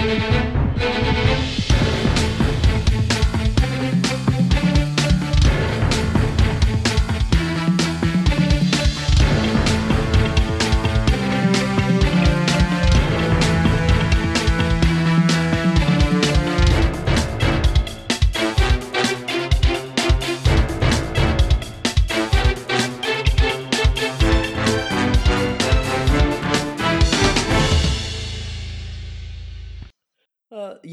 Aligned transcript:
you 0.00 0.57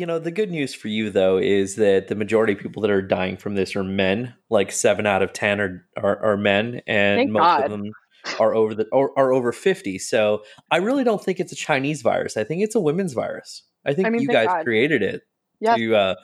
know, 0.05 0.19
the 0.19 0.31
good 0.31 0.51
news 0.51 0.73
for 0.73 0.87
you 0.87 1.09
though 1.09 1.37
is 1.37 1.75
that 1.75 2.07
the 2.07 2.15
majority 2.15 2.53
of 2.53 2.59
people 2.59 2.81
that 2.81 2.91
are 2.91 3.01
dying 3.01 3.37
from 3.37 3.55
this 3.55 3.75
are 3.75 3.83
men. 3.83 4.33
Like 4.49 4.71
seven 4.71 5.05
out 5.05 5.21
of 5.21 5.33
ten 5.33 5.59
are 5.61 5.85
are, 5.97 6.23
are 6.23 6.37
men, 6.37 6.81
and 6.87 7.19
Thank 7.19 7.31
most 7.31 7.41
God. 7.41 7.65
of 7.65 7.71
them 7.71 7.91
are 8.39 8.55
over 8.55 8.73
the 8.75 8.85
or 8.91 9.17
are 9.17 9.31
over 9.33 9.51
fifty. 9.51 9.97
So 9.99 10.43
I 10.71 10.77
really 10.77 11.03
don't 11.03 11.23
think 11.23 11.39
it's 11.39 11.51
a 11.51 11.55
Chinese 11.55 12.01
virus. 12.01 12.37
I 12.37 12.43
think 12.43 12.63
it's 12.63 12.75
a 12.75 12.79
women's 12.79 13.13
virus. 13.13 13.63
I 13.85 13.93
think 13.93 14.07
I 14.07 14.09
mean, 14.09 14.21
you 14.21 14.27
guys 14.27 14.47
God. 14.47 14.63
created 14.63 15.03
it 15.03 15.21
Yes. 15.59 15.77
to, 15.77 15.95
uh, 15.95 16.15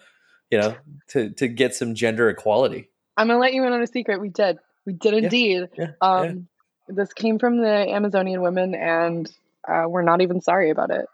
you 0.49 0.59
know, 0.59 0.75
to 1.09 1.29
to 1.31 1.47
get 1.47 1.75
some 1.75 1.95
gender 1.95 2.29
equality. 2.29 2.89
I'm 3.17 3.27
gonna 3.27 3.39
let 3.39 3.53
you 3.53 3.63
in 3.65 3.71
on 3.73 3.81
a 3.81 3.87
secret. 3.87 4.19
We 4.19 4.29
did. 4.29 4.57
We 4.85 4.93
did 4.93 5.13
indeed. 5.13 5.69
Yeah, 5.77 5.91
Um, 6.01 6.47
this 6.87 7.13
came 7.13 7.37
from 7.39 7.61
the 7.61 7.67
Amazonian 7.89 8.41
women, 8.41 8.73
and 8.73 9.31
uh, 9.67 9.85
we're 9.87 10.01
not 10.01 10.21
even 10.21 10.41
sorry 10.41 10.71
about 10.71 10.89
it. 10.89 11.05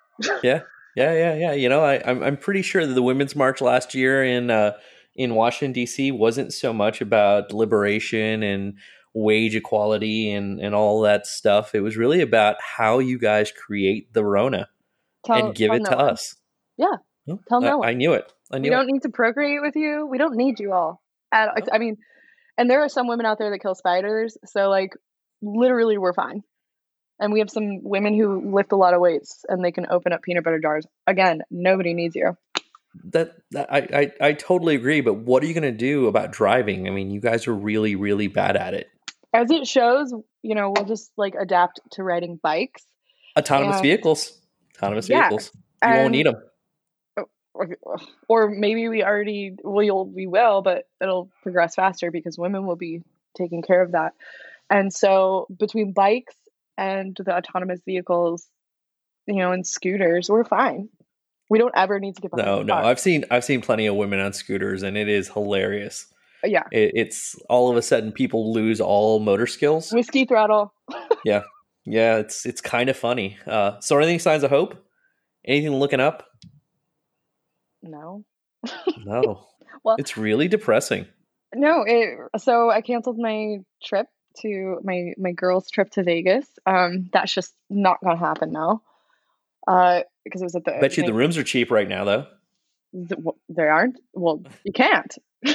yeah, 0.41 0.61
yeah, 0.97 1.13
yeah, 1.13 1.35
yeah. 1.35 1.53
You 1.53 1.69
know, 1.69 1.83
I, 1.83 2.01
I'm 2.09 2.23
I'm 2.23 2.37
pretty 2.37 2.63
sure 2.63 2.85
that 2.85 2.93
the 2.93 3.03
women's 3.03 3.35
march 3.35 3.61
last 3.61 3.93
year 3.93 4.23
in 4.23 4.49
uh, 4.49 4.71
in 5.15 5.35
Washington 5.35 5.73
D.C. 5.73 6.11
wasn't 6.11 6.53
so 6.53 6.73
much 6.73 7.01
about 7.01 7.53
liberation 7.53 8.41
and 8.41 8.73
wage 9.13 9.55
equality 9.55 10.31
and 10.31 10.59
and 10.59 10.73
all 10.73 11.01
that 11.01 11.27
stuff. 11.27 11.75
It 11.75 11.81
was 11.81 11.97
really 11.97 12.21
about 12.21 12.55
how 12.59 12.97
you 12.97 13.19
guys 13.19 13.51
create 13.51 14.11
the 14.13 14.25
Rona 14.25 14.69
Tell, 15.23 15.47
and 15.47 15.55
give 15.55 15.71
it 15.71 15.83
no 15.83 15.89
to 15.91 15.95
one. 15.95 16.09
us. 16.09 16.35
Yeah, 16.77 16.95
tell 17.47 17.61
no 17.61 17.67
I, 17.67 17.75
one. 17.75 17.89
I 17.89 17.93
knew 17.93 18.13
it. 18.13 18.33
I 18.51 18.57
We 18.57 18.69
don't 18.69 18.89
it. 18.89 18.93
need 18.93 19.03
to 19.03 19.09
procreate 19.09 19.61
with 19.61 19.75
you. 19.75 20.07
We 20.09 20.17
don't 20.17 20.35
need 20.35 20.59
you 20.59 20.73
all. 20.73 21.03
At, 21.31 21.49
No. 21.57 21.65
I 21.73 21.77
mean, 21.77 21.97
and 22.57 22.69
there 22.69 22.81
are 22.83 22.89
some 22.89 23.07
women 23.07 23.25
out 23.27 23.37
there 23.37 23.51
that 23.51 23.59
kill 23.59 23.75
spiders. 23.75 24.37
So 24.45 24.69
like, 24.69 24.93
literally, 25.43 25.99
we're 25.99 26.13
fine. 26.13 26.41
And 27.19 27.33
we 27.33 27.39
have 27.39 27.49
some 27.49 27.79
women 27.83 28.13
who 28.13 28.53
lift 28.55 28.71
a 28.71 28.75
lot 28.75 28.93
of 28.93 29.01
weights, 29.01 29.43
and 29.49 29.63
they 29.65 29.71
can 29.71 29.87
open 29.89 30.13
up 30.13 30.21
peanut 30.21 30.43
butter 30.43 30.59
jars. 30.59 30.85
Again, 31.07 31.41
nobody 31.49 31.93
needs 31.93 32.15
you. 32.15 32.37
That, 33.11 33.35
that 33.51 33.71
I, 33.71 33.77
I 34.21 34.27
I 34.29 34.33
totally 34.33 34.75
agree. 34.75 35.01
But 35.01 35.15
what 35.15 35.43
are 35.43 35.45
you 35.45 35.53
going 35.53 35.63
to 35.63 35.71
do 35.71 36.07
about 36.07 36.31
driving? 36.31 36.87
I 36.87 36.91
mean, 36.91 37.11
you 37.11 37.19
guys 37.19 37.47
are 37.47 37.53
really 37.53 37.95
really 37.95 38.27
bad 38.27 38.55
at 38.55 38.73
it. 38.73 38.87
As 39.33 39.51
it 39.51 39.67
shows, 39.67 40.13
you 40.41 40.55
know, 40.55 40.71
we'll 40.75 40.85
just 40.85 41.11
like 41.17 41.35
adapt 41.39 41.79
to 41.91 42.03
riding 42.03 42.39
bikes. 42.41 42.83
Autonomous 43.37 43.75
And- 43.77 43.83
vehicles. 43.83 44.39
Autonomous 44.77 45.09
Yeah, 45.09 45.21
vehicles. 45.29 45.51
You 45.83 45.89
won't 45.91 46.11
need 46.11 46.25
them. 46.27 46.35
or, 47.53 47.69
or 48.27 48.49
maybe 48.49 48.87
we 48.87 49.03
already 49.03 49.55
will 49.63 50.05
we 50.05 50.27
will 50.27 50.61
but 50.61 50.85
it'll 51.01 51.29
progress 51.41 51.73
faster 51.75 52.11
because 52.11 52.37
women 52.37 52.65
will 52.67 52.75
be 52.75 53.01
taking 53.35 53.61
care 53.63 53.81
of 53.81 53.93
that 53.93 54.13
and 54.69 54.93
so 54.93 55.47
between 55.57 55.91
bikes 55.91 56.35
and 56.77 57.17
the 57.23 57.35
autonomous 57.35 57.79
vehicles 57.85 58.45
you 59.25 59.35
know 59.35 59.51
and 59.51 59.65
scooters 59.67 60.29
we're 60.29 60.43
fine 60.45 60.89
we 61.49 61.57
don't 61.59 61.73
ever 61.75 61.99
need 61.99 62.15
to 62.15 62.21
get 62.21 62.31
behind 62.31 62.45
No, 62.47 62.61
no. 62.63 62.73
car. 62.73 62.83
I've 62.83 62.99
seen 62.99 63.23
I've 63.31 63.43
seen 63.45 63.61
plenty 63.61 63.85
of 63.87 63.95
women 63.95 64.19
on 64.19 64.33
scooters, 64.33 64.83
and 64.83 64.97
it 64.97 65.07
is 65.07 65.29
hilarious. 65.29 66.05
yeah 66.43 66.63
It, 66.71 66.91
it's 66.93 67.35
all 67.49 67.69
of 67.71 67.77
a 67.77 67.81
sudden 67.81 68.11
people 68.11 68.51
lose 68.53 68.79
all 68.81 69.19
motor 69.19 69.47
skills. 69.47 69.91
whiskey 69.93 70.25
throttle 70.25 70.73
Yeah, 71.25 71.43
yeah, 71.85 72.17
it's 72.17 72.45
it's 72.45 72.61
kind 72.61 72.89
of 72.89 72.97
funny. 72.97 73.37
Uh, 73.47 73.79
so, 73.79 73.95
are 73.95 74.01
there 74.01 74.09
any 74.09 74.19
signs 74.19 74.43
of 74.43 74.49
hope? 74.49 74.75
Anything 75.45 75.75
looking 75.79 75.99
up? 76.01 76.27
no 77.81 78.23
No. 79.05 79.47
Well- 79.83 79.95
it's 79.99 80.17
really 80.17 80.47
depressing. 80.49 81.05
no 81.55 81.83
it, 81.87 82.09
so 82.41 82.69
i 82.69 82.81
canceled 82.81 83.17
my 83.17 83.59
trip 83.83 84.07
to 84.41 84.79
my 84.83 85.13
my 85.17 85.31
girls 85.31 85.69
trip 85.69 85.89
to 85.91 86.03
vegas 86.03 86.47
um 86.65 87.09
that's 87.13 87.33
just 87.33 87.53
not 87.69 87.97
gonna 88.03 88.17
happen 88.17 88.51
now 88.51 88.81
uh 89.67 90.01
because 90.23 90.41
it 90.41 90.45
was 90.45 90.55
at 90.55 90.65
the 90.65 90.77
Bet 90.81 90.97
you 90.97 91.03
the 91.05 91.13
rooms 91.13 91.37
are 91.37 91.43
cheap 91.43 91.71
right 91.71 91.87
now, 91.87 92.03
though. 92.03 92.25
Th- 92.93 93.09
w- 93.09 93.37
They 93.49 93.63
aren't. 93.67 93.99
Well, 94.13 94.43
you 94.63 94.73
can't. 94.73 95.13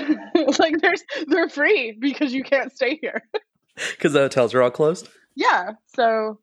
like 0.58 0.78
there's 0.80 1.02
they're 1.26 1.48
free 1.48 1.96
because 1.98 2.32
you 2.32 2.42
can't 2.42 2.72
stay 2.72 2.98
here. 3.00 3.22
Because 3.74 4.12
the 4.12 4.18
hotels 4.20 4.54
are 4.54 4.62
all 4.62 4.70
closed. 4.70 5.08
Yeah. 5.34 5.72
So 5.96 6.38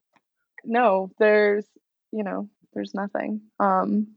no, 0.65 1.11
there's 1.19 1.65
you 2.11 2.23
know 2.23 2.49
there's 2.73 2.93
nothing. 2.95 3.41
Um, 3.59 4.07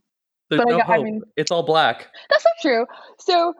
There's 0.49 0.61
But 0.63 0.73
I 0.73 0.77
no 0.77 0.79
I 0.79 0.95
hope. 0.95 1.03
mean- 1.05 1.21
it's 1.37 1.51
all 1.51 1.61
black. 1.63 2.07
that's 2.29 2.43
not 2.43 2.53
true. 2.61 2.85
So 3.19 3.53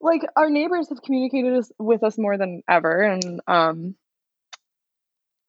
like 0.00 0.22
our 0.36 0.48
neighbors 0.50 0.88
have 0.88 1.02
communicated 1.02 1.64
with 1.78 2.02
us 2.02 2.16
more 2.18 2.38
than 2.38 2.62
ever, 2.68 3.00
and 3.02 3.40
um, 3.46 3.94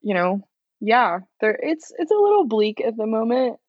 you 0.06 0.14
know, 0.14 0.48
yeah, 0.80 1.20
there 1.42 1.60
it's 1.62 1.92
it's 1.98 2.12
a 2.12 2.16
little 2.16 2.46
bleak 2.46 2.80
at 2.80 2.96
the 2.96 3.08
moment. 3.08 3.60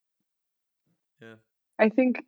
Yeah. 1.20 1.36
I 1.78 1.88
think. 1.88 2.22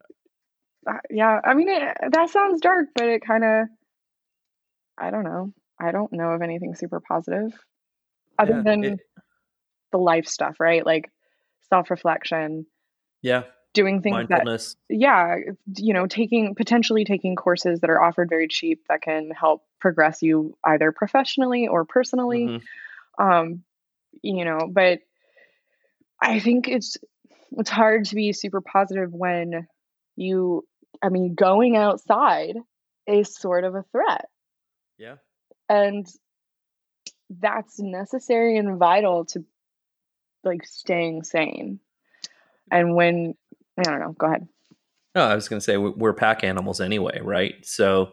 uh, 0.89 0.99
Yeah, 1.11 1.41
I 1.45 1.55
mean 1.55 1.69
it, 1.69 1.97
that 2.13 2.31
sounds 2.31 2.61
dark, 2.61 2.89
but 2.95 3.05
it 3.09 3.23
kind 3.25 3.45
of. 3.45 3.69
I 4.99 5.11
don't 5.11 5.25
know. 5.25 5.53
I 5.81 5.93
don't 5.93 6.13
know 6.13 6.31
of 6.31 6.43
anything 6.43 6.75
super 6.75 7.01
positive, 7.01 7.53
other 8.39 8.55
Yeah, 8.57 8.63
than 8.63 8.85
it- 8.85 9.01
the 9.93 9.99
life 9.99 10.27
stuff, 10.27 10.61
right? 10.61 10.85
Like 10.85 11.11
self 11.71 11.91
reflection, 11.91 12.67
yeah, 13.23 13.45
doing 13.75 14.03
things 14.03 14.17
that 14.29 14.45
yeah 14.89 15.37
you 15.77 15.93
know 15.95 16.07
taking 16.07 16.55
potentially 16.55 17.05
taking 17.05 17.37
courses 17.37 17.81
that 17.81 17.91
are 17.91 18.01
offered 18.03 18.29
very 18.31 18.49
cheap 18.49 18.83
that 18.89 19.03
can 19.03 19.31
help 19.31 19.65
progress 19.81 20.23
you 20.23 20.57
either 20.65 20.93
professionally 20.93 21.69
or 21.69 21.85
personally 21.85 22.47
Mhm. 22.47 22.63
um 23.19 23.65
you 24.23 24.45
know 24.45 24.69
but 24.71 25.01
i 26.21 26.39
think 26.41 26.69
it's 26.69 26.97
it's 27.53 27.71
hard 27.71 28.05
to 28.05 28.15
be 28.15 28.33
super 28.33 28.61
positive 28.61 29.13
when 29.13 29.67
you 30.17 30.65
i 31.03 31.09
mean 31.09 31.35
going 31.35 31.77
outside 31.77 32.57
is 33.07 33.35
sort 33.35 33.65
of 33.65 33.75
a 33.75 33.85
threat 33.93 34.27
Yeah. 34.99 35.17
and 35.69 36.07
that's 37.41 37.79
necessary 37.79 38.57
and 38.57 38.79
vital 38.79 39.25
to 39.27 39.45
like 40.45 40.65
staying 40.67 41.25
sane 41.25 41.79
and 42.71 42.95
when 42.95 43.35
i 43.79 43.83
don't 43.83 44.01
know 44.01 44.13
go 44.19 44.27
ahead 44.27 44.49
No, 45.15 45.25
I 45.25 45.35
was 45.35 45.49
going 45.49 45.59
to 45.59 45.65
say 45.65 45.77
we- 45.77 45.91
we're 45.91 46.13
pack 46.13 46.45
animals 46.45 46.81
anyway, 46.81 47.21
right? 47.23 47.55
So 47.67 48.13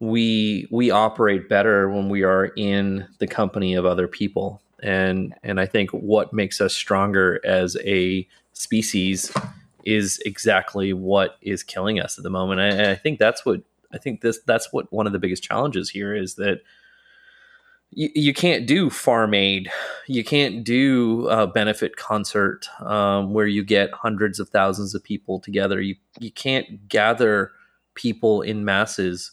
we 0.00 0.68
we 0.70 0.90
operate 0.90 1.48
better 1.48 1.88
when 1.88 2.08
we 2.10 2.24
are 2.24 2.46
in 2.56 3.06
the 3.20 3.26
company 3.26 3.74
of 3.74 3.86
other 3.86 4.06
people, 4.08 4.60
and 4.82 5.34
and 5.42 5.60
I 5.60 5.66
think 5.66 5.90
what 5.90 6.32
makes 6.32 6.60
us 6.60 6.74
stronger 6.74 7.40
as 7.44 7.76
a 7.84 8.26
species 8.52 9.32
is 9.84 10.20
exactly 10.26 10.92
what 10.92 11.36
is 11.40 11.62
killing 11.62 12.00
us 12.00 12.18
at 12.18 12.24
the 12.24 12.30
moment. 12.30 12.60
And 12.60 12.90
I, 12.90 12.96
think 12.96 13.20
that's 13.20 13.46
what 13.46 13.62
I 13.92 13.98
think 13.98 14.20
this 14.20 14.40
that's 14.44 14.72
what 14.72 14.92
one 14.92 15.06
of 15.06 15.12
the 15.12 15.18
biggest 15.18 15.44
challenges 15.44 15.88
here 15.88 16.14
is 16.14 16.34
that 16.34 16.60
you, 17.92 18.10
you 18.14 18.34
can't 18.34 18.66
do 18.66 18.90
farm 18.90 19.32
aid 19.32 19.70
you 20.08 20.24
can't 20.24 20.64
do 20.64 21.28
a 21.28 21.46
benefit 21.46 21.96
concert 21.96 22.68
um, 22.80 23.32
where 23.32 23.46
you 23.46 23.62
get 23.62 23.92
hundreds 23.92 24.40
of 24.40 24.48
thousands 24.48 24.92
of 24.92 25.04
people 25.04 25.38
together 25.38 25.80
you 25.80 25.94
you 26.18 26.32
can't 26.32 26.88
gather 26.88 27.52
people 27.94 28.42
in 28.42 28.64
masses 28.64 29.30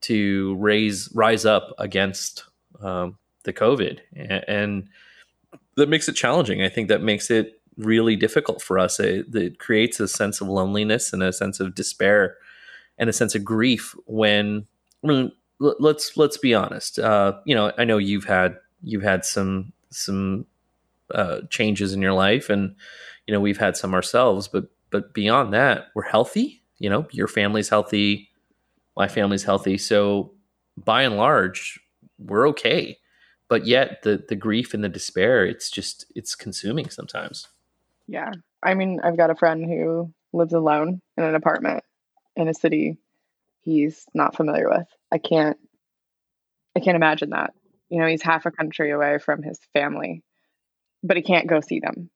to 0.00 0.56
raise 0.56 1.10
rise 1.14 1.44
up 1.44 1.74
against 1.78 2.44
um, 2.80 3.18
the 3.44 3.52
covid 3.52 4.00
and, 4.14 4.88
that 5.76 5.88
makes 5.88 6.08
it 6.08 6.14
challenging 6.14 6.62
i 6.62 6.68
think 6.68 6.88
that 6.88 7.02
makes 7.02 7.30
it 7.30 7.60
really 7.78 8.16
difficult 8.16 8.60
for 8.60 8.78
us 8.78 9.00
it, 9.00 9.34
it 9.34 9.58
creates 9.58 9.98
a 10.00 10.06
sense 10.06 10.40
of 10.40 10.48
loneliness 10.48 11.12
and 11.12 11.22
a 11.22 11.32
sense 11.32 11.60
of 11.60 11.74
despair 11.74 12.36
and 12.98 13.08
a 13.08 13.12
sense 13.12 13.34
of 13.34 13.44
grief 13.44 13.94
when 14.06 14.66
I 15.02 15.06
mean, 15.06 15.32
let's 15.58 16.16
let's 16.16 16.36
be 16.36 16.54
honest. 16.54 16.98
Uh, 16.98 17.34
you 17.44 17.54
know, 17.54 17.72
I 17.76 17.84
know 17.84 17.98
you've 17.98 18.24
had 18.24 18.56
you've 18.82 19.02
had 19.02 19.24
some 19.24 19.72
some 19.90 20.46
uh, 21.14 21.40
changes 21.50 21.92
in 21.92 22.02
your 22.02 22.12
life, 22.12 22.50
and 22.50 22.74
you 23.26 23.34
know 23.34 23.40
we've 23.40 23.58
had 23.58 23.76
some 23.76 23.94
ourselves. 23.94 24.48
But 24.48 24.66
but 24.90 25.14
beyond 25.14 25.52
that, 25.54 25.86
we're 25.94 26.02
healthy. 26.02 26.62
You 26.78 26.90
know, 26.90 27.06
your 27.10 27.28
family's 27.28 27.68
healthy, 27.68 28.30
my 28.96 29.08
family's 29.08 29.44
healthy. 29.44 29.78
So 29.78 30.32
by 30.76 31.02
and 31.02 31.16
large, 31.16 31.80
we're 32.18 32.48
okay. 32.50 32.98
But 33.48 33.66
yet, 33.66 34.02
the 34.02 34.24
the 34.28 34.36
grief 34.36 34.74
and 34.74 34.82
the 34.82 34.88
despair, 34.88 35.44
it's 35.44 35.70
just 35.70 36.06
it's 36.14 36.34
consuming 36.34 36.88
sometimes. 36.90 37.48
Yeah. 38.06 38.32
I 38.62 38.74
mean, 38.74 39.00
I've 39.02 39.16
got 39.16 39.30
a 39.30 39.34
friend 39.34 39.64
who 39.64 40.12
lives 40.32 40.52
alone 40.52 41.00
in 41.16 41.24
an 41.24 41.34
apartment 41.34 41.84
in 42.36 42.48
a 42.48 42.54
city 42.54 42.98
he's 43.62 44.06
not 44.14 44.36
familiar 44.36 44.68
with. 44.68 44.86
I 45.10 45.18
can't 45.18 45.58
I 46.76 46.80
can't 46.80 46.96
imagine 46.96 47.30
that. 47.30 47.52
You 47.90 48.00
know, 48.00 48.06
he's 48.06 48.22
half 48.22 48.46
a 48.46 48.50
country 48.50 48.90
away 48.90 49.18
from 49.18 49.42
his 49.42 49.58
family, 49.74 50.22
but 51.02 51.16
he 51.16 51.22
can't 51.22 51.48
go 51.48 51.60
see 51.60 51.80
them. 51.80 52.10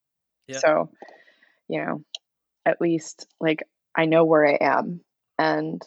Yeah. 0.47 0.59
So, 0.59 0.91
you 1.69 1.85
know, 1.85 2.03
at 2.65 2.81
least 2.81 3.27
like 3.41 3.63
I 3.95 4.07
know 4.07 4.25
where 4.25 4.47
I 4.47 4.59
am 4.61 5.01
and 5.39 5.83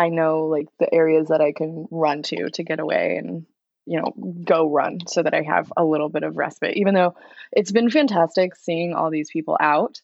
I 0.00 0.08
know 0.08 0.46
like 0.46 0.68
the 0.78 0.92
areas 0.92 1.28
that 1.28 1.42
I 1.42 1.52
can 1.52 1.86
run 1.90 2.22
to 2.22 2.48
to 2.48 2.62
get 2.62 2.80
away 2.80 3.16
and 3.18 3.44
you 3.84 4.00
know 4.00 4.14
go 4.46 4.70
run 4.70 5.00
so 5.06 5.22
that 5.22 5.34
I 5.34 5.42
have 5.42 5.70
a 5.76 5.84
little 5.84 6.08
bit 6.08 6.22
of 6.22 6.38
respite 6.38 6.78
even 6.78 6.94
though 6.94 7.16
it's 7.52 7.70
been 7.70 7.90
fantastic 7.90 8.56
seeing 8.56 8.94
all 8.94 9.10
these 9.10 9.28
people 9.30 9.58
out. 9.60 10.00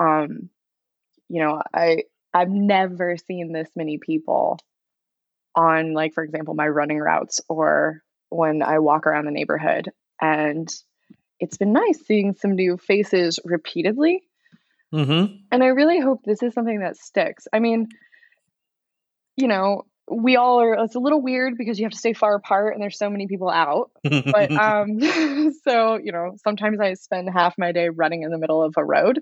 Um 0.00 0.50
you 1.28 1.40
know 1.44 1.62
I 1.72 2.04
I've 2.34 2.50
never 2.50 3.16
seen 3.18 3.52
this 3.52 3.68
many 3.76 3.98
people 3.98 4.58
on 5.54 5.92
like 5.94 6.12
for 6.12 6.24
example 6.24 6.54
my 6.54 6.66
running 6.66 6.98
routes 6.98 7.40
or 7.48 8.02
when 8.30 8.62
I 8.64 8.80
walk 8.80 9.06
around 9.06 9.26
the 9.26 9.30
neighborhood 9.30 9.92
and 10.20 10.68
it's 11.38 11.56
been 11.56 11.72
nice 11.72 12.04
seeing 12.04 12.34
some 12.34 12.56
new 12.56 12.76
faces 12.76 13.38
repeatedly. 13.44 14.24
Mm-hmm. 14.92 15.36
and 15.52 15.62
I 15.62 15.68
really 15.68 16.00
hope 16.00 16.24
this 16.24 16.42
is 16.42 16.52
something 16.52 16.80
that 16.80 16.96
sticks. 16.96 17.46
I 17.52 17.60
mean 17.60 17.86
you 19.40 19.48
know, 19.48 19.84
we 20.10 20.36
all 20.36 20.60
are 20.60 20.74
it's 20.84 20.96
a 20.96 20.98
little 20.98 21.22
weird 21.22 21.54
because 21.56 21.78
you 21.78 21.84
have 21.84 21.92
to 21.92 21.98
stay 21.98 22.12
far 22.12 22.34
apart 22.34 22.74
and 22.74 22.82
there's 22.82 22.98
so 22.98 23.08
many 23.08 23.26
people 23.26 23.48
out 23.48 23.90
but 24.02 24.50
um 24.52 25.00
so 25.64 25.98
you 26.02 26.10
know 26.10 26.34
sometimes 26.42 26.80
i 26.80 26.94
spend 26.94 27.28
half 27.30 27.54
my 27.56 27.72
day 27.72 27.88
running 27.88 28.22
in 28.22 28.30
the 28.30 28.38
middle 28.38 28.62
of 28.62 28.74
a 28.76 28.84
road 28.84 29.20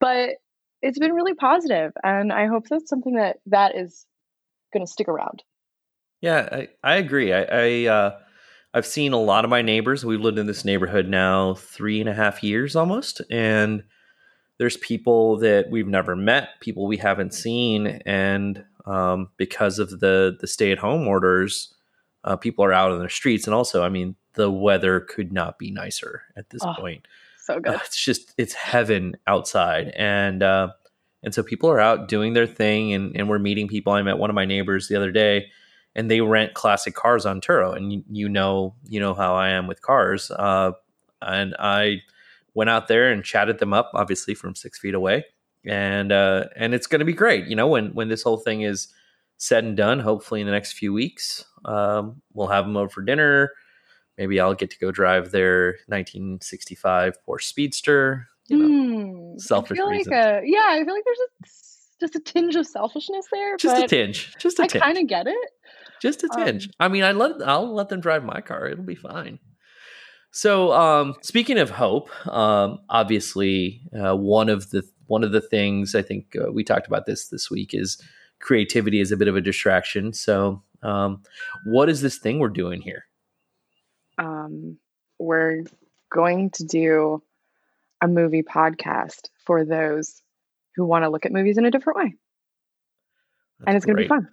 but 0.00 0.30
it's 0.80 0.98
been 0.98 1.12
really 1.12 1.34
positive 1.34 1.92
and 2.04 2.32
i 2.32 2.46
hope 2.46 2.68
that's 2.68 2.88
something 2.88 3.14
that 3.14 3.38
that 3.46 3.76
is 3.76 4.06
going 4.72 4.84
to 4.84 4.90
stick 4.90 5.08
around. 5.08 5.42
Yeah 6.20 6.48
i, 6.52 6.68
I 6.82 6.96
agree. 6.96 7.32
I, 7.32 7.42
I 7.42 7.86
uh, 7.86 8.18
i've 8.74 8.86
seen 8.86 9.12
a 9.12 9.20
lot 9.20 9.44
of 9.44 9.50
my 9.50 9.62
neighbors 9.62 10.04
we've 10.04 10.20
lived 10.20 10.38
in 10.38 10.46
this 10.46 10.64
neighborhood 10.64 11.08
now 11.08 11.54
three 11.54 12.00
and 12.00 12.08
a 12.08 12.14
half 12.14 12.42
years 12.42 12.76
almost 12.76 13.20
and 13.30 13.82
there's 14.58 14.76
people 14.76 15.38
that 15.38 15.70
we've 15.70 15.88
never 15.88 16.14
met 16.14 16.50
people 16.60 16.86
we 16.86 16.98
haven't 16.98 17.34
seen 17.34 17.86
and 18.06 18.64
um, 18.86 19.28
because 19.36 19.78
of 19.78 20.00
the 20.00 20.36
the 20.40 20.46
stay 20.46 20.72
at 20.72 20.78
home 20.78 21.06
orders. 21.06 21.74
Uh, 22.24 22.36
people 22.36 22.64
are 22.64 22.72
out 22.72 22.92
on 22.92 23.00
the 23.00 23.10
streets, 23.10 23.46
and 23.46 23.54
also, 23.54 23.82
I 23.82 23.88
mean, 23.88 24.14
the 24.34 24.50
weather 24.50 25.00
could 25.00 25.32
not 25.32 25.58
be 25.58 25.70
nicer 25.70 26.22
at 26.36 26.50
this 26.50 26.62
oh, 26.62 26.74
point. 26.74 27.06
So 27.40 27.60
good. 27.60 27.74
Uh, 27.74 27.78
it's 27.84 28.02
just 28.02 28.32
it's 28.38 28.54
heaven 28.54 29.16
outside, 29.26 29.92
and 29.96 30.42
uh, 30.42 30.68
and 31.22 31.34
so 31.34 31.42
people 31.42 31.70
are 31.70 31.80
out 31.80 32.08
doing 32.08 32.32
their 32.32 32.46
thing, 32.46 32.92
and 32.92 33.16
and 33.16 33.28
we're 33.28 33.38
meeting 33.38 33.68
people. 33.68 33.92
I 33.92 34.02
met 34.02 34.18
one 34.18 34.30
of 34.30 34.34
my 34.34 34.44
neighbors 34.44 34.88
the 34.88 34.96
other 34.96 35.10
day, 35.10 35.46
and 35.94 36.10
they 36.10 36.20
rent 36.20 36.54
classic 36.54 36.94
cars 36.94 37.26
on 37.26 37.40
Turo, 37.40 37.76
and 37.76 37.92
you, 37.92 38.04
you 38.10 38.28
know 38.28 38.74
you 38.88 39.00
know 39.00 39.14
how 39.14 39.34
I 39.34 39.50
am 39.50 39.66
with 39.66 39.82
cars, 39.82 40.30
uh, 40.30 40.72
and 41.20 41.54
I 41.58 42.02
went 42.54 42.70
out 42.70 42.88
there 42.88 43.10
and 43.10 43.24
chatted 43.24 43.58
them 43.58 43.72
up, 43.72 43.90
obviously 43.94 44.34
from 44.34 44.54
six 44.54 44.78
feet 44.78 44.94
away, 44.94 45.24
and 45.66 46.12
uh, 46.12 46.44
and 46.56 46.74
it's 46.74 46.86
going 46.86 47.00
to 47.00 47.04
be 47.04 47.12
great. 47.12 47.46
You 47.46 47.56
know, 47.56 47.68
when 47.68 47.94
when 47.94 48.08
this 48.08 48.22
whole 48.22 48.38
thing 48.38 48.62
is 48.62 48.88
said 49.36 49.64
and 49.64 49.76
done, 49.76 50.00
hopefully 50.00 50.40
in 50.40 50.46
the 50.46 50.52
next 50.52 50.72
few 50.72 50.92
weeks, 50.92 51.44
um, 51.64 52.22
we'll 52.32 52.48
have 52.48 52.64
them 52.64 52.76
over 52.76 52.88
for 52.88 53.02
dinner. 53.02 53.52
Maybe 54.18 54.38
I'll 54.40 54.54
get 54.54 54.70
to 54.70 54.78
go 54.78 54.90
drive 54.90 55.30
their 55.30 55.78
1965 55.86 57.16
Porsche 57.26 57.42
Speedster. 57.42 58.28
You 58.48 58.58
know, 58.58 58.68
mm, 58.68 59.40
selfish 59.40 59.78
I. 59.78 59.84
Like 59.84 60.06
a, 60.08 60.42
yeah, 60.44 60.66
I 60.70 60.84
feel 60.84 60.94
like 60.94 61.04
there's 61.04 61.18
a, 61.18 61.46
just 62.00 62.16
a 62.16 62.20
tinge 62.20 62.56
of 62.56 62.66
selfishness 62.66 63.26
there. 63.32 63.56
Just 63.56 63.84
a 63.84 63.88
tinge. 63.88 64.34
Just 64.38 64.58
a 64.58 64.64
I 64.64 64.66
tinge. 64.66 64.82
I 64.82 64.86
kind 64.86 64.98
of 64.98 65.06
get 65.06 65.26
it. 65.26 65.50
Just 66.00 66.24
a 66.24 66.28
tinge. 66.28 66.66
Um, 66.66 66.72
I 66.80 66.88
mean, 66.88 67.04
I 67.04 67.12
let 67.12 67.40
I'll 67.42 67.72
let 67.72 67.88
them 67.88 68.00
drive 68.00 68.24
my 68.24 68.40
car. 68.40 68.68
It'll 68.68 68.84
be 68.84 68.96
fine. 68.96 69.38
So, 70.32 70.72
um, 70.72 71.14
speaking 71.20 71.58
of 71.58 71.70
hope, 71.70 72.08
um, 72.26 72.78
obviously, 72.88 73.82
uh, 73.94 74.16
one 74.16 74.48
of 74.48 74.70
the 74.70 74.82
one 75.12 75.22
of 75.22 75.32
the 75.32 75.42
things 75.42 75.94
I 75.94 76.00
think 76.00 76.34
uh, 76.40 76.50
we 76.50 76.64
talked 76.64 76.86
about 76.86 77.04
this 77.04 77.28
this 77.28 77.50
week 77.50 77.74
is 77.74 78.00
creativity 78.40 78.98
is 78.98 79.12
a 79.12 79.16
bit 79.18 79.28
of 79.28 79.36
a 79.36 79.42
distraction. 79.42 80.14
So, 80.14 80.62
um, 80.82 81.22
what 81.66 81.90
is 81.90 82.00
this 82.00 82.16
thing 82.16 82.38
we're 82.38 82.48
doing 82.48 82.80
here? 82.80 83.04
Um, 84.16 84.78
we're 85.18 85.64
going 86.10 86.48
to 86.52 86.64
do 86.64 87.22
a 88.00 88.08
movie 88.08 88.42
podcast 88.42 89.28
for 89.44 89.66
those 89.66 90.22
who 90.76 90.86
want 90.86 91.04
to 91.04 91.10
look 91.10 91.26
at 91.26 91.32
movies 91.32 91.58
in 91.58 91.66
a 91.66 91.70
different 91.70 91.98
way, 91.98 92.14
That's 93.58 93.66
and 93.66 93.76
it's 93.76 93.84
going 93.84 93.96
to 93.96 94.02
be 94.02 94.08
fun. 94.08 94.28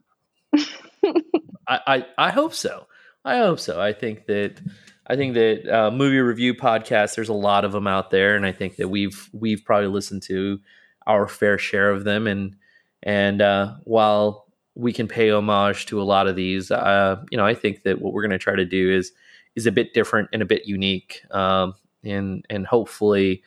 I, 1.67 1.79
I 1.85 2.05
I 2.17 2.31
hope 2.31 2.53
so. 2.53 2.87
I 3.25 3.39
hope 3.39 3.59
so. 3.59 3.81
I 3.81 3.91
think 3.91 4.27
that 4.27 4.61
I 5.09 5.15
think 5.15 5.33
that 5.33 5.67
uh, 5.67 5.89
movie 5.89 6.19
review 6.19 6.53
podcasts, 6.53 7.15
there's 7.15 7.29
a 7.29 7.33
lot 7.33 7.65
of 7.65 7.71
them 7.71 7.87
out 7.87 8.11
there, 8.11 8.35
and 8.35 8.45
I 8.45 8.51
think 8.51 8.75
that 8.75 8.89
we've 8.89 9.29
we've 9.33 9.63
probably 9.65 9.87
listened 9.87 10.21
to 10.23 10.59
our 11.07 11.27
fair 11.27 11.57
share 11.57 11.89
of 11.89 12.03
them. 12.03 12.27
And 12.27 12.55
and 13.01 13.41
uh, 13.41 13.73
while 13.85 14.45
we 14.75 14.93
can 14.93 15.07
pay 15.07 15.31
homage 15.31 15.87
to 15.87 15.99
a 15.99 16.03
lot 16.03 16.27
of 16.27 16.35
these, 16.35 16.69
uh, 16.69 17.23
you 17.31 17.37
know, 17.37 17.45
I 17.45 17.55
think 17.55 17.83
that 17.83 17.99
what 18.01 18.13
we're 18.13 18.21
going 18.21 18.31
to 18.31 18.37
try 18.37 18.55
to 18.55 18.65
do 18.65 18.91
is 18.91 19.11
is 19.55 19.65
a 19.65 19.71
bit 19.71 19.95
different 19.95 20.29
and 20.31 20.43
a 20.43 20.45
bit 20.45 20.67
unique, 20.67 21.23
um, 21.31 21.73
and 22.03 22.45
and 22.51 22.67
hopefully 22.67 23.41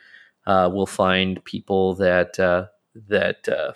uh, 0.45 0.69
we'll 0.71 0.85
find 0.85 1.43
people 1.45 1.95
that 1.95 2.37
uh, 2.39 2.65
that 3.07 3.47
uh, 3.47 3.71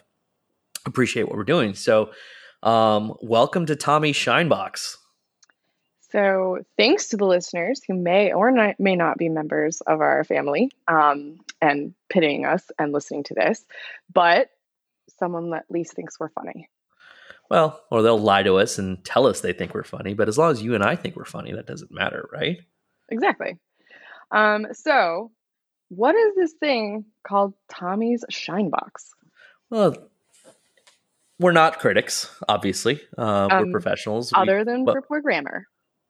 appreciate 0.86 1.24
what 1.24 1.38
we're 1.38 1.46
doing. 1.46 1.74
So, 1.74 2.12
um, 2.64 3.14
welcome 3.22 3.66
to 3.68 3.78
Tommy 3.78 4.12
Shinebox. 4.12 4.98
So, 6.12 6.60
thanks 6.78 7.10
to 7.10 7.18
the 7.18 7.26
listeners 7.26 7.82
who 7.86 7.94
may 7.94 8.32
or 8.32 8.50
not, 8.52 8.80
may 8.80 8.96
not 8.96 9.18
be 9.18 9.28
members 9.28 9.82
of 9.82 10.00
our 10.00 10.24
family 10.24 10.72
um, 10.88 11.40
and 11.62 11.94
pitying 12.10 12.46
us 12.46 12.64
and 12.80 12.94
listening 12.94 13.24
to 13.26 13.34
this, 13.34 13.66
but 14.14 14.50
someone 15.20 15.54
at 15.54 15.66
least 15.70 15.94
thinks 15.94 16.20
we're 16.20 16.30
funny. 16.30 16.70
Well, 17.50 17.82
or 17.92 18.02
they'll 18.02 18.20
lie 18.20 18.44
to 18.44 18.56
us 18.56 18.78
and 18.78 19.04
tell 19.04 19.28
us 19.28 19.42
they 19.42 19.54
think 19.54 19.74
we're 19.74 19.84
funny, 19.84 20.14
but 20.14 20.28
as 20.28 20.38
long 20.38 20.52
as 20.52 20.62
you 20.62 20.76
and 20.76 20.84
I 20.84 20.96
think 20.96 21.16
we're 21.16 21.26
funny, 21.26 21.54
that 21.54 21.66
doesn't 21.68 21.92
matter, 21.92 22.30
right? 22.32 22.58
Exactly. 23.10 23.58
Um, 24.32 24.68
so, 24.74 25.32
what 25.90 26.16
is 26.16 26.36
this 26.36 26.54
thing 26.54 27.06
called 27.24 27.54
Tommy's 27.70 28.26
Shine 28.30 28.70
Box? 28.70 29.14
Well, 29.70 29.96
we're 31.40 31.52
not 31.52 31.80
critics, 31.80 32.30
obviously. 32.48 33.02
Uh, 33.18 33.48
um, 33.52 33.66
we're 33.66 33.72
professionals. 33.72 34.32
Other 34.34 34.60
we, 34.60 34.64
than 34.64 34.86
well, 34.86 34.96
for 34.96 35.02
poor 35.02 35.22
grammar. 35.22 35.68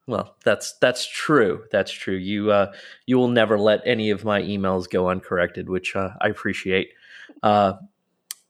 Well, 0.08 0.36
that's 0.42 0.72
that's 0.80 1.06
true. 1.06 1.64
That's 1.70 1.92
true. 1.92 2.16
You 2.16 2.50
uh, 2.50 2.72
you 3.06 3.18
will 3.18 3.28
never 3.28 3.58
let 3.58 3.82
any 3.84 4.08
of 4.10 4.24
my 4.24 4.40
emails 4.40 4.88
go 4.88 5.10
uncorrected, 5.10 5.68
which 5.68 5.94
uh, 5.94 6.10
I 6.22 6.28
appreciate. 6.28 6.90
Uh, 7.42 7.74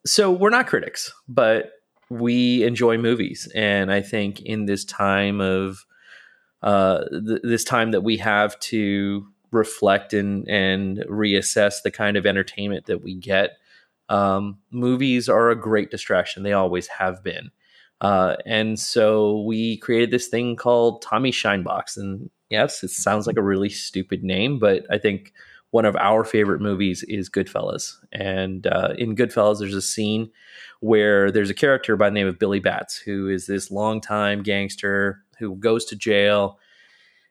so 0.07 0.33
we're 0.33 0.51
not 0.51 0.69
critics, 0.69 1.13
but 1.29 1.73
we 2.11 2.65
enjoy 2.65 2.99
movies, 2.99 3.51
and 3.55 3.93
I 3.93 4.03
think 4.03 4.41
in 4.43 4.67
this 4.67 4.85
time 4.85 5.41
of 5.41 5.85
uh, 6.63 7.05
th- 7.11 7.43
this 7.43 7.65
time 7.65 7.91
that 7.93 8.03
we 8.03 8.19
have 8.19 8.59
to 8.61 9.27
reflect 9.53 10.15
and 10.15 10.49
and 10.49 10.99
reassess 11.11 11.83
the 11.83 11.91
kind 11.91 12.17
of 12.17 12.27
entertainment 12.27 12.87
that 12.87 13.03
we 13.03 13.15
get, 13.17 13.59
um, 14.09 14.59
movies 14.71 15.29
are 15.29 15.51
a 15.51 15.57
great 15.61 15.91
distraction. 15.91 16.45
They 16.45 16.53
always 16.53 16.89
have 16.89 17.25
been. 17.25 17.51
Uh, 18.01 18.37
and 18.47 18.79
so 18.79 19.43
we 19.43 19.77
created 19.79 20.11
this 20.11 20.29
thing 20.29 20.57
called 20.57 21.03
Tommy 21.03 21.33
Shinebox. 21.33 21.97
And 21.97 22.31
yes, 22.51 22.85
it 22.85 22.91
sounds 22.91 23.27
like 23.27 23.37
a 23.37 23.43
really 23.43 23.69
stupid 23.69 24.23
name, 24.23 24.59
but 24.59 24.85
I 24.91 24.99
think 24.99 25.33
one 25.71 25.85
of 25.85 25.97
our 25.97 26.25
favorite 26.25 26.61
movies 26.61 27.03
is 27.09 27.29
Goodfellas. 27.29 27.95
And 28.13 28.67
uh, 28.67 28.95
in 28.97 29.17
Goodfellas, 29.17 29.59
there's 29.59 29.75
a 29.75 29.83
scene 29.83 30.31
where 30.81 31.31
there's 31.31 31.51
a 31.51 31.55
character 31.55 31.97
by 31.97 32.09
the 32.09 32.15
name 32.15 32.27
of 32.27 32.39
Billy 32.39 32.61
Batts, 32.61 32.97
who 32.97 33.29
is 33.29 33.47
this 33.47 33.71
longtime 33.71 34.43
gangster 34.43 35.23
who 35.39 35.57
goes 35.57 35.85
to 35.87 35.97
jail. 35.97 36.59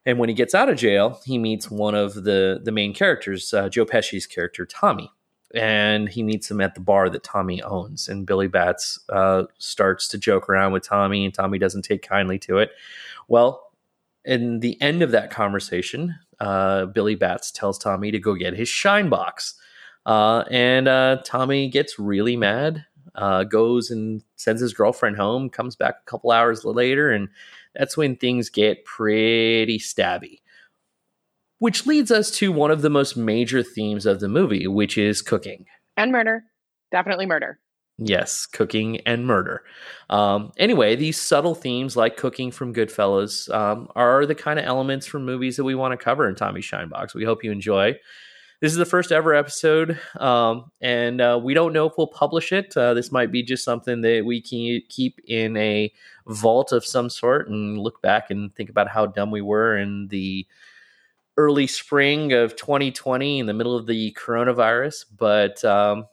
And 0.05 0.19
when 0.19 0.29
he 0.29 0.35
gets 0.35 0.53
out 0.53 0.69
of 0.69 0.77
jail, 0.77 1.19
he 1.25 1.37
meets 1.37 1.71
one 1.71 1.95
of 1.95 2.13
the 2.13 2.61
the 2.63 2.71
main 2.71 2.93
characters, 2.93 3.53
uh, 3.53 3.69
Joe 3.69 3.85
Pesci's 3.85 4.27
character, 4.27 4.65
Tommy 4.65 5.11
and 5.57 6.07
he 6.07 6.23
meets 6.23 6.49
him 6.49 6.61
at 6.61 6.75
the 6.75 6.81
bar 6.81 7.09
that 7.09 7.23
Tommy 7.23 7.61
owns. 7.61 8.07
And 8.07 8.25
Billy 8.25 8.47
Batts 8.47 8.99
uh, 9.09 9.43
starts 9.57 10.07
to 10.09 10.17
joke 10.17 10.47
around 10.47 10.71
with 10.71 10.83
Tommy, 10.83 11.25
and 11.25 11.33
Tommy 11.33 11.57
doesn't 11.57 11.81
take 11.81 12.01
kindly 12.01 12.37
to 12.39 12.59
it. 12.59 12.71
Well, 13.27 13.71
in 14.23 14.59
the 14.59 14.79
end 14.81 15.01
of 15.01 15.11
that 15.11 15.31
conversation, 15.31 16.15
uh, 16.39 16.85
Billy 16.85 17.15
Batts 17.15 17.51
tells 17.51 17.79
Tommy 17.79 18.11
to 18.11 18.19
go 18.19 18.35
get 18.35 18.53
his 18.53 18.69
shine 18.69 19.09
box. 19.09 19.55
Uh, 20.05 20.43
and 20.51 20.87
uh, 20.87 21.17
Tommy 21.25 21.69
gets 21.69 21.97
really 21.97 22.37
mad, 22.37 22.85
uh, 23.15 23.43
goes 23.43 23.89
and 23.89 24.23
sends 24.35 24.61
his 24.61 24.73
girlfriend 24.73 25.17
home, 25.17 25.49
comes 25.49 25.75
back 25.75 25.95
a 26.01 26.09
couple 26.09 26.31
hours 26.31 26.63
later, 26.63 27.11
and 27.11 27.29
that's 27.75 27.97
when 27.97 28.15
things 28.15 28.49
get 28.49 28.85
pretty 28.85 29.79
stabby 29.79 30.39
which 31.59 31.85
leads 31.85 32.11
us 32.11 32.29
to 32.31 32.51
one 32.51 32.71
of 32.71 32.81
the 32.81 32.89
most 32.89 33.17
major 33.17 33.63
themes 33.63 34.05
of 34.05 34.19
the 34.19 34.27
movie, 34.27 34.67
which 34.67 34.97
is 34.97 35.21
cooking. 35.21 35.65
and 35.95 36.11
murder. 36.11 36.43
Definitely 36.91 37.25
murder. 37.25 37.59
Yes, 37.99 38.45
cooking 38.45 38.97
and 39.07 39.25
murder. 39.25 39.63
Um, 40.11 40.51
anyway, 40.57 40.95
these 40.95 41.19
subtle 41.19 41.55
themes 41.55 41.97
like 41.97 42.15
cooking 42.15 42.51
from 42.51 42.73
Goodfellas 42.73 43.51
um, 43.53 43.87
are 43.95 44.25
the 44.27 44.35
kind 44.35 44.59
of 44.59 44.65
elements 44.65 45.07
from 45.07 45.25
movies 45.25 45.57
that 45.57 45.63
we 45.63 45.73
want 45.73 45.97
to 45.97 46.03
cover 46.03 46.29
in 46.29 46.35
Tommy 46.35 46.61
Shinebox. 46.61 47.15
We 47.15 47.25
hope 47.25 47.43
you 47.43 47.51
enjoy. 47.51 47.95
This 48.61 48.71
is 48.71 48.77
the 48.77 48.85
first 48.85 49.11
ever 49.11 49.33
episode, 49.35 49.99
um, 50.19 50.71
and 50.81 51.21
uh, 51.21 51.39
we 51.43 51.53
don't 51.53 51.73
know 51.73 51.87
if 51.87 51.93
we'll 51.97 52.07
publish 52.07 52.51
it. 52.51 52.75
Uh, 52.77 52.93
this 52.93 53.11
might 53.11 53.31
be 53.31 53.43
just 53.43 53.63
something 53.63 54.01
that 54.01 54.23
we 54.25 54.41
can 54.41 54.81
keep 54.89 55.19
in 55.27 55.57
a 55.57 55.91
vault 56.27 56.71
of 56.71 56.85
some 56.85 57.09
sort 57.09 57.49
and 57.49 57.79
look 57.79 58.01
back 58.01 58.29
and 58.31 58.53
think 58.55 58.69
about 58.69 58.89
how 58.89 59.05
dumb 59.07 59.29
we 59.31 59.41
were 59.41 59.77
in 59.77 60.07
the 60.09 60.45
early 61.37 61.67
spring 61.67 62.33
of 62.33 62.55
2020 62.55 63.39
in 63.39 63.45
the 63.45 63.53
middle 63.53 63.75
of 63.75 63.85
the 63.85 64.15
coronavirus. 64.19 65.05
But 65.15 65.63
um, 65.63 66.07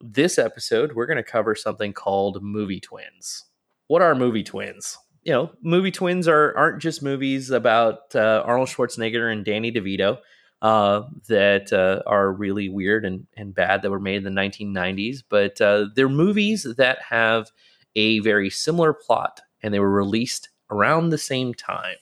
this 0.00 0.38
episode, 0.38 0.92
we're 0.92 1.06
going 1.06 1.16
to 1.16 1.22
cover 1.22 1.54
something 1.54 1.92
called 1.92 2.42
movie 2.42 2.80
twins. 2.80 3.44
What 3.86 4.02
are 4.02 4.14
movie 4.14 4.44
twins? 4.44 4.98
You 5.22 5.32
know, 5.32 5.50
movie 5.62 5.90
twins 5.90 6.26
are 6.28 6.56
aren't 6.56 6.80
just 6.80 7.02
movies 7.02 7.50
about 7.50 8.14
uh, 8.14 8.42
Arnold 8.46 8.68
Schwarzenegger 8.68 9.30
and 9.30 9.44
Danny 9.44 9.70
DeVito 9.70 10.18
uh, 10.62 11.02
that 11.28 11.72
uh, 11.72 12.02
are 12.06 12.32
really 12.32 12.68
weird 12.68 13.04
and, 13.04 13.26
and 13.36 13.54
bad 13.54 13.82
that 13.82 13.90
were 13.90 14.00
made 14.00 14.24
in 14.24 14.34
the 14.34 14.40
1990s, 14.40 15.22
but 15.28 15.60
uh, 15.60 15.86
they're 15.94 16.08
movies 16.08 16.66
that 16.76 16.98
have 17.02 17.50
a 17.96 18.20
very 18.20 18.50
similar 18.50 18.92
plot 18.92 19.40
and 19.62 19.72
they 19.72 19.80
were 19.80 19.90
released 19.90 20.50
around 20.70 21.08
the 21.08 21.18
same 21.18 21.54
time. 21.54 21.96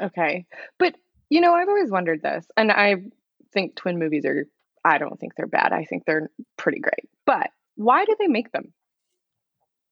Okay. 0.00 0.46
But, 0.78 0.96
you 1.30 1.40
know, 1.40 1.54
I've 1.54 1.68
always 1.68 1.90
wondered 1.90 2.22
this, 2.22 2.46
and 2.56 2.70
I 2.70 2.96
think 3.52 3.76
twin 3.76 3.98
movies 3.98 4.24
are, 4.24 4.46
I 4.84 4.98
don't 4.98 5.18
think 5.18 5.34
they're 5.36 5.46
bad. 5.46 5.72
I 5.72 5.84
think 5.84 6.04
they're 6.04 6.30
pretty 6.56 6.80
great. 6.80 7.08
But 7.24 7.50
why 7.76 8.04
do 8.04 8.14
they 8.18 8.26
make 8.26 8.52
them? 8.52 8.72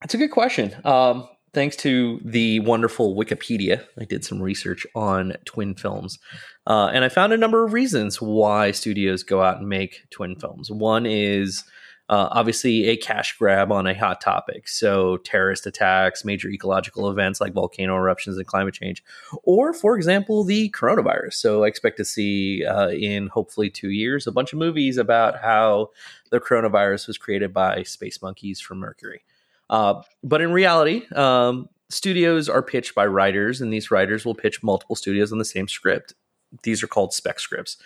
That's 0.00 0.14
a 0.14 0.18
good 0.18 0.30
question. 0.30 0.74
Um, 0.84 1.28
thanks 1.54 1.76
to 1.76 2.20
the 2.24 2.60
wonderful 2.60 3.14
Wikipedia, 3.14 3.84
I 3.98 4.04
did 4.04 4.24
some 4.24 4.42
research 4.42 4.86
on 4.94 5.34
twin 5.44 5.74
films. 5.74 6.18
Uh, 6.66 6.90
and 6.92 7.04
I 7.04 7.08
found 7.08 7.32
a 7.32 7.36
number 7.36 7.64
of 7.64 7.72
reasons 7.72 8.20
why 8.20 8.70
studios 8.70 9.22
go 9.22 9.42
out 9.42 9.58
and 9.58 9.68
make 9.68 10.00
twin 10.10 10.36
films. 10.36 10.70
One 10.70 11.06
is 11.06 11.64
uh, 12.12 12.28
obviously 12.32 12.88
a 12.88 12.96
cash 12.96 13.38
grab 13.38 13.72
on 13.72 13.86
a 13.86 13.98
hot 13.98 14.20
topic. 14.20 14.68
So, 14.68 15.16
terrorist 15.18 15.66
attacks, 15.66 16.26
major 16.26 16.50
ecological 16.50 17.08
events 17.08 17.40
like 17.40 17.54
volcano 17.54 17.96
eruptions 17.96 18.36
and 18.36 18.46
climate 18.46 18.74
change, 18.74 19.02
or, 19.44 19.72
for 19.72 19.96
example, 19.96 20.44
the 20.44 20.68
coronavirus. 20.72 21.32
So, 21.32 21.64
I 21.64 21.68
expect 21.68 21.96
to 21.96 22.04
see 22.04 22.66
uh, 22.66 22.90
in 22.90 23.28
hopefully 23.28 23.70
two 23.70 23.88
years 23.88 24.26
a 24.26 24.32
bunch 24.32 24.52
of 24.52 24.58
movies 24.58 24.98
about 24.98 25.40
how 25.40 25.88
the 26.28 26.38
coronavirus 26.38 27.06
was 27.06 27.16
created 27.16 27.54
by 27.54 27.82
space 27.84 28.20
monkeys 28.20 28.60
from 28.60 28.76
Mercury. 28.76 29.24
Uh, 29.70 30.02
but 30.22 30.42
in 30.42 30.52
reality, 30.52 31.06
um, 31.14 31.66
studios 31.88 32.46
are 32.46 32.62
pitched 32.62 32.94
by 32.94 33.06
writers, 33.06 33.62
and 33.62 33.72
these 33.72 33.90
writers 33.90 34.26
will 34.26 34.34
pitch 34.34 34.62
multiple 34.62 34.96
studios 34.96 35.32
on 35.32 35.38
the 35.38 35.46
same 35.46 35.66
script. 35.66 36.12
These 36.62 36.82
are 36.82 36.86
called 36.88 37.12
spec 37.12 37.40
scripts. 37.40 37.76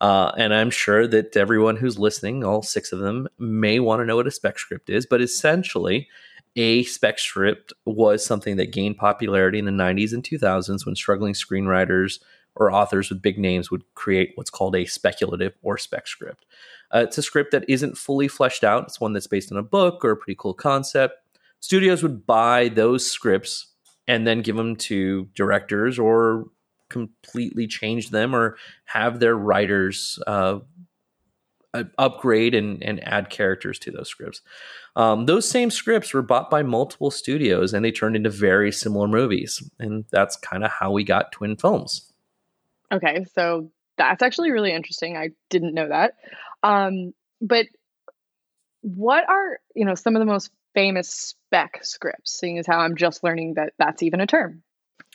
Uh, 0.00 0.32
and 0.36 0.54
I'm 0.54 0.70
sure 0.70 1.06
that 1.06 1.36
everyone 1.36 1.76
who's 1.76 1.98
listening, 1.98 2.44
all 2.44 2.62
six 2.62 2.92
of 2.92 3.00
them, 3.00 3.28
may 3.38 3.80
want 3.80 4.00
to 4.00 4.06
know 4.06 4.16
what 4.16 4.26
a 4.26 4.30
spec 4.32 4.58
script 4.58 4.90
is. 4.90 5.06
But 5.06 5.20
essentially, 5.20 6.08
a 6.56 6.84
spec 6.84 7.18
script 7.18 7.72
was 7.84 8.24
something 8.24 8.56
that 8.56 8.72
gained 8.72 8.96
popularity 8.96 9.58
in 9.58 9.64
the 9.64 9.70
90s 9.70 10.12
and 10.12 10.22
2000s 10.22 10.86
when 10.86 10.94
struggling 10.94 11.34
screenwriters 11.34 12.20
or 12.54 12.72
authors 12.72 13.10
with 13.10 13.22
big 13.22 13.38
names 13.38 13.70
would 13.70 13.84
create 13.94 14.32
what's 14.34 14.50
called 14.50 14.74
a 14.74 14.84
speculative 14.84 15.54
or 15.62 15.78
spec 15.78 16.06
script. 16.08 16.44
Uh, 16.92 17.00
it's 17.00 17.18
a 17.18 17.22
script 17.22 17.52
that 17.52 17.64
isn't 17.68 17.98
fully 17.98 18.26
fleshed 18.26 18.64
out, 18.64 18.84
it's 18.84 19.00
one 19.00 19.12
that's 19.12 19.26
based 19.26 19.52
on 19.52 19.58
a 19.58 19.62
book 19.62 20.04
or 20.04 20.10
a 20.10 20.16
pretty 20.16 20.36
cool 20.38 20.54
concept 20.54 21.14
studios 21.60 22.02
would 22.02 22.26
buy 22.26 22.68
those 22.68 23.08
scripts 23.08 23.66
and 24.06 24.26
then 24.26 24.42
give 24.42 24.56
them 24.56 24.76
to 24.76 25.28
directors 25.34 25.98
or 25.98 26.46
completely 26.88 27.66
change 27.66 28.10
them 28.10 28.34
or 28.34 28.56
have 28.84 29.20
their 29.20 29.36
writers 29.36 30.18
uh, 30.26 30.58
upgrade 31.98 32.54
and, 32.54 32.82
and 32.82 33.06
add 33.06 33.30
characters 33.30 33.78
to 33.80 33.90
those 33.90 34.08
scripts. 34.08 34.40
Um, 34.96 35.26
those 35.26 35.48
same 35.48 35.70
scripts 35.70 36.12
were 36.12 36.22
bought 36.22 36.50
by 36.50 36.62
multiple 36.62 37.10
studios 37.10 37.72
and 37.72 37.84
they 37.84 37.92
turned 37.92 38.16
into 38.16 38.30
very 38.30 38.72
similar 38.72 39.06
movies. 39.06 39.62
And 39.78 40.04
that's 40.10 40.36
kind 40.36 40.64
of 40.64 40.70
how 40.70 40.90
we 40.90 41.04
got 41.04 41.32
twin 41.32 41.56
films. 41.56 42.12
Okay, 42.90 43.24
so 43.34 43.70
that's 43.96 44.22
actually 44.22 44.50
really 44.50 44.72
interesting. 44.72 45.16
I 45.16 45.30
didn't 45.50 45.74
know 45.74 45.88
that. 45.88 46.14
Um, 46.62 47.12
but 47.40 47.66
what 48.80 49.28
are 49.28 49.58
you 49.74 49.84
know 49.84 49.94
some 49.94 50.16
of 50.16 50.20
the 50.20 50.26
most 50.26 50.50
famous 50.74 51.08
spec 51.10 51.84
scripts, 51.84 52.38
seeing 52.38 52.58
as 52.58 52.66
how 52.66 52.78
I'm 52.78 52.96
just 52.96 53.24
learning 53.24 53.54
that 53.54 53.72
that's 53.78 54.02
even 54.02 54.20
a 54.20 54.26
term. 54.26 54.62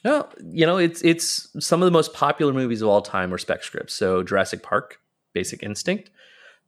Well, 0.04 0.32
you 0.44 0.66
know, 0.66 0.78
it's 0.78 1.02
it's 1.02 1.48
some 1.60 1.82
of 1.82 1.86
the 1.86 1.92
most 1.92 2.14
popular 2.14 2.54
movies 2.54 2.82
of 2.82 2.90
all 2.90 3.02
time 3.02 3.34
are 3.34 3.38
spec 3.38 3.64
scripts. 3.64 3.94
So 3.94 4.24
Jurassic 4.24 4.62
Park, 4.62 5.00
Basic 5.34 5.64
Instinct, 5.64 6.10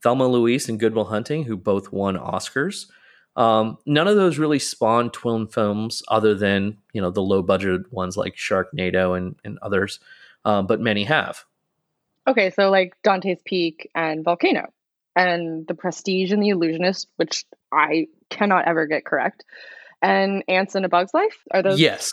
Thelma 0.02 0.28
Louise, 0.28 0.70
and 0.70 0.80
Good 0.80 0.96
Will 0.96 1.06
Hunting, 1.06 1.44
who 1.44 1.58
both 1.58 1.92
won 1.92 2.18
Oscars. 2.18 2.86
Um, 3.36 3.78
none 3.86 4.08
of 4.08 4.16
those 4.16 4.38
really 4.38 4.60
spawned 4.60 5.12
twin 5.12 5.48
films, 5.48 6.02
other 6.08 6.34
than 6.34 6.78
you 6.94 7.02
know 7.02 7.12
the 7.12 7.22
low 7.22 7.42
budget 7.42 7.92
ones 7.92 8.16
like 8.16 8.36
Sharknado 8.36 9.18
and 9.18 9.36
and 9.44 9.60
others, 9.62 10.00
um, 10.46 10.68
but 10.68 10.80
many 10.80 11.04
have. 11.04 11.44
Okay, 12.28 12.50
so 12.50 12.70
like 12.72 12.96
Dante's 13.04 13.42
Peak 13.44 13.90
and 13.94 14.24
Volcano, 14.24 14.72
and 15.16 15.68
The 15.68 15.76
Prestige 15.76 16.32
and 16.32 16.42
The 16.42 16.50
Illusionist, 16.50 17.10
which 17.18 17.46
I 17.74 18.08
cannot 18.30 18.68
ever 18.68 18.88
get 18.88 19.06
correct. 19.06 19.44
And 20.02 20.44
Antz 20.48 20.76
in 20.76 20.86
a 20.86 20.90
Bug's 20.90 21.14
Life? 21.14 21.38
Are 21.52 21.62
those? 21.62 21.80
Yes. 21.80 22.12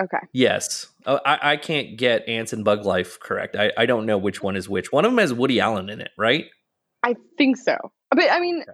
Okay. 0.00 0.18
Yes. 0.32 0.88
Oh, 1.06 1.20
I, 1.24 1.52
I 1.52 1.56
can't 1.56 1.96
get 1.96 2.28
Antz 2.28 2.52
and 2.52 2.64
Bug 2.64 2.84
Life 2.84 3.20
correct. 3.20 3.56
I, 3.56 3.72
I 3.76 3.86
don't 3.86 4.06
know 4.06 4.18
which 4.18 4.42
one 4.42 4.56
is 4.56 4.68
which. 4.68 4.90
One 4.90 5.04
of 5.04 5.12
them 5.12 5.18
has 5.18 5.32
Woody 5.32 5.60
Allen 5.60 5.88
in 5.88 6.00
it, 6.00 6.10
right? 6.18 6.46
I 7.02 7.14
think 7.38 7.56
so. 7.56 7.76
But 8.10 8.30
I 8.30 8.40
mean, 8.40 8.64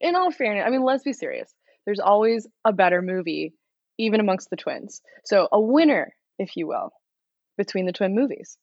in 0.00 0.16
all 0.16 0.30
fairness, 0.30 0.64
I 0.66 0.70
mean, 0.70 0.82
let's 0.82 1.04
be 1.04 1.12
serious. 1.12 1.52
There's 1.84 2.00
always 2.00 2.46
a 2.64 2.72
better 2.72 3.02
movie, 3.02 3.54
even 3.98 4.20
amongst 4.20 4.50
the 4.50 4.56
twins. 4.56 5.02
So 5.24 5.48
a 5.52 5.60
winner, 5.60 6.14
if 6.38 6.56
you 6.56 6.66
will, 6.66 6.92
between 7.58 7.86
the 7.86 7.92
twin 7.92 8.14
movies. 8.14 8.56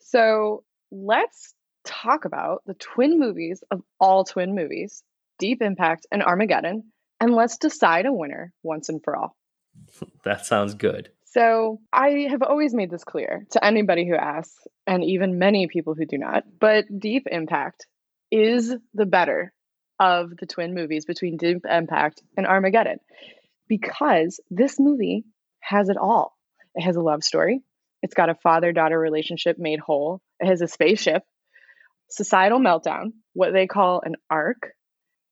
So 0.00 0.64
let's 0.90 1.54
talk 1.84 2.24
about 2.24 2.62
the 2.66 2.74
twin 2.74 3.18
movies 3.18 3.62
of 3.70 3.82
all 3.98 4.24
twin 4.24 4.54
movies 4.54 5.02
Deep 5.38 5.62
Impact 5.62 6.06
and 6.12 6.22
Armageddon, 6.22 6.92
and 7.18 7.34
let's 7.34 7.56
decide 7.56 8.04
a 8.04 8.12
winner 8.12 8.52
once 8.62 8.90
and 8.90 9.02
for 9.02 9.16
all. 9.16 9.36
that 10.24 10.44
sounds 10.44 10.74
good. 10.74 11.10
So, 11.32 11.80
I 11.92 12.26
have 12.30 12.42
always 12.42 12.74
made 12.74 12.90
this 12.90 13.04
clear 13.04 13.46
to 13.52 13.64
anybody 13.64 14.08
who 14.08 14.16
asks, 14.16 14.66
and 14.86 15.04
even 15.04 15.38
many 15.38 15.68
people 15.68 15.94
who 15.94 16.04
do 16.04 16.18
not, 16.18 16.42
but 16.58 16.86
Deep 16.98 17.28
Impact 17.30 17.86
is 18.32 18.74
the 18.94 19.06
better 19.06 19.52
of 20.00 20.36
the 20.36 20.46
twin 20.46 20.74
movies 20.74 21.04
between 21.04 21.36
Deep 21.36 21.64
Impact 21.68 22.22
and 22.36 22.46
Armageddon 22.46 22.98
because 23.68 24.40
this 24.50 24.80
movie 24.80 25.24
has 25.60 25.88
it 25.88 25.96
all. 25.96 26.36
It 26.74 26.82
has 26.82 26.96
a 26.96 27.02
love 27.02 27.22
story, 27.22 27.62
it's 28.02 28.14
got 28.14 28.30
a 28.30 28.34
father 28.34 28.72
daughter 28.72 28.98
relationship 28.98 29.56
made 29.58 29.78
whole, 29.78 30.20
it 30.40 30.46
has 30.46 30.62
a 30.62 30.68
spaceship, 30.68 31.22
societal 32.10 32.58
meltdown, 32.58 33.12
what 33.34 33.52
they 33.52 33.68
call 33.68 34.02
an 34.04 34.16
arc, 34.28 34.72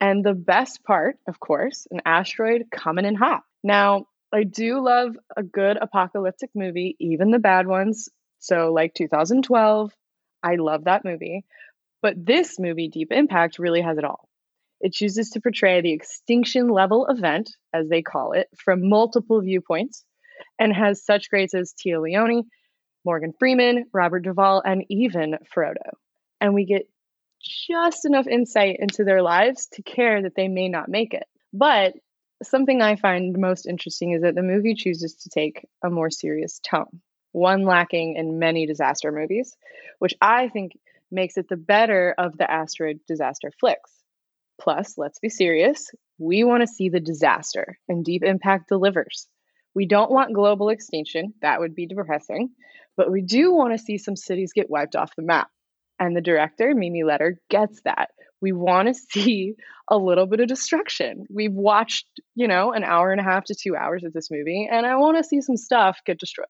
and 0.00 0.24
the 0.24 0.34
best 0.34 0.84
part, 0.84 1.16
of 1.26 1.40
course, 1.40 1.88
an 1.90 2.02
asteroid 2.04 2.66
coming 2.70 3.04
in 3.04 3.16
hot. 3.16 3.40
Now, 3.64 4.06
I 4.32 4.44
do 4.44 4.80
love 4.84 5.16
a 5.36 5.42
good 5.42 5.78
apocalyptic 5.80 6.50
movie, 6.54 6.96
even 6.98 7.30
the 7.30 7.38
bad 7.38 7.66
ones. 7.66 8.08
So, 8.40 8.72
like 8.72 8.94
2012, 8.94 9.92
I 10.42 10.56
love 10.56 10.84
that 10.84 11.04
movie. 11.04 11.44
But 12.02 12.24
this 12.24 12.58
movie, 12.58 12.88
Deep 12.88 13.10
Impact, 13.10 13.58
really 13.58 13.80
has 13.80 13.98
it 13.98 14.04
all. 14.04 14.28
It 14.80 14.92
chooses 14.92 15.30
to 15.30 15.40
portray 15.40 15.80
the 15.80 15.92
extinction 15.92 16.68
level 16.68 17.06
event, 17.06 17.50
as 17.72 17.88
they 17.88 18.02
call 18.02 18.32
it, 18.32 18.48
from 18.56 18.88
multiple 18.88 19.40
viewpoints 19.40 20.04
and 20.58 20.72
has 20.72 21.04
such 21.04 21.30
greats 21.30 21.54
as 21.54 21.74
Téa 21.74 22.00
Leoni, 22.00 22.44
Morgan 23.04 23.32
Freeman, 23.38 23.86
Robert 23.92 24.20
Duvall, 24.20 24.62
and 24.64 24.84
even 24.88 25.36
Frodo. 25.54 25.96
And 26.40 26.54
we 26.54 26.64
get 26.64 26.88
just 27.40 28.04
enough 28.04 28.26
insight 28.26 28.76
into 28.78 29.04
their 29.04 29.22
lives 29.22 29.66
to 29.72 29.82
care 29.82 30.22
that 30.22 30.34
they 30.36 30.48
may 30.48 30.68
not 30.68 30.88
make 30.88 31.14
it. 31.14 31.24
But 31.52 31.94
something 32.42 32.82
I 32.82 32.96
find 32.96 33.36
most 33.38 33.66
interesting 33.66 34.12
is 34.12 34.22
that 34.22 34.34
the 34.34 34.42
movie 34.42 34.74
chooses 34.74 35.14
to 35.14 35.30
take 35.30 35.66
a 35.82 35.90
more 35.90 36.10
serious 36.10 36.60
tone, 36.60 37.00
one 37.32 37.64
lacking 37.64 38.16
in 38.16 38.38
many 38.38 38.66
disaster 38.66 39.12
movies, 39.12 39.56
which 39.98 40.14
I 40.20 40.48
think 40.48 40.72
makes 41.10 41.36
it 41.36 41.48
the 41.48 41.56
better 41.56 42.14
of 42.18 42.36
the 42.36 42.50
asteroid 42.50 43.00
disaster 43.06 43.50
flicks. 43.58 43.90
Plus, 44.60 44.94
let's 44.98 45.18
be 45.20 45.28
serious, 45.28 45.90
we 46.18 46.42
want 46.44 46.62
to 46.62 46.66
see 46.66 46.88
the 46.88 47.00
disaster, 47.00 47.78
and 47.88 48.04
Deep 48.04 48.24
Impact 48.24 48.68
delivers. 48.68 49.28
We 49.74 49.86
don't 49.86 50.10
want 50.10 50.34
global 50.34 50.68
extinction, 50.68 51.34
that 51.42 51.60
would 51.60 51.74
be 51.74 51.86
depressing, 51.86 52.50
but 52.96 53.10
we 53.10 53.22
do 53.22 53.54
want 53.54 53.72
to 53.72 53.78
see 53.78 53.98
some 53.98 54.16
cities 54.16 54.52
get 54.52 54.68
wiped 54.68 54.96
off 54.96 55.14
the 55.14 55.22
map. 55.22 55.48
And 56.00 56.16
the 56.16 56.20
director, 56.20 56.74
Mimi 56.74 57.02
Leder, 57.02 57.36
gets 57.48 57.80
that 57.82 58.10
we 58.40 58.52
want 58.52 58.88
to 58.88 58.94
see 59.10 59.54
a 59.90 59.96
little 59.96 60.26
bit 60.26 60.40
of 60.40 60.48
destruction. 60.48 61.26
We've 61.30 61.52
watched, 61.52 62.06
you 62.34 62.48
know, 62.48 62.72
an 62.72 62.84
hour 62.84 63.10
and 63.10 63.20
a 63.20 63.24
half 63.24 63.44
to 63.44 63.54
two 63.54 63.76
hours 63.76 64.04
of 64.04 64.12
this 64.12 64.30
movie, 64.30 64.68
and 64.70 64.84
I 64.86 64.96
want 64.96 65.16
to 65.16 65.24
see 65.24 65.40
some 65.40 65.56
stuff 65.56 66.00
get 66.04 66.18
destroyed. 66.18 66.46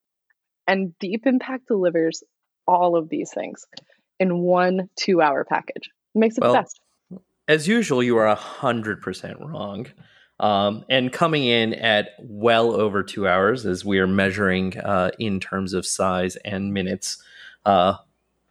And 0.66 0.98
Deep 0.98 1.26
Impact 1.26 1.68
delivers 1.68 2.22
all 2.66 2.96
of 2.96 3.08
these 3.08 3.30
things 3.32 3.64
in 4.20 4.38
one 4.40 4.90
two 4.96 5.22
hour 5.22 5.44
package. 5.44 5.90
It 6.14 6.18
makes 6.18 6.36
it 6.36 6.42
well, 6.42 6.54
best. 6.54 6.80
As 7.46 7.66
usual, 7.66 8.02
you 8.02 8.18
are 8.18 8.36
100% 8.36 9.40
wrong. 9.40 9.86
Um, 10.40 10.84
and 10.88 11.12
coming 11.12 11.44
in 11.44 11.74
at 11.74 12.10
well 12.20 12.72
over 12.72 13.02
two 13.02 13.26
hours, 13.26 13.66
as 13.66 13.84
we 13.84 13.98
are 13.98 14.06
measuring 14.06 14.78
uh, 14.78 15.10
in 15.18 15.40
terms 15.40 15.72
of 15.72 15.84
size 15.84 16.36
and 16.36 16.72
minutes, 16.72 17.22
uh, 17.64 17.94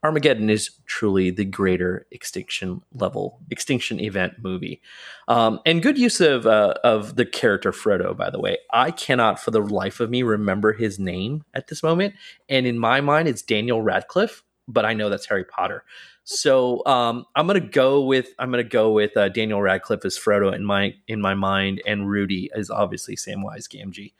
Armageddon 0.07 0.49
is 0.49 0.71
truly 0.85 1.31
the 1.31 1.43
greater 1.43 2.07
extinction 2.11 2.81
level 2.93 3.41
extinction 3.51 3.99
event 3.99 4.35
movie, 4.41 4.81
um, 5.27 5.59
and 5.65 5.83
good 5.83 5.97
use 5.97 6.21
of 6.21 6.47
uh, 6.47 6.75
of 6.85 7.17
the 7.17 7.25
character 7.25 7.73
Frodo. 7.73 8.15
By 8.15 8.29
the 8.29 8.39
way, 8.39 8.57
I 8.71 8.91
cannot 8.91 9.37
for 9.37 9.51
the 9.51 9.59
life 9.59 9.99
of 9.99 10.09
me 10.09 10.23
remember 10.23 10.71
his 10.71 10.97
name 10.97 11.43
at 11.53 11.67
this 11.67 11.83
moment, 11.83 12.15
and 12.47 12.65
in 12.65 12.79
my 12.79 13.01
mind, 13.01 13.27
it's 13.27 13.41
Daniel 13.41 13.81
Radcliffe, 13.81 14.43
but 14.65 14.85
I 14.85 14.93
know 14.93 15.09
that's 15.09 15.25
Harry 15.25 15.43
Potter. 15.43 15.83
So 16.23 16.85
um, 16.85 17.25
I'm 17.35 17.47
gonna 17.47 17.59
go 17.59 18.01
with 18.01 18.29
I'm 18.39 18.49
gonna 18.49 18.63
go 18.63 18.93
with 18.93 19.17
uh, 19.17 19.27
Daniel 19.27 19.61
Radcliffe 19.61 20.05
as 20.05 20.17
Frodo 20.17 20.55
in 20.55 20.63
my 20.63 20.95
in 21.09 21.19
my 21.19 21.33
mind, 21.33 21.81
and 21.85 22.09
Rudy 22.09 22.49
is 22.55 22.69
obviously 22.69 23.17
Samwise 23.17 23.67
Gamgee. 23.67 24.13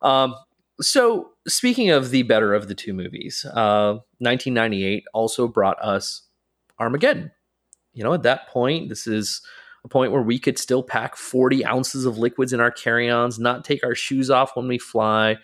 Um, 0.00 0.34
so, 0.80 1.30
speaking 1.48 1.90
of 1.90 2.10
the 2.10 2.22
better 2.22 2.54
of 2.54 2.68
the 2.68 2.74
two 2.74 2.92
movies, 2.92 3.44
uh, 3.54 3.98
1998 4.18 5.04
also 5.14 5.48
brought 5.48 5.82
us 5.82 6.22
Armageddon. 6.78 7.30
You 7.94 8.04
know, 8.04 8.12
at 8.12 8.24
that 8.24 8.48
point, 8.48 8.88
this 8.90 9.06
is 9.06 9.40
a 9.84 9.88
point 9.88 10.12
where 10.12 10.22
we 10.22 10.38
could 10.38 10.58
still 10.58 10.82
pack 10.82 11.16
40 11.16 11.64
ounces 11.64 12.04
of 12.04 12.18
liquids 12.18 12.52
in 12.52 12.60
our 12.60 12.70
carry 12.70 13.08
ons, 13.08 13.38
not 13.38 13.64
take 13.64 13.84
our 13.84 13.94
shoes 13.94 14.30
off 14.30 14.54
when 14.54 14.68
we 14.68 14.78
fly. 14.78 15.36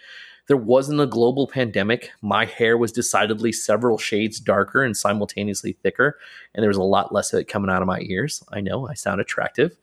There 0.48 0.56
wasn't 0.56 1.00
a 1.00 1.06
global 1.06 1.46
pandemic. 1.46 2.10
My 2.20 2.44
hair 2.44 2.76
was 2.76 2.92
decidedly 2.92 3.52
several 3.52 3.96
shades 3.96 4.40
darker 4.40 4.82
and 4.82 4.96
simultaneously 4.96 5.78
thicker, 5.82 6.18
and 6.54 6.62
there 6.62 6.68
was 6.68 6.76
a 6.76 6.82
lot 6.82 7.14
less 7.14 7.32
of 7.32 7.40
it 7.40 7.48
coming 7.48 7.70
out 7.70 7.80
of 7.80 7.88
my 7.88 8.00
ears. 8.00 8.42
I 8.52 8.60
know 8.60 8.88
I 8.88 8.94
sound 8.94 9.20
attractive. 9.20 9.76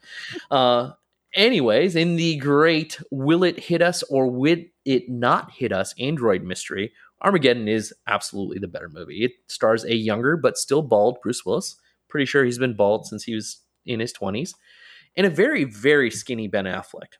Uh, 0.51 0.91
anyways, 1.33 1.95
in 1.95 2.15
the 2.15 2.37
great 2.37 2.99
Will 3.11 3.43
It 3.43 3.59
Hit 3.59 3.81
Us 3.81 4.03
or 4.03 4.27
Will 4.27 4.63
It 4.85 5.09
Not 5.09 5.51
Hit 5.51 5.71
Us 5.71 5.93
Android 5.99 6.43
mystery, 6.43 6.93
Armageddon 7.21 7.67
is 7.67 7.93
absolutely 8.07 8.59
the 8.59 8.67
better 8.67 8.89
movie. 8.89 9.25
It 9.25 9.31
stars 9.47 9.83
a 9.83 9.95
younger 9.95 10.37
but 10.37 10.57
still 10.57 10.81
bald 10.81 11.17
Bruce 11.21 11.45
Willis. 11.45 11.75
Pretty 12.07 12.25
sure 12.25 12.45
he's 12.45 12.57
been 12.57 12.75
bald 12.75 13.05
since 13.05 13.23
he 13.23 13.35
was 13.35 13.61
in 13.85 13.99
his 13.99 14.13
20s. 14.13 14.53
And 15.17 15.25
a 15.27 15.29
very, 15.29 15.63
very 15.63 16.09
skinny 16.11 16.47
Ben 16.47 16.65
Affleck. 16.65 17.17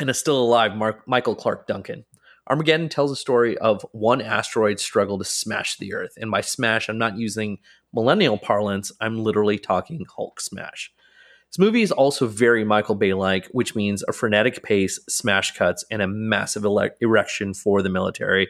And 0.00 0.10
a 0.10 0.14
still 0.14 0.40
alive 0.40 0.74
Mark, 0.74 1.06
Michael 1.06 1.34
Clarke 1.34 1.66
Duncan. 1.66 2.04
Armageddon 2.48 2.88
tells 2.88 3.12
a 3.12 3.16
story 3.16 3.56
of 3.58 3.86
one 3.92 4.20
asteroid's 4.20 4.82
struggle 4.82 5.18
to 5.18 5.24
smash 5.24 5.76
the 5.76 5.94
Earth. 5.94 6.14
And 6.16 6.30
by 6.30 6.40
smash, 6.40 6.88
I'm 6.88 6.98
not 6.98 7.16
using 7.16 7.58
millennial 7.94 8.38
parlance, 8.38 8.90
I'm 9.00 9.22
literally 9.22 9.58
talking 9.58 10.04
Hulk 10.16 10.40
smash. 10.40 10.90
This 11.50 11.58
movie 11.58 11.82
is 11.82 11.90
also 11.90 12.28
very 12.28 12.64
Michael 12.64 12.94
Bay 12.94 13.12
like, 13.12 13.46
which 13.46 13.74
means 13.74 14.04
a 14.06 14.12
frenetic 14.12 14.62
pace, 14.62 15.00
smash 15.08 15.56
cuts, 15.56 15.84
and 15.90 16.00
a 16.00 16.06
massive 16.06 16.64
ele- 16.64 16.90
erection 17.00 17.54
for 17.54 17.82
the 17.82 17.88
military, 17.88 18.48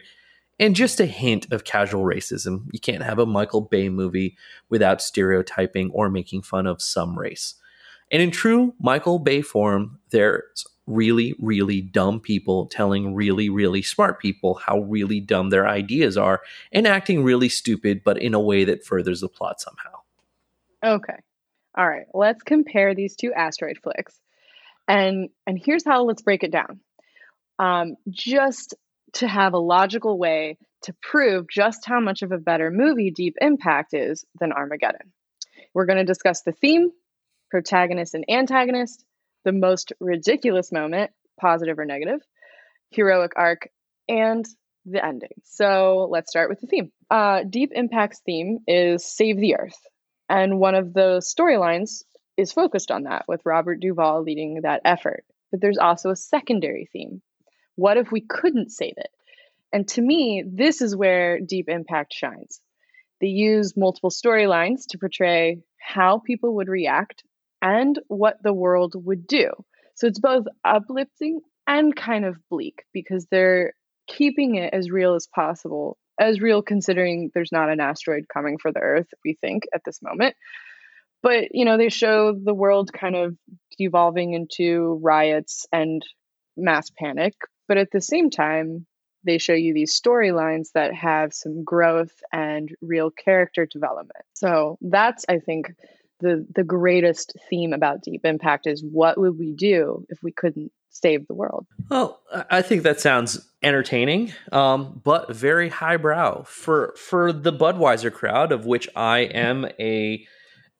and 0.59 0.75
just 0.75 0.99
a 0.99 1.07
hint 1.07 1.51
of 1.51 1.63
casual 1.63 2.03
racism. 2.03 2.67
You 2.71 2.79
can't 2.79 3.01
have 3.01 3.17
a 3.17 3.25
Michael 3.25 3.61
Bay 3.61 3.89
movie 3.89 4.37
without 4.69 5.01
stereotyping 5.01 5.89
or 5.91 6.11
making 6.11 6.43
fun 6.43 6.67
of 6.67 6.79
some 6.79 7.17
race. 7.17 7.55
And 8.11 8.21
in 8.21 8.29
true 8.29 8.75
Michael 8.79 9.17
Bay 9.17 9.41
form, 9.41 9.97
there's 10.11 10.67
really, 10.85 11.33
really 11.39 11.81
dumb 11.81 12.19
people 12.19 12.67
telling 12.67 13.15
really, 13.15 13.49
really 13.49 13.81
smart 13.81 14.19
people 14.19 14.55
how 14.55 14.81
really 14.81 15.19
dumb 15.19 15.49
their 15.49 15.67
ideas 15.67 16.17
are 16.17 16.41
and 16.71 16.85
acting 16.85 17.23
really 17.23 17.49
stupid, 17.49 18.03
but 18.03 18.21
in 18.21 18.35
a 18.35 18.39
way 18.39 18.63
that 18.63 18.85
furthers 18.85 19.21
the 19.21 19.27
plot 19.27 19.59
somehow. 19.59 20.01
Okay. 20.83 21.17
All 21.77 21.87
right, 21.87 22.05
let's 22.13 22.43
compare 22.43 22.93
these 22.93 23.15
two 23.15 23.33
asteroid 23.33 23.77
flicks. 23.81 24.19
And 24.87 25.29
and 25.47 25.59
here's 25.63 25.85
how 25.85 26.03
let's 26.03 26.21
break 26.21 26.43
it 26.43 26.51
down. 26.51 26.81
Um, 27.59 27.95
just 28.09 28.75
to 29.13 29.27
have 29.27 29.53
a 29.53 29.59
logical 29.59 30.17
way 30.17 30.57
to 30.83 30.95
prove 31.01 31.45
just 31.49 31.85
how 31.85 31.99
much 31.99 32.23
of 32.23 32.31
a 32.31 32.37
better 32.37 32.71
movie 32.71 33.11
Deep 33.11 33.35
Impact 33.39 33.93
is 33.93 34.25
than 34.39 34.51
Armageddon. 34.51 35.13
We're 35.73 35.85
going 35.85 35.99
to 35.99 36.03
discuss 36.03 36.41
the 36.41 36.53
theme, 36.53 36.89
protagonist 37.49 38.15
and 38.15 38.25
antagonist, 38.29 39.05
the 39.45 39.51
most 39.51 39.93
ridiculous 39.99 40.71
moment, 40.71 41.11
positive 41.39 41.77
or 41.77 41.85
negative, 41.85 42.19
heroic 42.89 43.33
arc, 43.35 43.69
and 44.09 44.45
the 44.85 45.05
ending. 45.05 45.29
So 45.43 46.07
let's 46.09 46.31
start 46.31 46.49
with 46.49 46.59
the 46.59 46.67
theme. 46.67 46.91
Uh, 47.09 47.43
Deep 47.47 47.71
Impact's 47.73 48.21
theme 48.25 48.59
is 48.67 49.05
Save 49.05 49.37
the 49.37 49.55
Earth. 49.55 49.79
And 50.31 50.59
one 50.61 50.75
of 50.75 50.93
the 50.93 51.21
storylines 51.21 52.05
is 52.37 52.53
focused 52.53 52.89
on 52.89 53.03
that, 53.03 53.25
with 53.27 53.41
Robert 53.43 53.81
Duvall 53.81 54.23
leading 54.23 54.61
that 54.61 54.79
effort. 54.85 55.25
But 55.51 55.59
there's 55.59 55.77
also 55.77 56.09
a 56.09 56.15
secondary 56.15 56.87
theme. 56.93 57.21
What 57.75 57.97
if 57.97 58.13
we 58.13 58.21
couldn't 58.21 58.71
save 58.71 58.93
it? 58.95 59.09
And 59.73 59.85
to 59.89 60.01
me, 60.01 60.41
this 60.47 60.81
is 60.81 60.95
where 60.95 61.41
Deep 61.41 61.67
Impact 61.67 62.13
shines. 62.13 62.61
They 63.19 63.27
use 63.27 63.75
multiple 63.75 64.09
storylines 64.09 64.85
to 64.91 64.97
portray 64.97 65.63
how 65.77 66.19
people 66.19 66.55
would 66.55 66.69
react 66.69 67.25
and 67.61 67.99
what 68.07 68.37
the 68.41 68.53
world 68.53 68.93
would 68.95 69.27
do. 69.27 69.49
So 69.95 70.07
it's 70.07 70.21
both 70.21 70.45
uplifting 70.63 71.41
and 71.67 71.93
kind 71.93 72.23
of 72.23 72.37
bleak 72.49 72.85
because 72.93 73.27
they're 73.29 73.73
keeping 74.07 74.55
it 74.55 74.73
as 74.73 74.89
real 74.91 75.13
as 75.13 75.27
possible 75.27 75.97
as 76.21 76.39
real 76.39 76.61
considering 76.61 77.31
there's 77.33 77.51
not 77.51 77.69
an 77.69 77.79
asteroid 77.79 78.25
coming 78.31 78.57
for 78.59 78.71
the 78.71 78.79
Earth, 78.79 79.07
we 79.25 79.37
think, 79.41 79.63
at 79.73 79.81
this 79.83 79.99
moment. 80.01 80.35
But, 81.23 81.45
you 81.51 81.65
know, 81.65 81.77
they 81.77 81.89
show 81.89 82.33
the 82.33 82.53
world 82.53 82.91
kind 82.93 83.15
of 83.15 83.35
devolving 83.77 84.33
into 84.33 84.99
riots 85.03 85.65
and 85.71 86.01
mass 86.55 86.89
panic. 86.97 87.33
But 87.67 87.77
at 87.77 87.89
the 87.91 88.01
same 88.01 88.29
time, 88.29 88.85
they 89.23 89.37
show 89.37 89.53
you 89.53 89.73
these 89.73 89.99
storylines 89.99 90.69
that 90.73 90.93
have 90.93 91.33
some 91.33 91.63
growth 91.63 92.13
and 92.31 92.69
real 92.81 93.11
character 93.11 93.65
development. 93.65 94.25
So 94.33 94.77
that's, 94.81 95.25
I 95.27 95.39
think, 95.39 95.73
the 96.21 96.45
the 96.55 96.63
greatest 96.63 97.33
theme 97.49 97.73
about 97.73 98.01
Deep 98.03 98.25
Impact 98.25 98.67
is 98.67 98.83
what 98.83 99.19
would 99.19 99.37
we 99.37 99.51
do 99.51 100.05
if 100.09 100.23
we 100.23 100.31
couldn't 100.31 100.71
save 100.89 101.27
the 101.27 101.33
world? 101.33 101.65
Well, 101.89 102.21
I 102.49 102.61
think 102.61 102.83
that 102.83 102.99
sounds 102.99 103.49
entertaining, 103.63 104.33
um, 104.51 105.01
but 105.03 105.33
very 105.33 105.69
highbrow 105.69 106.43
for 106.43 106.93
for 106.97 107.33
the 107.33 107.53
Budweiser 107.53 108.11
crowd, 108.11 108.51
of 108.51 108.65
which 108.65 108.87
I 108.95 109.19
am 109.19 109.65
a 109.79 110.25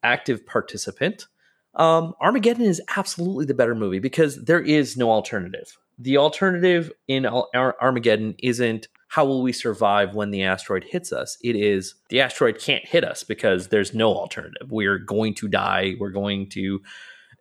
active 0.04 0.46
participant. 0.46 1.28
Um, 1.76 2.14
Armageddon 2.22 2.66
is 2.66 2.82
absolutely 2.96 3.46
the 3.46 3.54
better 3.54 3.76
movie 3.76 4.00
because 4.00 4.44
there 4.44 4.60
is 4.60 4.98
no 4.98 5.10
alternative. 5.10 5.78
The 5.98 6.18
alternative 6.18 6.92
in 7.08 7.26
Ar- 7.26 7.76
Armageddon 7.82 8.36
isn't 8.40 8.88
how 9.12 9.26
will 9.26 9.42
we 9.42 9.52
survive 9.52 10.16
when 10.16 10.32
the 10.32 10.42
asteroid 10.42 10.86
hits 10.86 11.12
us? 11.12 11.38
It 11.44 11.58
is 11.58 11.96
the 12.08 12.22
asteroid 12.22 12.60
can't 12.60 12.86
hit 12.86 13.04
us 13.04 13.26
because 13.26 13.68
there's 13.68 13.94
no 13.94 14.08
alternative. 14.08 14.72
We're 14.72 15.00
going 15.00 15.34
to 15.36 15.50
die. 15.50 15.96
We're 16.00 16.12
going 16.12 16.48
to 16.52 16.82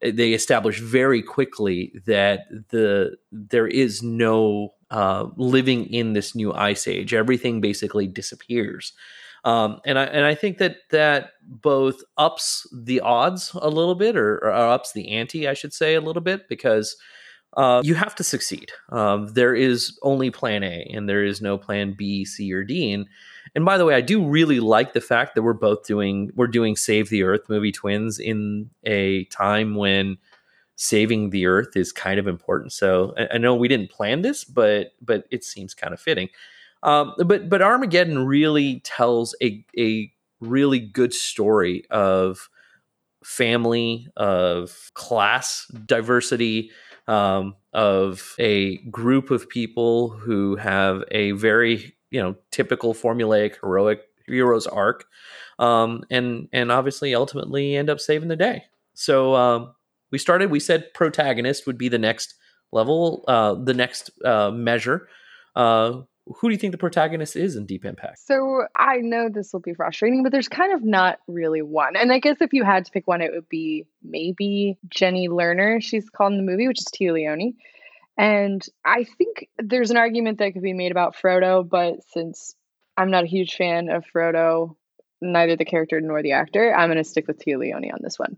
they 0.02 0.32
establish 0.32 0.80
very 0.80 1.22
quickly 1.22 1.92
that 2.06 2.40
the 2.70 3.18
there 3.30 3.68
is 3.68 4.02
no 4.02 4.70
uh, 4.90 5.26
living 5.36 5.86
in 5.86 6.12
this 6.12 6.34
new 6.34 6.52
ice 6.52 6.88
age. 6.88 7.14
Everything 7.14 7.60
basically 7.60 8.08
disappears. 8.08 8.92
Um, 9.44 9.80
and 9.86 9.96
I 9.96 10.06
and 10.06 10.24
I 10.24 10.34
think 10.34 10.58
that 10.58 10.78
that 10.90 11.34
both 11.40 12.02
ups 12.18 12.66
the 12.74 12.98
odds 12.98 13.52
a 13.54 13.68
little 13.68 13.94
bit, 13.94 14.16
or, 14.16 14.38
or 14.38 14.50
ups 14.50 14.92
the 14.92 15.08
ante, 15.12 15.46
I 15.46 15.54
should 15.54 15.72
say, 15.72 15.94
a 15.94 16.00
little 16.00 16.22
bit, 16.22 16.48
because 16.48 16.96
uh, 17.54 17.82
you 17.84 17.94
have 17.94 18.14
to 18.16 18.24
succeed. 18.24 18.70
Um, 18.90 19.28
there 19.28 19.54
is 19.54 19.98
only 20.02 20.30
Plan 20.30 20.62
A, 20.62 20.88
and 20.92 21.08
there 21.08 21.24
is 21.24 21.40
no 21.40 21.58
Plan 21.58 21.92
B, 21.92 22.24
C, 22.24 22.52
or 22.52 22.64
D. 22.64 22.92
And 22.92 23.06
and 23.54 23.64
by 23.64 23.78
the 23.78 23.84
way, 23.84 23.94
I 23.94 24.00
do 24.00 24.24
really 24.24 24.60
like 24.60 24.92
the 24.92 25.00
fact 25.00 25.34
that 25.34 25.42
we're 25.42 25.52
both 25.52 25.84
doing 25.84 26.30
we're 26.36 26.46
doing 26.46 26.76
Save 26.76 27.08
the 27.10 27.24
Earth 27.24 27.48
movie 27.48 27.72
twins 27.72 28.18
in 28.18 28.70
a 28.84 29.24
time 29.26 29.74
when 29.74 30.18
saving 30.76 31.30
the 31.30 31.46
Earth 31.46 31.76
is 31.76 31.92
kind 31.92 32.20
of 32.20 32.26
important. 32.26 32.72
So 32.72 33.14
I, 33.18 33.34
I 33.34 33.38
know 33.38 33.54
we 33.54 33.68
didn't 33.68 33.90
plan 33.90 34.22
this, 34.22 34.44
but 34.44 34.92
but 35.02 35.24
it 35.30 35.44
seems 35.44 35.74
kind 35.74 35.92
of 35.92 36.00
fitting. 36.00 36.28
Um, 36.82 37.14
but 37.18 37.48
but 37.48 37.62
Armageddon 37.62 38.26
really 38.26 38.80
tells 38.80 39.34
a 39.42 39.64
a 39.76 40.12
really 40.40 40.78
good 40.78 41.12
story 41.12 41.84
of 41.90 42.48
family, 43.24 44.06
of 44.16 44.90
class 44.94 45.66
diversity, 45.84 46.70
um, 47.10 47.56
of 47.72 48.34
a 48.38 48.76
group 48.88 49.30
of 49.30 49.48
people 49.48 50.10
who 50.10 50.56
have 50.56 51.02
a 51.10 51.32
very 51.32 51.94
you 52.10 52.20
know 52.20 52.36
typical 52.50 52.94
formulaic 52.94 53.56
heroic 53.60 54.02
hero's 54.26 54.66
arc 54.66 55.06
um, 55.58 56.04
and 56.10 56.48
and 56.52 56.70
obviously 56.70 57.14
ultimately 57.14 57.76
end 57.76 57.90
up 57.90 58.00
saving 58.00 58.28
the 58.28 58.36
day. 58.36 58.64
So 58.94 59.34
um, 59.34 59.74
we 60.10 60.18
started. 60.18 60.50
We 60.50 60.60
said 60.60 60.94
protagonist 60.94 61.66
would 61.66 61.78
be 61.78 61.88
the 61.88 61.98
next 61.98 62.34
level, 62.72 63.24
uh, 63.28 63.54
the 63.54 63.74
next 63.74 64.10
uh, 64.24 64.50
measure. 64.52 65.08
Uh, 65.56 66.02
who 66.38 66.48
do 66.48 66.52
you 66.52 66.58
think 66.58 66.72
the 66.72 66.78
protagonist 66.78 67.36
is 67.36 67.56
in 67.56 67.66
Deep 67.66 67.84
Impact? 67.84 68.18
So 68.18 68.64
I 68.76 68.98
know 68.98 69.28
this 69.28 69.52
will 69.52 69.60
be 69.60 69.74
frustrating, 69.74 70.22
but 70.22 70.32
there's 70.32 70.48
kind 70.48 70.72
of 70.72 70.84
not 70.84 71.18
really 71.26 71.62
one. 71.62 71.96
And 71.96 72.12
I 72.12 72.18
guess 72.18 72.36
if 72.40 72.52
you 72.52 72.64
had 72.64 72.84
to 72.84 72.90
pick 72.92 73.06
one, 73.06 73.20
it 73.20 73.32
would 73.32 73.48
be 73.48 73.86
maybe 74.02 74.78
Jenny 74.88 75.28
Lerner, 75.28 75.82
she's 75.82 76.08
called 76.08 76.32
in 76.32 76.38
the 76.38 76.50
movie, 76.50 76.68
which 76.68 76.80
is 76.80 76.86
Téa 76.86 77.12
Leoni. 77.12 77.56
And 78.16 78.64
I 78.84 79.04
think 79.04 79.48
there's 79.58 79.90
an 79.90 79.96
argument 79.96 80.38
that 80.38 80.52
could 80.52 80.62
be 80.62 80.72
made 80.72 80.92
about 80.92 81.16
Frodo, 81.16 81.68
but 81.68 82.04
since 82.12 82.54
I'm 82.96 83.10
not 83.10 83.24
a 83.24 83.28
huge 83.28 83.56
fan 83.56 83.88
of 83.88 84.04
Frodo, 84.14 84.76
neither 85.22 85.56
the 85.56 85.64
character 85.64 86.00
nor 86.00 86.22
the 86.22 86.32
actor, 86.32 86.74
I'm 86.74 86.88
going 86.88 87.02
to 87.02 87.08
stick 87.08 87.26
with 87.26 87.38
Téa 87.38 87.58
Leoni 87.58 87.90
on 87.90 88.00
this 88.02 88.18
one. 88.18 88.36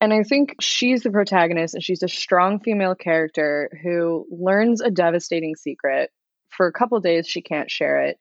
And 0.00 0.12
I 0.12 0.22
think 0.22 0.56
she's 0.60 1.02
the 1.02 1.10
protagonist, 1.10 1.74
and 1.74 1.82
she's 1.82 2.02
a 2.02 2.08
strong 2.08 2.60
female 2.60 2.94
character 2.94 3.70
who 3.82 4.26
learns 4.30 4.80
a 4.80 4.90
devastating 4.90 5.54
secret 5.54 6.10
for 6.56 6.66
a 6.66 6.72
couple 6.72 6.98
days 7.00 7.26
she 7.26 7.42
can't 7.42 7.70
share 7.70 8.04
it. 8.04 8.18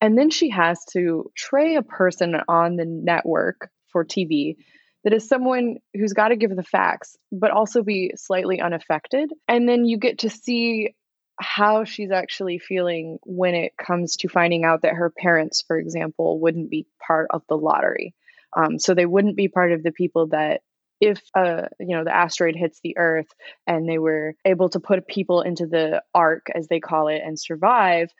And 0.00 0.16
then 0.16 0.30
she 0.30 0.50
has 0.50 0.84
to 0.92 1.30
tray 1.36 1.76
a 1.76 1.82
person 1.82 2.34
on 2.48 2.76
the 2.76 2.86
network 2.86 3.70
for 3.92 4.04
tv 4.04 4.56
that 5.04 5.12
is 5.12 5.26
someone 5.26 5.76
who's 5.94 6.12
got 6.12 6.28
to 6.28 6.36
give 6.36 6.54
the 6.54 6.62
facts 6.62 7.16
but 7.32 7.50
also 7.50 7.82
be 7.82 8.12
slightly 8.16 8.60
unaffected. 8.60 9.32
And 9.48 9.68
then 9.68 9.84
you 9.84 9.98
get 9.98 10.20
to 10.20 10.30
see 10.30 10.94
how 11.38 11.84
she's 11.84 12.10
actually 12.10 12.58
feeling 12.58 13.18
when 13.24 13.54
it 13.54 13.72
comes 13.76 14.16
to 14.16 14.28
finding 14.28 14.64
out 14.64 14.82
that 14.82 14.94
her 14.94 15.10
parents 15.10 15.62
for 15.66 15.78
example 15.78 16.38
wouldn't 16.38 16.70
be 16.70 16.86
part 17.06 17.28
of 17.30 17.42
the 17.48 17.56
lottery. 17.56 18.14
Um, 18.54 18.78
so 18.78 18.94
they 18.94 19.06
wouldn't 19.06 19.36
be 19.36 19.48
part 19.48 19.72
of 19.72 19.82
the 19.82 19.92
people 19.92 20.28
that 20.28 20.62
if 21.00 21.20
uh 21.34 21.62
you 21.78 21.96
know 21.96 22.04
the 22.04 22.14
asteroid 22.14 22.54
hits 22.54 22.80
the 22.82 22.96
earth 22.98 23.28
and 23.66 23.88
they 23.88 23.98
were 23.98 24.34
able 24.44 24.68
to 24.68 24.80
put 24.80 25.08
people 25.08 25.40
into 25.40 25.66
the 25.66 26.02
ark 26.14 26.46
as 26.54 26.68
they 26.68 26.80
call 26.80 27.08
it 27.08 27.22
and 27.24 27.38
survive 27.38 28.10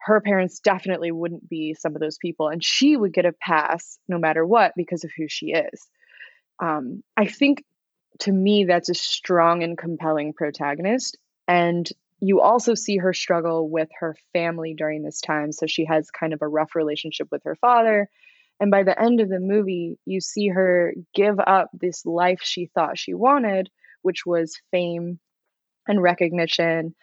her 0.00 0.20
parents 0.20 0.60
definitely 0.60 1.10
wouldn't 1.10 1.48
be 1.48 1.74
some 1.74 1.96
of 1.96 2.00
those 2.00 2.18
people 2.18 2.48
and 2.48 2.64
she 2.64 2.96
would 2.96 3.12
get 3.12 3.26
a 3.26 3.32
pass 3.32 3.98
no 4.08 4.18
matter 4.18 4.46
what 4.46 4.72
because 4.76 5.02
of 5.02 5.10
who 5.16 5.26
she 5.28 5.46
is. 5.46 5.86
Um, 6.62 7.02
i 7.16 7.26
think 7.26 7.64
to 8.20 8.32
me 8.32 8.64
that's 8.64 8.88
a 8.88 8.94
strong 8.94 9.62
and 9.62 9.76
compelling 9.76 10.32
protagonist 10.32 11.18
and 11.46 11.88
you 12.20 12.40
also 12.40 12.74
see 12.74 12.96
her 12.96 13.12
struggle 13.12 13.70
with 13.70 13.88
her 14.00 14.16
family 14.32 14.74
during 14.76 15.02
this 15.02 15.20
time 15.20 15.52
so 15.52 15.66
she 15.66 15.84
has 15.84 16.10
kind 16.10 16.32
of 16.32 16.42
a 16.42 16.48
rough 16.48 16.74
relationship 16.74 17.28
with 17.30 17.42
her 17.44 17.54
father 17.54 18.08
and 18.60 18.70
by 18.70 18.82
the 18.82 19.00
end 19.00 19.20
of 19.20 19.28
the 19.28 19.40
movie, 19.40 19.98
you 20.04 20.20
see 20.20 20.48
her 20.48 20.94
give 21.14 21.38
up 21.38 21.70
this 21.72 22.04
life 22.04 22.40
she 22.42 22.66
thought 22.66 22.98
she 22.98 23.14
wanted, 23.14 23.70
which 24.02 24.26
was 24.26 24.60
fame 24.70 25.18
and 25.86 26.02
recognition. 26.02 26.94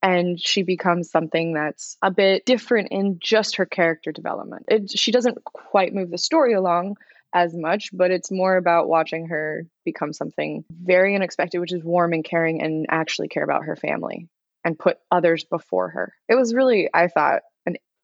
And 0.00 0.40
she 0.40 0.62
becomes 0.62 1.10
something 1.10 1.54
that's 1.54 1.96
a 2.02 2.10
bit 2.10 2.44
different 2.46 2.88
in 2.92 3.18
just 3.20 3.56
her 3.56 3.66
character 3.66 4.12
development. 4.12 4.66
It, 4.68 4.90
she 4.90 5.10
doesn't 5.10 5.42
quite 5.44 5.94
move 5.94 6.10
the 6.10 6.18
story 6.18 6.54
along 6.54 6.96
as 7.34 7.54
much, 7.54 7.90
but 7.92 8.10
it's 8.10 8.30
more 8.30 8.56
about 8.56 8.88
watching 8.88 9.26
her 9.26 9.66
become 9.84 10.12
something 10.12 10.64
very 10.70 11.14
unexpected, 11.14 11.58
which 11.58 11.72
is 11.72 11.82
warm 11.82 12.12
and 12.12 12.24
caring 12.24 12.62
and 12.62 12.86
actually 12.88 13.28
care 13.28 13.42
about 13.42 13.64
her 13.64 13.76
family 13.76 14.28
and 14.64 14.78
put 14.78 14.98
others 15.10 15.44
before 15.44 15.88
her. 15.90 16.14
It 16.28 16.36
was 16.36 16.54
really, 16.54 16.88
I 16.92 17.08
thought, 17.08 17.42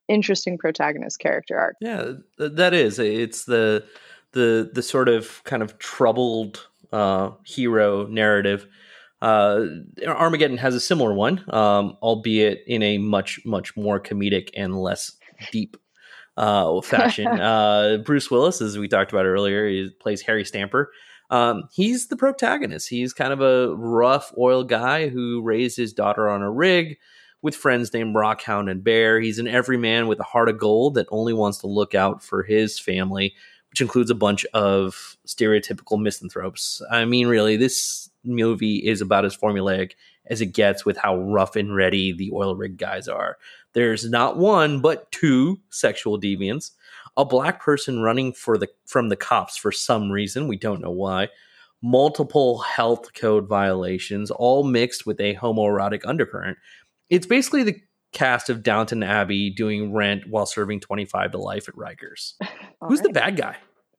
interesting 0.09 0.59
protagonist 0.59 1.19
character 1.19 1.59
arc. 1.59 1.77
Yeah, 1.81 2.12
that 2.38 2.75
is. 2.75 2.99
It's 2.99 3.45
the 3.45 3.85
the 4.33 4.71
the 4.73 4.83
sort 4.83 5.09
of 5.09 5.43
kind 5.45 5.62
of 5.62 5.79
troubled 5.79 6.67
uh, 6.93 7.31
hero 7.45 8.07
narrative. 8.07 8.67
Uh, 9.23 9.67
Armageddon 10.07 10.59
has 10.59 10.75
a 10.75 10.81
similar 10.81 11.14
one, 11.14 11.43
um, 11.49 11.97
albeit 12.03 12.62
in 12.67 12.83
a 12.83 12.99
much 12.99 13.40
much 13.45 13.77
more 13.77 13.99
comedic 14.01 14.51
and 14.55 14.79
less 14.79 15.12
deep 15.51 15.77
uh, 16.37 16.81
fashion. 16.83 17.27
uh, 17.40 17.99
Bruce 18.05 18.31
Willis, 18.31 18.61
as 18.61 18.77
we 18.77 18.88
talked 18.88 19.12
about 19.12 19.27
earlier, 19.27 19.67
he 19.69 19.90
plays 20.01 20.23
Harry 20.23 20.45
Stamper. 20.45 20.93
Um, 21.31 21.64
he's 21.73 22.09
the 22.09 22.17
protagonist. 22.17 22.88
He's 22.88 23.12
kind 23.14 23.33
of 23.33 23.40
a 23.40 23.75
rough 23.75 24.33
oil 24.37 24.62
guy 24.62 25.09
who 25.09 25.43
raised 25.43 25.77
his 25.77 25.93
daughter 25.93 26.29
on 26.29 26.43
a 26.43 26.51
rig 26.51 26.99
with 27.44 27.54
friends 27.54 27.92
named 27.92 28.16
Rockhound 28.16 28.70
and 28.70 28.83
Bear. 28.83 29.20
He's 29.20 29.38
an 29.38 29.46
everyman 29.46 30.09
with 30.09 30.18
a 30.18 30.24
heart 30.24 30.48
of 30.48 30.57
gold 30.57 30.94
that 30.94 31.07
only 31.11 31.35
wants 31.35 31.59
to 31.59 31.66
look 31.66 31.94
out 31.94 32.24
for 32.24 32.42
his 32.42 32.80
family, 32.80 33.35
which 33.68 33.83
includes 33.83 34.11
a 34.11 34.14
bunch 34.14 34.46
of 34.54 35.18
stereotypical 35.26 36.00
misanthropes. 36.00 36.80
I 36.90 37.04
mean, 37.04 37.26
really, 37.26 37.59
this 37.59 38.09
movie 38.24 38.76
is 38.76 39.02
about 39.02 39.26
as 39.26 39.37
formulaic 39.37 39.92
as 40.24 40.40
it 40.40 40.54
gets 40.54 40.87
with 40.87 40.96
how 40.96 41.18
rough 41.18 41.54
and 41.54 41.76
ready 41.76 42.12
the 42.12 42.30
oil 42.33 42.57
rig 42.57 42.78
guys 42.78 43.09
are. 43.09 43.37
There's 43.74 44.09
not 44.09 44.38
one, 44.38 44.80
but 44.80 45.12
two 45.12 45.61
sexual 45.68 46.18
deviants, 46.18 46.70
a 47.14 47.26
black 47.26 47.61
person 47.61 48.00
running 48.00 48.33
for 48.33 48.57
the 48.57 48.68
from 48.87 49.11
the 49.11 49.16
cops 49.16 49.59
for 49.59 49.70
some 49.70 50.11
reason, 50.11 50.48
we 50.48 50.57
don't 50.57 50.80
know 50.80 50.90
why, 50.90 51.28
multiple 51.83 52.61
health 52.61 53.12
code 53.12 53.46
violations, 53.46 54.30
all 54.30 54.64
mixed 54.64 55.04
with 55.04 55.20
a 55.20 55.35
homoerotic 55.35 56.00
undercurrent 56.07 56.57
it's 57.11 57.27
basically 57.27 57.62
the 57.62 57.81
cast 58.12 58.49
of 58.49 58.62
Downton 58.62 59.03
Abbey 59.03 59.51
doing 59.51 59.93
Rent 59.93 60.23
while 60.29 60.47
serving 60.47 60.81
25 60.81 61.33
to 61.33 61.38
life 61.38 61.69
at 61.69 61.75
Rikers. 61.75 62.35
Who's 62.81 63.01
right. 63.01 63.03
the 63.03 63.12
bad 63.12 63.37
guy 63.37 63.57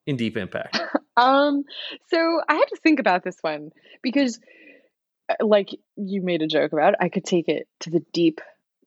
in 0.08 0.16
Deep 0.16 0.38
Impact? 0.38 0.80
um, 1.18 1.64
so 2.12 2.42
I 2.48 2.56
had 2.56 2.66
to 2.66 2.78
think 2.82 3.00
about 3.00 3.24
this 3.24 3.38
one 3.42 3.70
because, 4.02 4.40
uh, 5.30 5.46
like 5.46 5.70
you 5.96 6.22
made 6.24 6.42
a 6.42 6.48
joke 6.48 6.74
about, 6.74 6.96
I 7.00 7.10
could 7.10 7.26
take 7.26 7.48
it 7.48 7.68
to 7.82 7.90
the 7.92 8.04
deep 8.14 8.42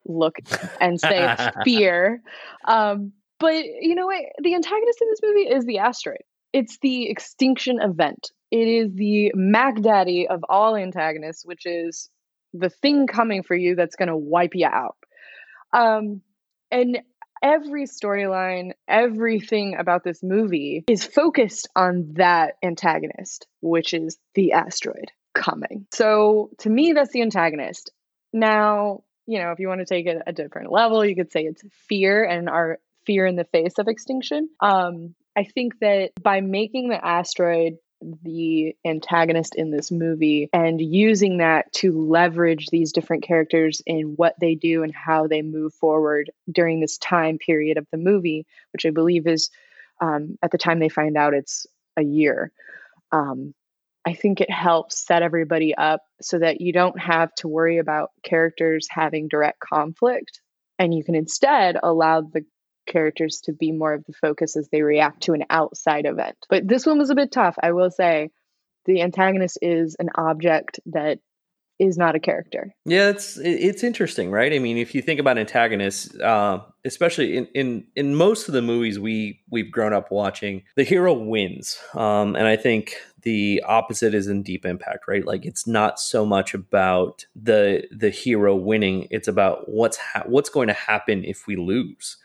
look 0.04 0.38
and 0.80 1.00
say 1.00 1.36
fear. 1.64 2.22
Um, 2.66 3.12
but 3.38 3.64
you 3.64 3.94
know 3.94 4.06
what? 4.06 4.24
The 4.42 4.54
antagonist 4.54 4.98
in 5.00 5.08
this 5.10 5.20
movie 5.22 5.48
is 5.48 5.64
the 5.64 5.78
asteroid. 5.78 6.22
It's 6.52 6.78
the 6.80 7.08
extinction 7.10 7.78
event. 7.80 8.32
It 8.50 8.66
is 8.66 8.94
the 8.94 9.30
Mac 9.34 9.80
Daddy 9.82 10.26
of 10.26 10.42
all 10.48 10.74
antagonists, 10.74 11.44
which 11.44 11.66
is 11.66 12.08
the 12.52 12.70
thing 12.70 13.06
coming 13.06 13.42
for 13.42 13.54
you 13.54 13.74
that's 13.74 13.96
going 13.96 14.08
to 14.08 14.16
wipe 14.16 14.54
you 14.54 14.66
out. 14.66 14.96
Um, 15.72 16.22
and 16.70 16.98
every 17.42 17.84
storyline, 17.84 18.72
everything 18.86 19.76
about 19.78 20.04
this 20.04 20.22
movie 20.22 20.84
is 20.88 21.04
focused 21.04 21.68
on 21.76 22.14
that 22.14 22.54
antagonist, 22.62 23.46
which 23.60 23.94
is 23.94 24.18
the 24.34 24.52
asteroid 24.52 25.10
coming. 25.34 25.86
So 25.92 26.50
to 26.60 26.70
me, 26.70 26.92
that's 26.92 27.12
the 27.12 27.22
antagonist. 27.22 27.92
Now, 28.32 29.04
you 29.26 29.38
know, 29.38 29.52
if 29.52 29.60
you 29.60 29.68
want 29.68 29.80
to 29.80 29.86
take 29.86 30.06
it 30.06 30.22
a 30.26 30.32
different 30.32 30.72
level, 30.72 31.04
you 31.04 31.14
could 31.14 31.32
say 31.32 31.42
it's 31.42 31.62
fear 31.88 32.24
and 32.24 32.48
our 32.48 32.78
fear 33.06 33.26
in 33.26 33.36
the 33.36 33.44
face 33.44 33.78
of 33.78 33.88
extinction. 33.88 34.48
Um, 34.60 35.14
I 35.36 35.44
think 35.44 35.78
that 35.80 36.10
by 36.20 36.40
making 36.40 36.88
the 36.88 37.02
asteroid 37.02 37.74
the 38.00 38.76
antagonist 38.84 39.54
in 39.54 39.70
this 39.70 39.90
movie 39.90 40.48
and 40.52 40.80
using 40.80 41.38
that 41.38 41.72
to 41.72 41.92
leverage 41.92 42.66
these 42.66 42.92
different 42.92 43.24
characters 43.24 43.82
in 43.86 44.14
what 44.16 44.34
they 44.40 44.54
do 44.54 44.82
and 44.82 44.94
how 44.94 45.26
they 45.26 45.42
move 45.42 45.74
forward 45.74 46.30
during 46.50 46.80
this 46.80 46.98
time 46.98 47.38
period 47.38 47.76
of 47.76 47.86
the 47.90 47.98
movie, 47.98 48.46
which 48.72 48.86
I 48.86 48.90
believe 48.90 49.26
is 49.26 49.50
um, 50.00 50.38
at 50.42 50.50
the 50.50 50.58
time 50.58 50.78
they 50.78 50.88
find 50.88 51.16
out 51.16 51.34
it's 51.34 51.66
a 51.96 52.02
year. 52.02 52.52
Um, 53.10 53.54
I 54.06 54.14
think 54.14 54.40
it 54.40 54.50
helps 54.50 55.04
set 55.04 55.22
everybody 55.22 55.74
up 55.74 56.02
so 56.22 56.38
that 56.38 56.60
you 56.60 56.72
don't 56.72 56.98
have 56.98 57.34
to 57.36 57.48
worry 57.48 57.78
about 57.78 58.10
characters 58.22 58.86
having 58.90 59.28
direct 59.28 59.60
conflict 59.60 60.40
and 60.78 60.94
you 60.94 61.04
can 61.04 61.14
instead 61.14 61.76
allow 61.82 62.20
the 62.20 62.44
characters 62.88 63.40
to 63.44 63.52
be 63.52 63.70
more 63.70 63.92
of 63.92 64.04
the 64.04 64.12
focus 64.12 64.56
as 64.56 64.68
they 64.70 64.82
react 64.82 65.22
to 65.22 65.32
an 65.32 65.44
outside 65.50 66.06
event. 66.06 66.36
But 66.48 66.66
this 66.66 66.86
one 66.86 66.98
was 66.98 67.10
a 67.10 67.14
bit 67.14 67.30
tough, 67.30 67.56
I 67.62 67.72
will 67.72 67.90
say. 67.90 68.30
The 68.86 69.02
antagonist 69.02 69.58
is 69.60 69.96
an 69.98 70.08
object 70.16 70.80
that 70.86 71.18
is 71.78 71.96
not 71.96 72.16
a 72.16 72.20
character. 72.20 72.74
Yeah, 72.84 73.10
it's 73.10 73.38
it's 73.38 73.84
interesting, 73.84 74.30
right? 74.30 74.52
I 74.52 74.58
mean, 74.58 74.76
if 74.76 74.94
you 74.94 75.02
think 75.02 75.20
about 75.20 75.38
antagonists, 75.38 76.18
uh, 76.18 76.60
especially 76.84 77.36
in, 77.36 77.46
in 77.54 77.86
in 77.94 78.14
most 78.14 78.48
of 78.48 78.54
the 78.54 78.62
movies 78.62 78.98
we 78.98 79.40
we've 79.50 79.70
grown 79.70 79.92
up 79.92 80.10
watching, 80.10 80.62
the 80.74 80.84
hero 80.84 81.12
wins, 81.12 81.78
um, 81.94 82.34
and 82.34 82.46
I 82.46 82.56
think 82.56 82.96
the 83.22 83.62
opposite 83.66 84.14
is 84.14 84.26
in 84.26 84.42
Deep 84.42 84.64
Impact, 84.64 85.06
right? 85.06 85.24
Like 85.24 85.44
it's 85.44 85.66
not 85.66 86.00
so 86.00 86.26
much 86.26 86.54
about 86.54 87.26
the 87.36 87.86
the 87.92 88.10
hero 88.10 88.56
winning; 88.56 89.06
it's 89.10 89.28
about 89.28 89.68
what's 89.68 89.98
ha- 89.98 90.24
what's 90.26 90.50
going 90.50 90.68
to 90.68 90.74
happen 90.74 91.24
if 91.24 91.46
we 91.46 91.56
lose. 91.56 92.16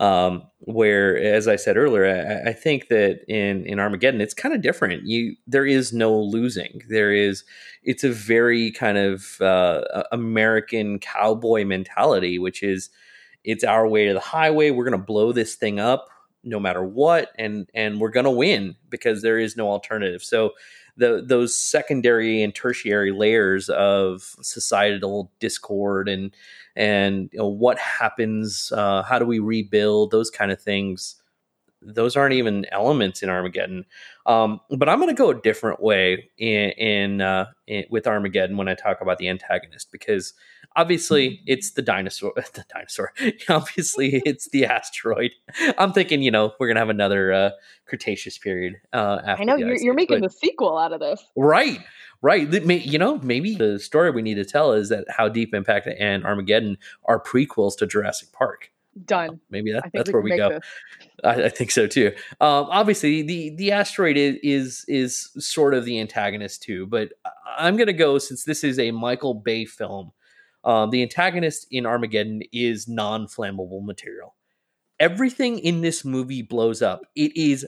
Um, 0.00 0.44
where, 0.60 1.18
as 1.18 1.48
I 1.48 1.56
said 1.56 1.76
earlier, 1.76 2.06
I, 2.06 2.50
I 2.50 2.52
think 2.52 2.88
that 2.88 3.20
in 3.28 3.66
in 3.66 3.80
Armageddon, 3.80 4.20
it's 4.20 4.34
kind 4.34 4.54
of 4.54 4.62
different. 4.62 5.04
You 5.06 5.34
there 5.46 5.66
is 5.66 5.92
no 5.92 6.16
losing. 6.18 6.82
There 6.88 7.12
is 7.12 7.44
it's 7.82 8.04
a 8.04 8.10
very 8.12 8.70
kind 8.72 8.98
of 8.98 9.40
uh, 9.40 10.04
American 10.12 10.98
cowboy 11.00 11.64
mentality, 11.64 12.38
which 12.38 12.62
is 12.62 12.90
it's 13.44 13.64
our 13.64 13.88
way 13.88 14.06
to 14.06 14.14
the 14.14 14.20
highway. 14.20 14.70
We're 14.70 14.84
to 15.00 15.04
blow 15.04 15.32
this 15.32 15.54
thing 15.56 15.80
up. 15.80 16.08
no 16.44 16.60
matter 16.60 16.84
what 16.84 17.30
and 17.38 17.68
and 17.74 18.00
we're 18.00 18.10
to 18.24 18.30
win 18.30 18.76
because 18.90 19.22
there 19.22 19.38
is 19.38 19.56
no 19.56 19.68
alternative 19.68 20.22
so 20.22 20.52
the 20.98 21.22
those 21.24 21.56
secondary 21.56 22.42
and 22.42 22.54
tertiary 22.54 23.12
layers 23.12 23.70
of 23.70 24.34
societal 24.42 25.32
discord 25.40 26.08
and 26.08 26.34
and 26.76 27.30
you 27.32 27.38
know, 27.38 27.48
what 27.48 27.78
happens 27.78 28.72
uh, 28.76 29.02
how 29.02 29.18
do 29.18 29.24
we 29.24 29.38
rebuild 29.38 30.10
those 30.10 30.30
kind 30.30 30.52
of 30.52 30.60
things 30.60 31.16
those 31.80 32.16
aren't 32.16 32.34
even 32.34 32.66
elements 32.72 33.22
in 33.22 33.28
Armageddon. 33.28 33.84
Um, 34.26 34.60
but 34.70 34.88
I'm 34.88 34.98
going 34.98 35.14
to 35.14 35.14
go 35.14 35.30
a 35.30 35.40
different 35.40 35.80
way 35.80 36.30
in, 36.38 36.70
in, 36.70 37.20
uh, 37.20 37.46
in, 37.66 37.84
with 37.90 38.06
Armageddon 38.06 38.56
when 38.56 38.68
I 38.68 38.74
talk 38.74 39.00
about 39.00 39.18
the 39.18 39.28
antagonist 39.28 39.92
because 39.92 40.34
obviously 40.76 41.30
mm-hmm. 41.30 41.44
it's 41.46 41.72
the 41.72 41.82
dinosaur 41.82 42.32
the 42.54 42.64
dinosaur 42.72 43.12
obviously 43.48 44.22
it's 44.24 44.48
the 44.50 44.64
asteroid 44.64 45.30
i'm 45.78 45.92
thinking 45.92 46.22
you 46.22 46.30
know 46.30 46.52
we're 46.58 46.68
gonna 46.68 46.80
have 46.80 46.88
another 46.88 47.32
uh, 47.32 47.50
cretaceous 47.86 48.38
period 48.38 48.74
uh, 48.92 49.18
i 49.24 49.44
know 49.44 49.56
you're, 49.56 49.76
you're 49.76 49.94
making 49.94 50.20
but, 50.20 50.30
the 50.30 50.36
sequel 50.36 50.78
out 50.78 50.92
of 50.92 51.00
this 51.00 51.24
right 51.36 51.80
right 52.22 52.52
you 52.52 52.98
know 52.98 53.18
maybe 53.18 53.54
the 53.54 53.78
story 53.78 54.10
we 54.10 54.22
need 54.22 54.34
to 54.34 54.44
tell 54.44 54.72
is 54.72 54.88
that 54.88 55.04
how 55.08 55.28
deep 55.28 55.54
impact 55.54 55.88
and 55.98 56.24
armageddon 56.24 56.76
are 57.04 57.22
prequels 57.22 57.76
to 57.76 57.86
jurassic 57.86 58.32
park 58.32 58.70
done 59.06 59.40
maybe 59.50 59.72
that, 59.72 59.90
that's 59.92 60.08
we 60.08 60.12
where 60.12 60.22
we 60.22 60.36
go 60.36 60.60
I, 61.24 61.44
I, 61.44 61.48
think 61.48 61.70
so 61.70 61.86
too 61.86 62.12
um, 62.40 62.66
obviously 62.70 63.22
the 63.22 63.54
the 63.56 63.72
asteroid 63.72 64.16
is, 64.16 64.36
is 64.42 64.84
is 64.88 65.30
sort 65.38 65.74
of 65.74 65.84
the 65.84 66.00
antagonist 66.00 66.62
too 66.62 66.86
but 66.86 67.12
i'm 67.58 67.76
gonna 67.76 67.92
go 67.92 68.18
since 68.18 68.44
this 68.44 68.64
is 68.64 68.78
a 68.78 68.90
michael 68.90 69.34
bay 69.34 69.64
film 69.64 70.12
um, 70.64 70.90
the 70.90 71.02
antagonist 71.02 71.66
in 71.70 71.86
Armageddon 71.86 72.42
is 72.52 72.88
non 72.88 73.26
flammable 73.26 73.84
material. 73.84 74.34
Everything 75.00 75.58
in 75.58 75.80
this 75.80 76.04
movie 76.04 76.42
blows 76.42 76.82
up. 76.82 77.02
It 77.14 77.36
is 77.36 77.66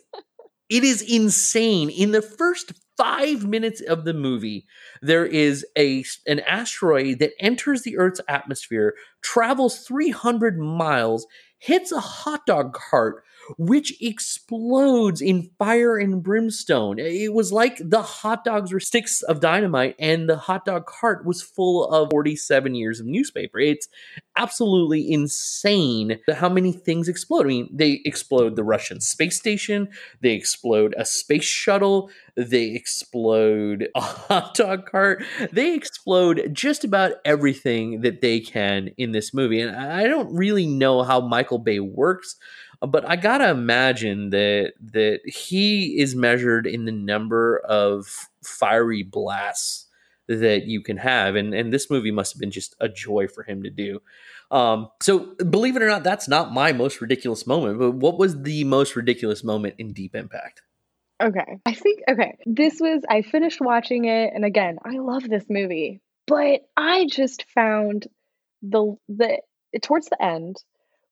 it 0.69 0.85
is 0.85 1.03
insane. 1.03 1.91
In 1.91 2.13
the 2.13 2.23
first 2.23 2.73
five 3.01 3.47
minutes 3.47 3.81
of 3.81 4.05
the 4.05 4.13
movie, 4.13 4.67
there 5.01 5.25
is 5.25 5.65
a 5.77 6.05
an 6.27 6.41
asteroid 6.41 7.19
that 7.19 7.33
enters 7.41 7.83
the 7.83 7.97
Earth's 7.97 8.21
atmosphere, 8.29 8.95
travels 9.23 9.79
300 9.87 10.59
miles, 10.59 11.27
hits 11.59 11.93
a 11.93 12.01
hot 12.01 12.45
dog 12.47 12.75
cart, 12.75 13.25
which 13.59 14.01
explodes 14.01 15.21
in 15.21 15.51
fire 15.59 15.97
and 15.97 16.23
brimstone. 16.23 16.99
It 16.99 17.33
was 17.33 17.53
like 17.53 17.81
the 17.83 18.03
hot 18.03 18.45
dogs 18.45 18.73
were 18.73 18.81
sticks 18.81 19.23
of 19.23 19.41
dynamite, 19.41 19.97
and 19.99 20.29
the 20.29 20.37
hot 20.37 20.65
dog 20.65 20.87
cart 20.87 21.25
was 21.25 21.43
full 21.43 21.89
of 21.89 22.11
47 22.11 22.75
years 22.75 23.01
of 23.01 23.07
newspaper. 23.07 23.59
It's 23.59 23.89
absolutely 24.37 25.11
insane 25.11 26.19
how 26.33 26.49
many 26.49 26.73
things 26.73 27.09
explode. 27.09 27.47
I 27.47 27.49
mean, 27.49 27.69
they 27.73 28.01
explode 28.05 28.57
the 28.57 28.65
Russian 28.65 29.01
space 29.01 29.37
station, 29.37 29.89
they 30.21 30.33
explode 30.33 30.95
a 30.97 31.05
space 31.05 31.45
shuttle, 31.45 32.11
they 32.37 32.75
explode 32.75 33.89
a 33.95 34.01
hot 34.01 34.55
dog 34.55 34.87
cart, 34.87 35.23
they 35.53 35.75
explode 35.75 36.51
just 36.53 36.85
about 36.85 37.13
everything 37.25 38.01
that 38.01 38.21
they 38.21 38.41
can 38.41 38.91
in 38.97 39.13
this 39.13 39.35
movie. 39.35 39.61
And 39.61 39.77
I 39.77 40.05
don't 40.05 40.35
really 40.35 40.67
know 40.67 41.03
how 41.03 41.21
Michael 41.21 41.59
Bay 41.59 41.81
works 41.81 42.37
but 42.87 43.09
I 43.09 43.17
gotta 43.17 43.51
imagine 43.51 44.31
that 44.31 44.73
that 44.93 45.21
he 45.25 45.99
is 46.01 46.15
measured 46.15 46.67
in 46.67 46.85
the 46.85 46.93
number 46.93 47.59
of 47.59 48.29
fiery 48.43 49.03
blasts 49.03 49.87
that 50.29 50.65
you 50.65 50.83
can 50.83 50.97
have, 50.97 51.35
and 51.35 51.53
and 51.53 51.73
this 51.73 51.91
movie 51.91 52.11
must 52.11 52.33
have 52.33 52.41
been 52.41 52.51
just 52.51 52.75
a 52.81 52.89
joy 52.89 53.29
for 53.29 53.43
him 53.43 53.63
to 53.65 53.71
do. 53.71 54.01
Um, 54.51 54.89
so 55.01 55.35
believe 55.37 55.77
it 55.77 55.83
or 55.83 55.89
not, 55.89 56.03
that's 56.03 56.29
not 56.29 56.53
my 56.53 56.73
most 56.73 57.01
ridiculous 57.01 57.47
moment. 57.47 57.79
But 57.79 57.93
what 57.93 58.19
was 58.19 58.43
the 58.43 58.65
most 58.65 58.97
ridiculous 58.97 59.45
moment 59.45 59.77
in 59.79 59.93
Deep 59.93 60.15
Impact? 60.15 60.63
Okay, 61.23 61.59
I 61.67 61.75
think 61.75 62.01
okay. 62.09 62.39
This 62.47 62.81
was 62.81 63.03
I 63.09 63.23
finished 63.23 63.61
watching 63.61 64.07
it, 64.07 64.33
and 64.35 64.45
again, 64.45 64.79
I 64.85 64.99
love 64.99 65.29
this 65.29 65.45
movie, 65.51 66.01
but 66.27 66.63
I 66.77 67.07
just 67.07 67.45
found 67.55 68.07
the 68.63 68.97
the 69.09 69.41
towards 69.83 70.09
the 70.09 70.23
end 70.23 70.57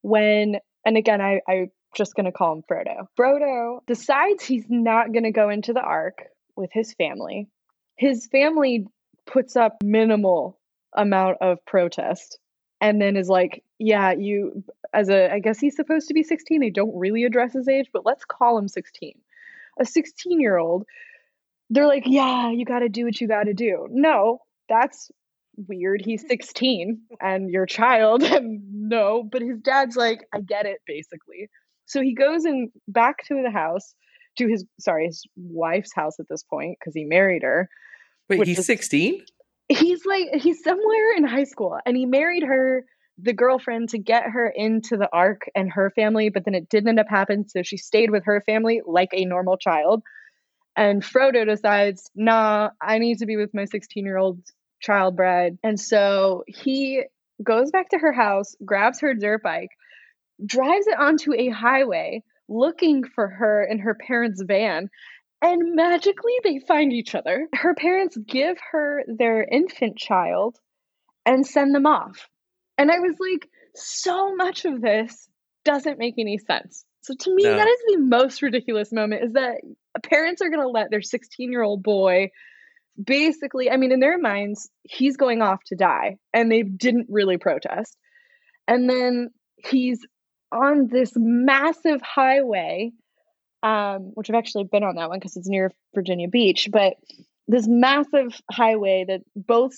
when 0.02 0.56
and 0.88 0.96
again, 0.96 1.20
I, 1.20 1.42
I'm 1.46 1.70
just 1.94 2.14
going 2.14 2.24
to 2.24 2.32
call 2.32 2.54
him 2.54 2.62
Frodo. 2.62 3.08
Frodo 3.14 3.80
decides 3.86 4.42
he's 4.42 4.64
not 4.70 5.12
going 5.12 5.24
to 5.24 5.32
go 5.32 5.50
into 5.50 5.74
the 5.74 5.82
Ark 5.82 6.22
with 6.56 6.70
his 6.72 6.94
family. 6.94 7.46
His 7.96 8.26
family 8.26 8.86
puts 9.26 9.54
up 9.54 9.76
minimal 9.84 10.58
amount 10.96 11.36
of 11.42 11.62
protest 11.66 12.38
and 12.80 13.02
then 13.02 13.18
is 13.18 13.28
like, 13.28 13.62
yeah, 13.78 14.12
you, 14.12 14.64
as 14.94 15.10
a, 15.10 15.30
I 15.30 15.40
guess 15.40 15.58
he's 15.58 15.76
supposed 15.76 16.08
to 16.08 16.14
be 16.14 16.22
16. 16.22 16.58
They 16.58 16.70
don't 16.70 16.98
really 16.98 17.24
address 17.24 17.52
his 17.52 17.68
age, 17.68 17.90
but 17.92 18.06
let's 18.06 18.24
call 18.24 18.56
him 18.56 18.66
16. 18.66 19.12
A 19.78 19.84
16 19.84 20.40
year 20.40 20.56
old, 20.56 20.86
they're 21.68 21.86
like, 21.86 22.04
yeah, 22.06 22.50
you 22.50 22.64
got 22.64 22.78
to 22.78 22.88
do 22.88 23.04
what 23.04 23.20
you 23.20 23.28
got 23.28 23.44
to 23.44 23.52
do. 23.52 23.88
No, 23.90 24.40
that's 24.70 25.10
weird. 25.66 26.02
He's 26.04 26.24
16 26.28 27.00
and 27.20 27.50
your 27.50 27.66
child. 27.66 28.22
And 28.38 28.60
no, 28.88 29.22
but 29.22 29.42
his 29.42 29.60
dad's 29.60 29.96
like, 29.96 30.20
I 30.34 30.40
get 30.40 30.66
it, 30.66 30.78
basically. 30.86 31.48
So 31.86 32.00
he 32.00 32.14
goes 32.14 32.44
in 32.44 32.70
back 32.86 33.24
to 33.26 33.42
the 33.42 33.50
house, 33.50 33.94
to 34.36 34.46
his, 34.46 34.64
sorry, 34.78 35.06
his 35.06 35.24
wife's 35.36 35.92
house 35.94 36.20
at 36.20 36.26
this 36.28 36.42
point, 36.42 36.76
because 36.78 36.94
he 36.94 37.04
married 37.04 37.42
her. 37.42 37.68
Wait, 38.28 38.46
he's 38.46 38.64
16? 38.64 39.24
He's 39.68 40.04
like, 40.06 40.28
he's 40.34 40.62
somewhere 40.62 41.16
in 41.16 41.24
high 41.24 41.44
school 41.44 41.78
and 41.84 41.96
he 41.96 42.06
married 42.06 42.42
her, 42.42 42.84
the 43.18 43.32
girlfriend, 43.32 43.88
to 43.90 43.98
get 43.98 44.24
her 44.24 44.46
into 44.46 44.96
the 44.96 45.08
Ark 45.12 45.42
and 45.54 45.72
her 45.72 45.90
family, 45.90 46.28
but 46.28 46.44
then 46.44 46.54
it 46.54 46.68
didn't 46.68 46.88
end 46.88 47.00
up 47.00 47.08
happening. 47.08 47.46
So 47.48 47.62
she 47.62 47.76
stayed 47.76 48.10
with 48.10 48.24
her 48.26 48.42
family 48.46 48.80
like 48.86 49.10
a 49.12 49.24
normal 49.24 49.56
child. 49.56 50.02
And 50.76 51.02
Frodo 51.02 51.44
decides, 51.44 52.10
nah, 52.14 52.70
I 52.80 52.98
need 52.98 53.18
to 53.18 53.26
be 53.26 53.36
with 53.36 53.52
my 53.52 53.64
16 53.64 54.04
year 54.04 54.16
old 54.16 54.40
child 54.80 55.16
bride. 55.16 55.58
And 55.62 55.78
so 55.78 56.44
he 56.46 57.04
goes 57.42 57.70
back 57.70 57.90
to 57.90 57.98
her 57.98 58.12
house, 58.12 58.56
grabs 58.64 59.00
her 59.00 59.14
dirt 59.14 59.42
bike, 59.42 59.70
drives 60.44 60.86
it 60.86 60.98
onto 60.98 61.32
a 61.34 61.48
highway 61.48 62.22
looking 62.48 63.04
for 63.04 63.28
her 63.28 63.62
in 63.62 63.80
her 63.80 63.94
parents' 63.94 64.42
van. 64.42 64.88
And 65.40 65.74
magically, 65.76 66.32
they 66.42 66.58
find 66.58 66.92
each 66.92 67.14
other. 67.14 67.46
Her 67.54 67.74
parents 67.74 68.16
give 68.16 68.56
her 68.72 69.04
their 69.06 69.42
infant 69.44 69.96
child 69.96 70.56
and 71.24 71.46
send 71.46 71.74
them 71.74 71.86
off. 71.86 72.28
And 72.76 72.90
I 72.90 72.98
was 72.98 73.16
like, 73.20 73.48
so 73.74 74.34
much 74.34 74.64
of 74.64 74.80
this 74.80 75.28
doesn't 75.64 75.98
make 75.98 76.14
any 76.18 76.38
sense. 76.38 76.84
So 77.02 77.14
to 77.14 77.34
me, 77.34 77.44
no. 77.44 77.56
that 77.56 77.68
is 77.68 77.78
the 77.86 77.98
most 77.98 78.42
ridiculous 78.42 78.92
moment 78.92 79.24
is 79.24 79.32
that 79.34 79.60
parents 80.02 80.42
are 80.42 80.50
going 80.50 80.62
to 80.62 80.68
let 80.68 80.90
their 80.90 81.02
16 81.02 81.52
year 81.52 81.62
old 81.62 81.82
boy 81.82 82.30
basically, 83.02 83.70
I 83.70 83.76
mean, 83.76 83.92
in 83.92 84.00
their 84.00 84.18
minds, 84.18 84.68
he's 84.82 85.16
going 85.16 85.42
off 85.42 85.62
to 85.66 85.76
die, 85.76 86.16
and 86.32 86.50
they 86.50 86.62
didn't 86.62 87.06
really 87.08 87.38
protest. 87.38 87.96
And 88.66 88.88
then 88.88 89.30
he's 89.56 90.00
on 90.52 90.88
this 90.88 91.12
massive 91.16 92.00
highway, 92.02 92.92
um, 93.62 94.12
which 94.14 94.30
I've 94.30 94.36
actually 94.36 94.64
been 94.64 94.84
on 94.84 94.96
that 94.96 95.08
one 95.08 95.18
because 95.18 95.36
it's 95.36 95.48
near 95.48 95.72
Virginia 95.94 96.28
Beach, 96.28 96.68
but 96.70 96.94
this 97.48 97.66
massive 97.66 98.38
highway 98.50 99.06
that 99.08 99.22
both 99.34 99.72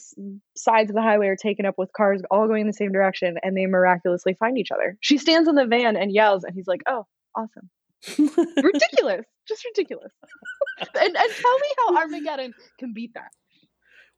sides 0.56 0.90
of 0.90 0.96
the 0.96 1.02
highway 1.02 1.28
are 1.28 1.36
taken 1.36 1.66
up 1.66 1.76
with 1.78 1.92
cars 1.96 2.20
all 2.28 2.48
going 2.48 2.62
in 2.62 2.66
the 2.66 2.72
same 2.72 2.90
direction, 2.90 3.36
and 3.42 3.56
they 3.56 3.66
miraculously 3.66 4.34
find 4.34 4.58
each 4.58 4.72
other. 4.72 4.96
She 5.00 5.18
stands 5.18 5.48
in 5.48 5.54
the 5.54 5.66
van 5.66 5.96
and 5.96 6.12
yells, 6.12 6.42
and 6.42 6.54
he's 6.54 6.66
like, 6.66 6.82
"Oh, 6.88 7.06
awesome!" 7.36 7.70
Ridiculous, 8.18 9.26
just 9.46 9.64
ridiculous. 9.64 10.12
and, 10.78 11.16
and 11.16 11.32
tell 11.32 11.58
me 11.58 11.68
how 11.78 11.96
Armageddon 11.96 12.54
can 12.78 12.92
beat 12.94 13.14
that. 13.14 13.30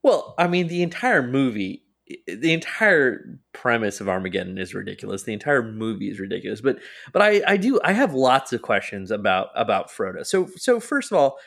Well, 0.02 0.34
I 0.38 0.48
mean, 0.48 0.68
the 0.68 0.82
entire 0.82 1.22
movie, 1.22 1.84
the 2.26 2.52
entire 2.52 3.38
premise 3.52 4.00
of 4.00 4.08
Armageddon 4.08 4.58
is 4.58 4.74
ridiculous. 4.74 5.22
The 5.22 5.32
entire 5.32 5.62
movie 5.62 6.10
is 6.10 6.18
ridiculous. 6.18 6.60
But 6.60 6.78
but 7.12 7.22
I 7.22 7.42
I 7.46 7.56
do 7.56 7.80
I 7.84 7.92
have 7.92 8.14
lots 8.14 8.52
of 8.52 8.62
questions 8.62 9.10
about 9.10 9.48
about 9.54 9.90
Frodo. 9.90 10.26
So 10.26 10.48
so 10.56 10.80
first 10.80 11.12
of 11.12 11.18
all, 11.18 11.38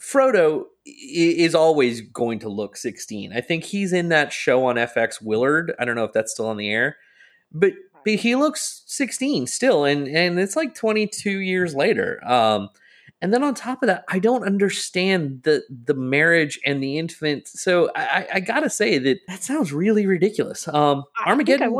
Frodo 0.00 0.64
is 0.84 1.54
always 1.54 2.00
going 2.00 2.40
to 2.40 2.48
look 2.48 2.76
16. 2.76 3.32
I 3.32 3.40
think 3.40 3.64
he's 3.64 3.92
in 3.92 4.08
that 4.08 4.32
show 4.32 4.66
on 4.66 4.76
FX 4.76 5.22
Wilfred. 5.22 5.72
I 5.78 5.84
don't 5.84 5.96
know 5.96 6.04
if 6.04 6.12
that's 6.12 6.32
still 6.32 6.48
on 6.48 6.56
the 6.56 6.70
air. 6.70 6.96
But 7.52 7.72
but 8.04 8.14
he 8.14 8.34
looks 8.36 8.82
16 8.86 9.46
still 9.46 9.84
and 9.84 10.08
and 10.08 10.38
it's 10.38 10.56
like 10.56 10.74
22 10.74 11.30
years 11.30 11.74
later. 11.74 12.20
Um 12.26 12.68
and 13.22 13.32
then 13.32 13.44
on 13.44 13.54
top 13.54 13.84
of 13.84 13.86
that, 13.86 14.04
I 14.08 14.18
don't 14.18 14.42
understand 14.42 15.44
the 15.44 15.62
the 15.70 15.94
marriage 15.94 16.58
and 16.66 16.82
the 16.82 16.98
infant. 16.98 17.46
So 17.46 17.88
I, 17.94 18.26
I 18.34 18.40
gotta 18.40 18.68
say 18.68 18.98
that 18.98 19.20
that 19.28 19.44
sounds 19.44 19.72
really 19.72 20.06
ridiculous. 20.06 20.66
Um, 20.66 21.04
Armageddon, 21.24 21.72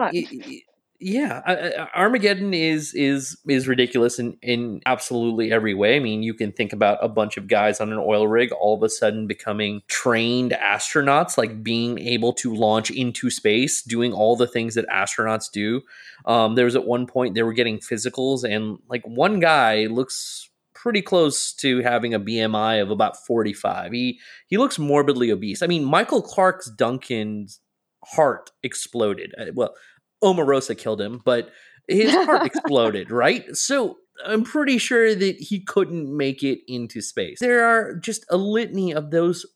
yeah, 1.03 1.87
Armageddon 1.95 2.55
is 2.55 2.95
is 2.95 3.37
is 3.49 3.67
ridiculous 3.67 4.21
in 4.21 4.37
in 4.41 4.81
absolutely 4.87 5.51
every 5.51 5.75
way. 5.75 5.97
I 5.97 5.99
mean, 5.99 6.23
you 6.23 6.33
can 6.33 6.53
think 6.53 6.73
about 6.73 6.99
a 7.03 7.09
bunch 7.09 7.37
of 7.37 7.49
guys 7.49 7.81
on 7.81 7.93
an 7.93 7.99
oil 7.99 8.29
rig 8.29 8.53
all 8.53 8.77
of 8.77 8.83
a 8.85 8.89
sudden 8.89 9.27
becoming 9.27 9.83
trained 9.89 10.53
astronauts, 10.53 11.37
like 11.37 11.65
being 11.65 11.99
able 11.99 12.33
to 12.35 12.55
launch 12.55 12.91
into 12.91 13.31
space, 13.31 13.83
doing 13.83 14.13
all 14.13 14.37
the 14.37 14.47
things 14.47 14.77
that 14.77 14.87
astronauts 14.89 15.51
do. 15.51 15.83
Um, 16.25 16.55
there 16.55 16.67
was 16.67 16.77
at 16.77 16.87
one 16.87 17.07
point 17.07 17.35
they 17.35 17.43
were 17.43 17.53
getting 17.53 17.79
physicals, 17.79 18.45
and 18.45 18.79
like 18.89 19.03
one 19.05 19.41
guy 19.41 19.87
looks 19.87 20.51
pretty 20.73 21.03
close 21.03 21.53
to 21.53 21.81
having 21.83 22.15
a 22.15 22.21
BMI 22.21 22.81
of 22.81 22.91
about 22.91 23.17
45. 23.27 23.93
He 23.93 24.21
he 24.47 24.57
looks 24.57 24.79
morbidly 24.79 25.33
obese. 25.33 25.63
I 25.63 25.67
mean, 25.67 25.85
Michael 25.85 26.23
Clarke's 26.23 26.71
Duncan's 26.71 27.61
heart 28.05 28.51
exploded. 28.63 29.35
Uh, 29.39 29.47
well, 29.55 29.75
Omarosa 30.23 30.77
killed 30.77 31.01
him, 31.01 31.21
but 31.25 31.51
his 31.89 32.13
heart 32.13 32.47
exploded, 32.47 33.11
right? 33.11 33.57
So 33.57 33.99
I'm 34.25 34.45
pretty 34.45 34.79
sure 34.79 35.15
that 35.15 35.37
he 35.39 35.61
couldn't 35.61 36.15
make 36.15 36.43
it 36.43 36.61
into 36.67 37.01
space. 37.01 37.39
There 37.41 37.65
are 37.65 37.95
just 37.97 38.25
a 38.31 38.37
litany 38.37 38.93
of 38.93 39.11
those 39.11 39.47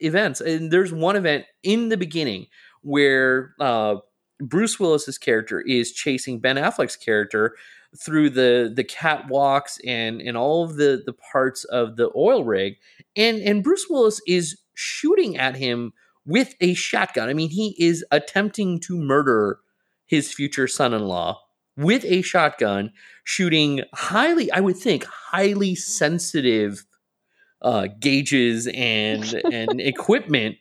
events. 0.00 0.40
And 0.40 0.70
there's 0.70 0.92
one 0.92 1.16
event 1.16 1.44
in 1.62 1.88
the 1.88 1.96
beginning 1.96 2.46
where 2.82 3.54
uh, 3.60 3.96
Bruce 4.40 4.78
Willis's 4.78 5.18
character 5.18 5.60
is 5.60 5.92
chasing 5.92 6.40
Ben 6.40 6.56
Affleck's 6.56 6.96
character 6.96 7.56
through 7.98 8.28
the 8.28 8.70
the 8.74 8.84
catwalks 8.84 9.78
and 9.86 10.20
and 10.20 10.36
all 10.36 10.64
of 10.64 10.76
the 10.76 11.02
the 11.06 11.14
parts 11.14 11.64
of 11.64 11.96
the 11.96 12.10
oil 12.14 12.44
rig 12.44 12.74
and 13.16 13.38
and 13.38 13.62
Bruce 13.64 13.86
Willis 13.88 14.20
is 14.26 14.58
shooting 14.74 15.36
at 15.38 15.56
him 15.56 15.92
with 16.26 16.54
a 16.60 16.74
shotgun. 16.74 17.28
I 17.28 17.32
mean, 17.32 17.50
he 17.50 17.74
is 17.78 18.04
attempting 18.10 18.80
to 18.80 18.98
murder 18.98 19.60
his 20.06 20.32
future 20.32 20.66
son 20.66 20.94
in 20.94 21.02
law 21.02 21.40
with 21.76 22.04
a 22.04 22.22
shotgun, 22.22 22.92
shooting 23.24 23.82
highly, 23.92 24.50
I 24.50 24.60
would 24.60 24.76
think, 24.76 25.04
highly 25.04 25.74
sensitive 25.74 26.86
uh, 27.62 27.88
gauges 28.00 28.68
and 28.74 29.24
and 29.52 29.80
equipment. 29.80 30.56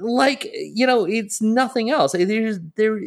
Like 0.00 0.48
you 0.52 0.86
know, 0.86 1.04
it's 1.04 1.40
nothing 1.40 1.90
else. 1.90 2.12
There's 2.12 2.58
there 2.76 3.00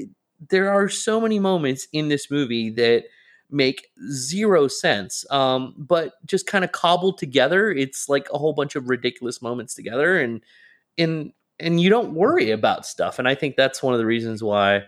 there 0.50 0.72
are 0.72 0.90
so 0.90 1.20
many 1.20 1.40
moments 1.40 1.88
in 1.92 2.08
this 2.08 2.32
movie 2.32 2.70
that 2.72 3.04
make 3.50 3.88
zero 4.10 4.68
sense, 4.68 5.26
um, 5.30 5.76
but 5.78 6.14
just 6.26 6.48
kind 6.48 6.64
of 6.64 6.72
cobbled 6.72 7.18
together. 7.18 7.70
It's 7.70 8.08
like 8.08 8.28
a 8.34 8.38
whole 8.38 8.54
bunch 8.54 8.76
of 8.76 8.90
ridiculous 8.90 9.42
moments 9.42 9.76
together, 9.76 10.20
and 10.20 10.42
and 10.98 11.34
and 11.60 11.80
you 11.80 11.90
don't 11.90 12.14
worry 12.14 12.52
about 12.52 12.86
stuff. 12.86 13.20
And 13.20 13.28
I 13.28 13.36
think 13.36 13.56
that's 13.56 13.84
one 13.84 13.94
of 13.94 14.00
the 14.00 14.06
reasons 14.06 14.42
why 14.42 14.84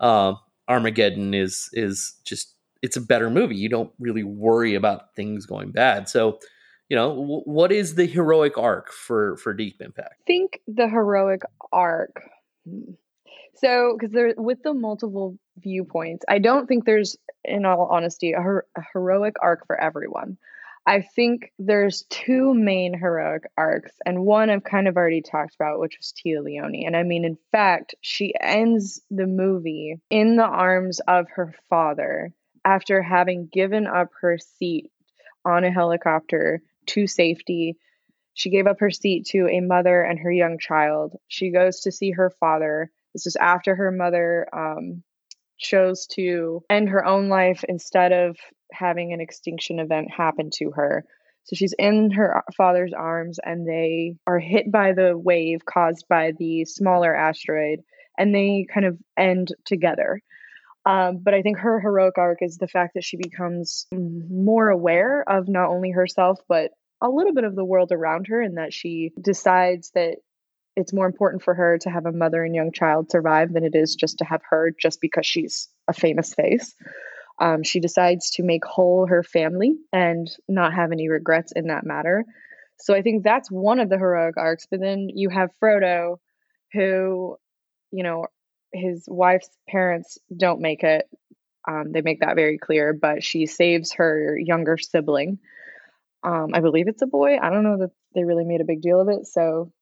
uh, 0.00 0.34
Armageddon 0.68 1.34
is 1.34 1.68
is 1.72 2.14
just 2.24 2.54
it's 2.82 2.96
a 2.96 3.00
better 3.00 3.30
movie. 3.30 3.56
You 3.56 3.68
don't 3.68 3.92
really 3.98 4.24
worry 4.24 4.74
about 4.74 5.14
things 5.16 5.46
going 5.46 5.70
bad. 5.70 6.08
So, 6.08 6.38
you 6.88 6.96
know, 6.96 7.10
w- 7.14 7.42
what 7.44 7.72
is 7.72 7.94
the 7.94 8.06
heroic 8.06 8.58
arc 8.58 8.92
for 8.92 9.36
for 9.38 9.54
Deep 9.54 9.80
Impact? 9.80 10.22
Think 10.26 10.60
the 10.66 10.88
heroic 10.88 11.42
arc. 11.72 12.22
Hmm. 12.68 12.92
So, 13.56 13.96
because 13.96 14.12
there 14.12 14.34
with 14.36 14.62
the 14.62 14.74
multiple 14.74 15.38
viewpoints, 15.58 16.24
I 16.28 16.38
don't 16.38 16.66
think 16.66 16.84
there's, 16.84 17.16
in 17.44 17.64
all 17.64 17.88
honesty, 17.90 18.32
a, 18.32 18.40
her- 18.40 18.66
a 18.76 18.82
heroic 18.92 19.36
arc 19.40 19.66
for 19.66 19.80
everyone. 19.80 20.36
I 20.86 21.00
think 21.00 21.52
there's 21.58 22.04
two 22.10 22.52
main 22.52 22.98
heroic 22.98 23.44
arcs, 23.56 23.92
and 24.04 24.26
one 24.26 24.50
I've 24.50 24.64
kind 24.64 24.86
of 24.86 24.96
already 24.96 25.22
talked 25.22 25.54
about, 25.54 25.80
which 25.80 25.96
was 25.98 26.12
Téa 26.12 26.42
Leoni. 26.44 26.84
And 26.86 26.94
I 26.94 27.04
mean, 27.04 27.24
in 27.24 27.38
fact, 27.52 27.94
she 28.02 28.34
ends 28.38 29.00
the 29.10 29.26
movie 29.26 29.96
in 30.10 30.36
the 30.36 30.44
arms 30.44 31.00
of 31.08 31.26
her 31.36 31.54
father 31.70 32.32
after 32.66 33.02
having 33.02 33.48
given 33.50 33.86
up 33.86 34.10
her 34.20 34.36
seat 34.36 34.90
on 35.44 35.64
a 35.64 35.72
helicopter 35.72 36.60
to 36.86 37.06
safety. 37.06 37.78
She 38.34 38.50
gave 38.50 38.66
up 38.66 38.80
her 38.80 38.90
seat 38.90 39.26
to 39.28 39.48
a 39.48 39.60
mother 39.60 40.02
and 40.02 40.18
her 40.18 40.32
young 40.32 40.58
child. 40.58 41.16
She 41.28 41.50
goes 41.50 41.80
to 41.82 41.92
see 41.92 42.10
her 42.10 42.28
father. 42.28 42.90
This 43.14 43.26
is 43.26 43.36
after 43.36 43.74
her 43.74 43.90
mother 43.90 44.48
um, 44.52 45.02
chose 45.58 46.06
to 46.08 46.62
end 46.68 46.90
her 46.90 47.04
own 47.06 47.28
life 47.28 47.64
instead 47.68 48.12
of 48.12 48.36
having 48.72 49.12
an 49.12 49.20
extinction 49.20 49.78
event 49.78 50.10
happen 50.10 50.50
to 50.58 50.72
her. 50.72 51.04
So 51.44 51.56
she's 51.56 51.74
in 51.78 52.10
her 52.12 52.42
father's 52.56 52.92
arms 52.92 53.38
and 53.44 53.68
they 53.68 54.16
are 54.26 54.38
hit 54.38 54.72
by 54.72 54.92
the 54.92 55.16
wave 55.16 55.64
caused 55.64 56.06
by 56.08 56.32
the 56.38 56.64
smaller 56.64 57.14
asteroid 57.14 57.80
and 58.18 58.34
they 58.34 58.66
kind 58.72 58.86
of 58.86 58.98
end 59.16 59.54
together. 59.64 60.22
Um, 60.86 61.18
but 61.22 61.34
I 61.34 61.42
think 61.42 61.58
her 61.58 61.80
heroic 61.80 62.18
arc 62.18 62.38
is 62.42 62.58
the 62.58 62.68
fact 62.68 62.94
that 62.94 63.04
she 63.04 63.16
becomes 63.16 63.86
more 63.92 64.68
aware 64.68 65.24
of 65.28 65.48
not 65.48 65.70
only 65.70 65.90
herself, 65.90 66.40
but 66.48 66.72
a 67.00 67.08
little 67.08 67.32
bit 67.32 67.44
of 67.44 67.54
the 67.54 67.64
world 67.64 67.90
around 67.90 68.26
her, 68.28 68.40
and 68.40 68.58
that 68.58 68.72
she 68.72 69.12
decides 69.20 69.90
that 69.94 70.16
it's 70.76 70.92
more 70.92 71.06
important 71.06 71.42
for 71.42 71.54
her 71.54 71.78
to 71.78 71.90
have 71.90 72.06
a 72.06 72.12
mother 72.12 72.42
and 72.44 72.54
young 72.54 72.72
child 72.72 73.10
survive 73.10 73.52
than 73.52 73.64
it 73.64 73.74
is 73.74 73.94
just 73.94 74.18
to 74.18 74.24
have 74.24 74.42
her 74.50 74.72
just 74.78 75.00
because 75.00 75.24
she's 75.24 75.68
a 75.88 75.92
famous 75.92 76.34
face. 76.34 76.74
Um, 77.38 77.62
she 77.62 77.80
decides 77.80 78.30
to 78.32 78.42
make 78.42 78.64
whole 78.64 79.06
her 79.06 79.22
family 79.22 79.76
and 79.92 80.28
not 80.48 80.74
have 80.74 80.92
any 80.92 81.08
regrets 81.08 81.52
in 81.52 81.66
that 81.66 81.84
matter. 81.84 82.24
So 82.78 82.94
I 82.94 83.02
think 83.02 83.22
that's 83.22 83.50
one 83.50 83.80
of 83.80 83.88
the 83.88 83.98
heroic 83.98 84.36
arcs. 84.36 84.66
But 84.70 84.80
then 84.80 85.08
you 85.12 85.28
have 85.30 85.50
Frodo, 85.62 86.18
who, 86.72 87.36
you 87.90 88.02
know, 88.02 88.26
his 88.72 89.04
wife's 89.08 89.50
parents 89.68 90.18
don't 90.36 90.60
make 90.60 90.82
it. 90.82 91.08
Um, 91.66 91.92
they 91.92 92.02
make 92.02 92.20
that 92.20 92.36
very 92.36 92.58
clear, 92.58 92.92
but 92.92 93.22
she 93.24 93.46
saves 93.46 93.94
her 93.94 94.38
younger 94.38 94.76
sibling. 94.76 95.38
Um, 96.22 96.48
I 96.52 96.60
believe 96.60 96.88
it's 96.88 97.02
a 97.02 97.06
boy. 97.06 97.36
I 97.40 97.50
don't 97.50 97.64
know 97.64 97.78
that 97.78 97.90
they 98.14 98.24
really 98.24 98.44
made 98.44 98.60
a 98.60 98.64
big 98.64 98.82
deal 98.82 99.00
of 99.00 99.08
it. 99.08 99.26
So 99.26 99.72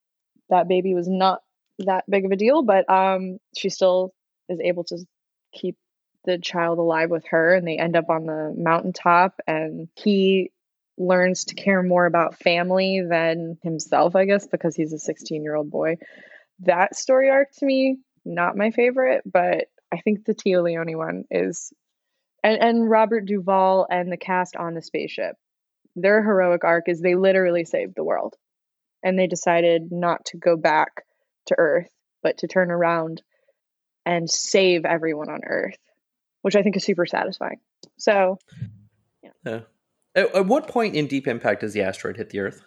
that 0.48 0.68
baby 0.68 0.94
was 0.94 1.08
not 1.08 1.40
that 1.80 2.04
big 2.08 2.24
of 2.24 2.32
a 2.32 2.36
deal, 2.36 2.62
but 2.62 2.88
um, 2.90 3.38
she 3.56 3.68
still 3.68 4.12
is 4.48 4.60
able 4.60 4.84
to 4.84 4.98
keep 5.52 5.76
the 6.24 6.38
child 6.38 6.78
alive 6.78 7.10
with 7.10 7.26
her, 7.28 7.54
and 7.54 7.66
they 7.66 7.78
end 7.78 7.96
up 7.96 8.10
on 8.10 8.26
the 8.26 8.54
mountaintop, 8.56 9.40
and 9.46 9.88
he 9.94 10.52
learns 10.98 11.44
to 11.44 11.54
care 11.54 11.82
more 11.82 12.06
about 12.06 12.38
family 12.38 13.02
than 13.08 13.58
himself, 13.62 14.14
I 14.14 14.24
guess, 14.26 14.46
because 14.46 14.76
he's 14.76 14.92
a 14.92 14.98
16 14.98 15.42
year 15.42 15.54
old 15.54 15.70
boy. 15.70 15.96
That 16.60 16.94
story 16.94 17.30
arc 17.30 17.50
to 17.58 17.66
me, 17.66 17.98
not 18.24 18.56
my 18.56 18.70
favorite, 18.70 19.22
but 19.24 19.66
I 19.92 19.98
think 19.98 20.24
the 20.24 20.34
Téa 20.34 20.62
Leoni 20.62 20.94
one 20.94 21.24
is, 21.30 21.72
and, 22.42 22.62
and 22.62 22.90
Robert 22.90 23.26
Duvall 23.26 23.86
and 23.90 24.10
the 24.10 24.16
cast 24.16 24.56
on 24.56 24.74
the 24.74 24.82
spaceship. 24.82 25.36
Their 25.96 26.22
heroic 26.22 26.64
arc 26.64 26.88
is 26.88 27.00
they 27.00 27.14
literally 27.14 27.64
saved 27.64 27.94
the 27.96 28.04
world 28.04 28.34
and 29.02 29.18
they 29.18 29.26
decided 29.26 29.90
not 29.90 30.24
to 30.26 30.36
go 30.36 30.56
back 30.56 31.04
to 31.46 31.56
Earth, 31.58 31.90
but 32.22 32.38
to 32.38 32.48
turn 32.48 32.70
around 32.70 33.22
and 34.06 34.30
save 34.30 34.84
everyone 34.84 35.28
on 35.28 35.40
Earth, 35.44 35.78
which 36.42 36.56
I 36.56 36.62
think 36.62 36.76
is 36.76 36.84
super 36.84 37.06
satisfying. 37.06 37.58
So, 37.98 38.38
yeah. 39.22 39.30
yeah. 39.44 39.60
At, 40.14 40.34
at 40.34 40.46
what 40.46 40.68
point 40.68 40.94
in 40.94 41.06
Deep 41.06 41.26
Impact 41.26 41.62
does 41.62 41.72
the 41.72 41.82
asteroid 41.82 42.16
hit 42.16 42.30
the 42.30 42.40
Earth? 42.40 42.62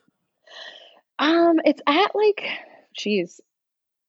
Um, 1.20 1.60
it's 1.64 1.82
at 1.88 2.16
like, 2.16 2.44
geez, 2.98 3.40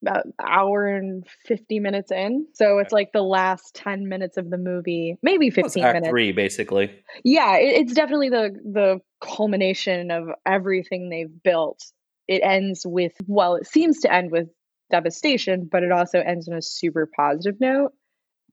about 0.02 0.24
hour 0.44 0.86
and 0.86 1.26
50 1.46 1.80
minutes 1.80 2.10
in. 2.10 2.46
So 2.54 2.78
it's 2.78 2.92
like 2.92 3.12
the 3.12 3.22
last 3.22 3.74
10 3.74 4.08
minutes 4.08 4.36
of 4.36 4.50
the 4.50 4.58
movie, 4.58 5.18
maybe 5.22 5.50
15 5.50 5.82
well, 5.82 5.92
minutes. 5.92 6.10
Three, 6.10 6.32
basically. 6.32 6.92
Yeah, 7.24 7.56
it, 7.56 7.82
it's 7.82 7.92
definitely 7.92 8.30
the 8.30 8.50
the 8.64 9.00
culmination 9.20 10.10
of 10.10 10.28
everything 10.44 11.08
they've 11.08 11.42
built 11.42 11.82
it 12.28 12.42
ends 12.42 12.84
with 12.84 13.12
well 13.26 13.56
it 13.56 13.66
seems 13.66 14.00
to 14.00 14.12
end 14.12 14.30
with 14.30 14.48
devastation 14.90 15.68
but 15.70 15.82
it 15.82 15.92
also 15.92 16.18
ends 16.18 16.48
on 16.48 16.56
a 16.56 16.62
super 16.62 17.08
positive 17.16 17.60
note 17.60 17.92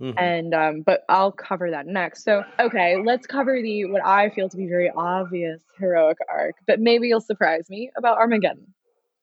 mm-hmm. 0.03 0.17
and 0.17 0.53
um 0.53 0.81
but 0.81 1.03
i'll 1.09 1.31
cover 1.31 1.71
that 1.71 1.87
next 1.87 2.23
so 2.23 2.43
okay 2.59 3.01
let's 3.03 3.25
cover 3.25 3.61
the 3.61 3.85
what 3.85 4.03
i 4.05 4.29
feel 4.29 4.49
to 4.49 4.57
be 4.57 4.67
very 4.67 4.91
obvious 4.95 5.61
heroic 5.79 6.17
arc 6.29 6.55
but 6.67 6.79
maybe 6.79 7.07
you'll 7.07 7.21
surprise 7.21 7.69
me 7.69 7.89
about 7.97 8.17
armageddon 8.17 8.73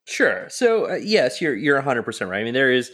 sure 0.06 0.46
so 0.48 0.90
uh, 0.90 0.94
yes 0.94 1.40
you're 1.40 1.54
you're 1.54 1.80
100% 1.80 2.28
right 2.28 2.40
i 2.40 2.44
mean 2.44 2.54
there 2.54 2.72
is 2.72 2.90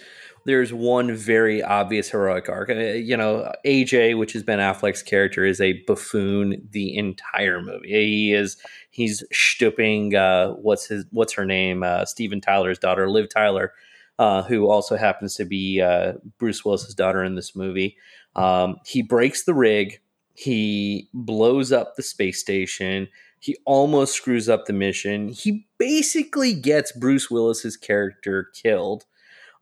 there's 0.47 0.73
one 0.73 1.13
very 1.13 1.61
obvious 1.61 2.09
heroic 2.09 2.49
arc. 2.49 2.71
Uh, 2.71 2.75
you 2.75 3.17
know, 3.17 3.53
AJ, 3.67 4.17
which 4.17 4.37
is 4.37 4.45
Ben 4.45 4.61
Affleck's 4.61 5.03
character, 5.03 5.45
is 5.45 5.61
a 5.61 5.83
buffoon 5.89 6.69
the 6.71 6.97
entire 6.97 7.61
movie. 7.61 7.89
He 7.89 8.33
is 8.33 8.57
he's 8.91 9.25
stooping. 9.33 10.15
Uh, 10.15 10.53
what's 10.53 10.87
his 10.87 11.05
what's 11.11 11.33
her 11.33 11.45
name? 11.45 11.83
Uh, 11.83 12.05
Steven 12.05 12.41
Tyler's 12.41 12.79
daughter, 12.79 13.11
Liv 13.11 13.29
Tyler, 13.29 13.73
uh, 14.19 14.43
who 14.43 14.69
also 14.69 14.97
happens 14.97 15.35
to 15.37 15.45
be 15.45 15.81
uh, 15.81 16.15
Bruce 16.39 16.65
Willis's 16.65 16.95
daughter 16.95 17.23
in 17.23 17.35
this 17.35 17.55
movie. 17.55 17.97
Um, 18.35 18.77
he 18.85 19.03
breaks 19.03 19.45
the 19.45 19.55
rig. 19.55 20.01
He 20.35 21.09
blows 21.15 21.73
up 21.73 21.97
the 21.97 22.03
space 22.03 22.41
station. 22.41 23.09
He 23.39 23.57
almost 23.65 24.15
screws 24.15 24.49
up 24.49 24.67
the 24.67 24.73
mission. 24.73 25.29
He 25.29 25.67
basically 25.79 26.55
gets 26.55 26.93
Bruce 26.93 27.31
Willis's 27.31 27.77
character 27.77 28.51
killed 28.55 29.05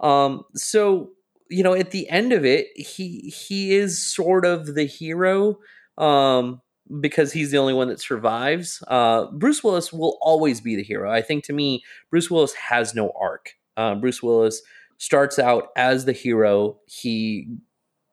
um, 0.00 0.44
so 0.54 1.10
you 1.50 1.62
know, 1.62 1.74
at 1.74 1.90
the 1.90 2.08
end 2.08 2.32
of 2.32 2.44
it, 2.44 2.68
he 2.76 3.20
he 3.30 3.74
is 3.74 4.04
sort 4.04 4.44
of 4.44 4.74
the 4.74 4.84
hero 4.86 5.58
um, 5.98 6.60
because 7.00 7.32
he's 7.32 7.50
the 7.50 7.58
only 7.58 7.74
one 7.74 7.88
that 7.88 8.00
survives. 8.00 8.82
Uh, 8.88 9.26
Bruce 9.32 9.62
Willis 9.62 9.92
will 9.92 10.18
always 10.20 10.60
be 10.60 10.74
the 10.76 10.82
hero. 10.82 11.10
I 11.10 11.22
think 11.22 11.44
to 11.44 11.52
me, 11.52 11.82
Bruce 12.10 12.30
Willis 12.30 12.54
has 12.54 12.94
no 12.94 13.12
arc. 13.18 13.54
Uh, 13.76 13.94
Bruce 13.94 14.22
Willis 14.22 14.62
starts 14.98 15.38
out 15.38 15.68
as 15.76 16.04
the 16.04 16.12
hero. 16.12 16.78
He 16.86 17.48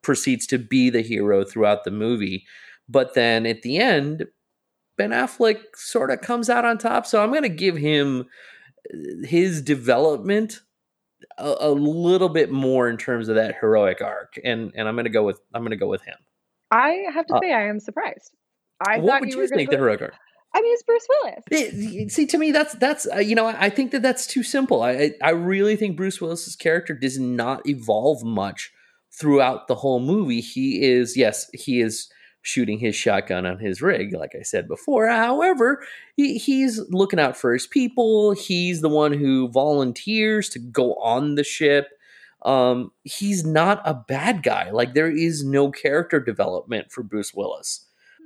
proceeds 0.01 0.47
to 0.47 0.57
be 0.57 0.89
the 0.89 1.01
hero 1.01 1.43
throughout 1.43 1.83
the 1.83 1.91
movie, 1.91 2.45
but 2.89 3.13
then 3.13 3.45
at 3.45 3.61
the 3.61 3.77
end, 3.77 4.25
Ben 4.97 5.11
Affleck 5.11 5.61
sort 5.75 6.11
of 6.11 6.21
comes 6.21 6.49
out 6.49 6.65
on 6.65 6.77
top. 6.77 7.05
So 7.05 7.23
I'm 7.23 7.29
going 7.29 7.43
to 7.43 7.49
give 7.49 7.77
him 7.77 8.25
uh, 8.93 9.25
his 9.25 9.61
development 9.61 10.61
a, 11.37 11.55
a, 11.59 11.71
little 11.71 12.29
bit 12.29 12.51
more 12.51 12.89
in 12.89 12.97
terms 12.97 13.29
of 13.29 13.35
that 13.35 13.55
heroic 13.59 14.01
arc, 14.01 14.39
and 14.43 14.71
and 14.75 14.87
I'm 14.87 14.95
going 14.95 15.05
to 15.05 15.11
go 15.11 15.23
with 15.23 15.39
I'm 15.53 15.61
going 15.61 15.71
to 15.71 15.77
go 15.77 15.87
with 15.87 16.01
him. 16.03 16.17
I 16.71 17.03
have 17.13 17.25
to 17.27 17.35
uh, 17.35 17.39
say, 17.41 17.53
I 17.53 17.67
am 17.67 17.79
surprised. 17.79 18.31
I 18.85 18.99
what 18.99 19.21
would 19.21 19.29
you 19.29 19.47
think 19.47 19.69
the 19.69 19.77
heroic 19.77 20.01
arc? 20.01 20.13
I 20.53 20.61
mean, 20.61 20.73
it's 20.73 20.83
Bruce 20.83 21.07
Willis. 21.09 21.43
It, 21.49 22.11
see, 22.11 22.25
to 22.25 22.37
me, 22.37 22.51
that's 22.51 22.73
that's 22.75 23.07
uh, 23.13 23.19
you 23.19 23.35
know, 23.35 23.47
I 23.47 23.69
think 23.69 23.91
that 23.91 24.01
that's 24.01 24.27
too 24.27 24.43
simple. 24.43 24.83
I 24.83 25.11
I 25.21 25.29
really 25.29 25.75
think 25.75 25.95
Bruce 25.95 26.19
Willis's 26.19 26.55
character 26.55 26.93
does 26.93 27.17
not 27.17 27.67
evolve 27.67 28.23
much 28.23 28.73
throughout 29.11 29.67
the 29.67 29.75
whole 29.75 29.99
movie. 29.99 30.41
He 30.41 30.83
is 30.83 31.15
yes, 31.15 31.49
he 31.53 31.79
is 31.79 32.09
shooting 32.41 32.79
his 32.79 32.95
shotgun 32.95 33.45
on 33.45 33.59
his 33.59 33.81
rig, 33.81 34.13
like 34.13 34.33
I 34.37 34.41
said 34.41 34.67
before. 34.67 35.07
However, 35.07 35.83
he, 36.17 36.37
he's 36.37 36.79
looking 36.89 37.19
out 37.19 37.37
for 37.37 37.53
his 37.53 37.67
people. 37.67 38.31
He's 38.31 38.81
the 38.81 38.89
one 38.89 39.13
who 39.13 39.49
volunteers 39.49 40.49
to 40.49 40.59
go 40.59 40.95
on 40.95 41.35
the 41.35 41.43
ship. 41.43 41.89
Um, 42.43 42.91
he's 43.03 43.45
not 43.45 43.81
a 43.85 43.93
bad 43.93 44.41
guy. 44.41 44.71
Like 44.71 44.95
there 44.95 45.11
is 45.11 45.45
no 45.45 45.69
character 45.71 46.19
development 46.19 46.91
for 46.91 47.03
Bruce 47.03 47.33
Willis. 47.33 47.85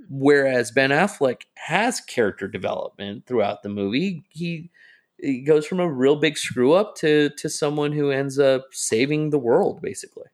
Whereas 0.10 0.72
Ben 0.72 0.90
Affleck 0.90 1.44
has 1.56 2.00
character 2.02 2.48
development 2.48 3.26
throughout 3.26 3.64
the 3.64 3.70
movie. 3.70 4.26
He, 4.30 4.70
he 5.18 5.42
goes 5.42 5.66
from 5.66 5.80
a 5.80 5.92
real 5.92 6.16
big 6.16 6.38
screw 6.38 6.74
up 6.74 6.96
to 6.98 7.30
to 7.38 7.50
someone 7.50 7.92
who 7.92 8.12
ends 8.12 8.38
up 8.40 8.66
saving 8.72 9.30
the 9.30 9.40
world, 9.40 9.82
basically. 9.82 10.28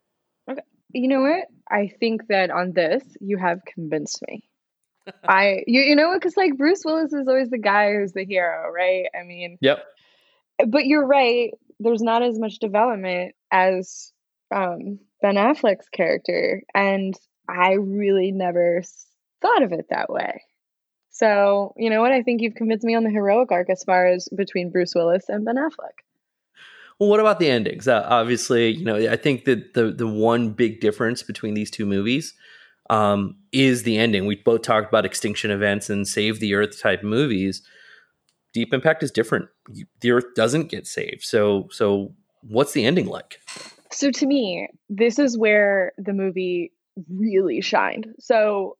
Okay. 0.49 0.61
You 0.93 1.07
know 1.07 1.21
what? 1.21 1.45
I 1.69 1.91
think 1.99 2.27
that 2.27 2.51
on 2.51 2.73
this, 2.73 3.03
you 3.19 3.37
have 3.37 3.63
convinced 3.65 4.21
me. 4.27 4.43
I, 5.23 5.63
you, 5.67 5.81
you 5.81 5.95
know, 5.95 6.09
what? 6.09 6.21
because 6.21 6.37
like 6.37 6.57
Bruce 6.57 6.83
Willis 6.83 7.13
is 7.13 7.27
always 7.27 7.49
the 7.49 7.57
guy 7.57 7.93
who's 7.93 8.13
the 8.13 8.25
hero, 8.25 8.71
right? 8.71 9.05
I 9.19 9.23
mean, 9.23 9.57
yep. 9.61 9.85
But 10.67 10.85
you're 10.85 11.05
right. 11.05 11.51
There's 11.79 12.01
not 12.01 12.21
as 12.21 12.37
much 12.37 12.59
development 12.59 13.33
as 13.51 14.11
um, 14.53 14.99
Ben 15.21 15.35
Affleck's 15.35 15.89
character, 15.89 16.61
and 16.75 17.15
I 17.49 17.73
really 17.73 18.31
never 18.31 18.83
thought 19.41 19.63
of 19.63 19.71
it 19.71 19.87
that 19.89 20.09
way. 20.09 20.41
So, 21.09 21.73
you 21.77 21.89
know 21.89 22.01
what? 22.01 22.11
I 22.11 22.21
think 22.21 22.41
you've 22.41 22.55
convinced 22.55 22.85
me 22.85 22.95
on 22.95 23.03
the 23.03 23.09
heroic 23.09 23.51
arc 23.51 23.69
as 23.69 23.83
far 23.83 24.07
as 24.07 24.29
between 24.35 24.71
Bruce 24.71 24.95
Willis 24.95 25.25
and 25.27 25.43
Ben 25.43 25.55
Affleck. 25.55 25.99
Well, 26.99 27.09
what 27.09 27.19
about 27.19 27.39
the 27.39 27.49
endings? 27.49 27.87
Uh, 27.87 28.05
obviously, 28.07 28.69
you 28.69 28.85
know, 28.85 28.95
I 28.95 29.17
think 29.17 29.45
that 29.45 29.73
the 29.73 29.91
the 29.91 30.07
one 30.07 30.51
big 30.51 30.79
difference 30.79 31.23
between 31.23 31.55
these 31.55 31.71
two 31.71 31.85
movies 31.85 32.33
um, 32.91 33.37
is 33.51 33.83
the 33.83 33.97
ending. 33.97 34.25
We 34.25 34.35
both 34.35 34.61
talked 34.61 34.89
about 34.89 35.05
extinction 35.05 35.49
events 35.49 35.89
and 35.89 36.07
save 36.07 36.39
the 36.39 36.53
earth 36.53 36.79
type 36.79 37.03
movies. 37.03 37.63
Deep 38.53 38.73
Impact 38.73 39.01
is 39.01 39.11
different. 39.11 39.47
The 40.01 40.11
earth 40.11 40.35
doesn't 40.35 40.69
get 40.69 40.85
saved. 40.85 41.23
So, 41.23 41.69
so 41.71 42.13
what's 42.41 42.73
the 42.73 42.85
ending 42.85 43.07
like? 43.07 43.39
So, 43.91 44.11
to 44.11 44.25
me, 44.27 44.67
this 44.89 45.19
is 45.19 45.37
where 45.37 45.93
the 45.97 46.13
movie 46.13 46.71
really 47.09 47.61
shined. 47.61 48.07
So, 48.19 48.77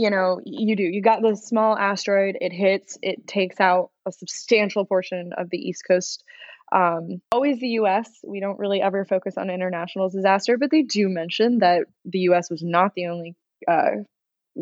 you 0.00 0.10
know, 0.10 0.40
you 0.44 0.76
do. 0.76 0.82
You 0.82 1.02
got 1.02 1.22
this 1.22 1.46
small 1.46 1.76
asteroid, 1.76 2.36
it 2.40 2.52
hits, 2.52 2.96
it 3.02 3.26
takes 3.26 3.60
out 3.60 3.90
a 4.06 4.12
substantial 4.12 4.84
portion 4.86 5.32
of 5.36 5.50
the 5.50 5.58
East 5.58 5.82
Coast 5.86 6.24
um, 6.72 7.20
always 7.32 7.58
the 7.58 7.68
US. 7.80 8.08
We 8.24 8.40
don't 8.40 8.58
really 8.58 8.80
ever 8.80 9.04
focus 9.04 9.36
on 9.36 9.50
international 9.50 10.08
disaster, 10.08 10.56
but 10.56 10.70
they 10.70 10.82
do 10.82 11.08
mention 11.08 11.58
that 11.58 11.82
the 12.04 12.20
US 12.30 12.50
was 12.50 12.62
not 12.62 12.94
the 12.94 13.06
only 13.06 13.34
uh, 13.66 14.02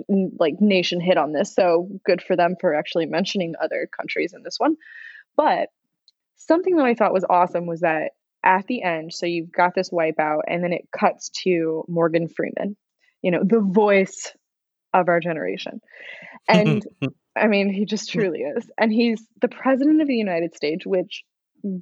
like 0.09 0.55
nation 0.61 1.01
hit 1.01 1.19
on 1.19 1.33
this. 1.33 1.55
So 1.55 1.89
good 2.05 2.23
for 2.23 2.37
them 2.37 2.57
for 2.61 2.75
actually 2.75 3.07
mentioning 3.07 3.55
other 3.63 3.89
countries 3.95 4.33
in 4.35 4.43
this 4.43 4.59
one. 4.59 4.77
But 5.37 5.69
something 6.37 6.77
that 6.77 6.87
I 6.87 6.95
thought 6.95 7.13
was 7.13 7.27
awesome 7.29 7.67
was 7.67 7.81
that 7.81 8.13
at 8.43 8.67
the 8.67 8.83
end, 8.83 9.13
so 9.13 9.27
you've 9.27 9.53
got 9.53 9.75
this 9.75 9.91
wipeout, 9.91 10.41
and 10.47 10.63
then 10.63 10.73
it 10.73 10.89
cuts 10.97 11.31
to 11.43 11.85
Morgan 11.89 12.29
Freeman, 12.29 12.77
you 13.21 13.31
know, 13.33 13.43
the 13.45 13.61
voice 13.61 14.33
of 14.95 15.09
our 15.09 15.21
generation. 15.21 15.81
And 16.49 16.87
I 17.37 17.47
mean, 17.47 17.73
he 17.73 17.85
just 17.85 18.11
truly 18.11 18.41
is. 18.41 18.69
And 18.79 18.93
he's 18.93 19.23
the 19.41 19.49
president 19.49 20.01
of 20.01 20.09
the 20.09 20.17
United 20.17 20.55
States, 20.55 20.87
which 20.87 21.25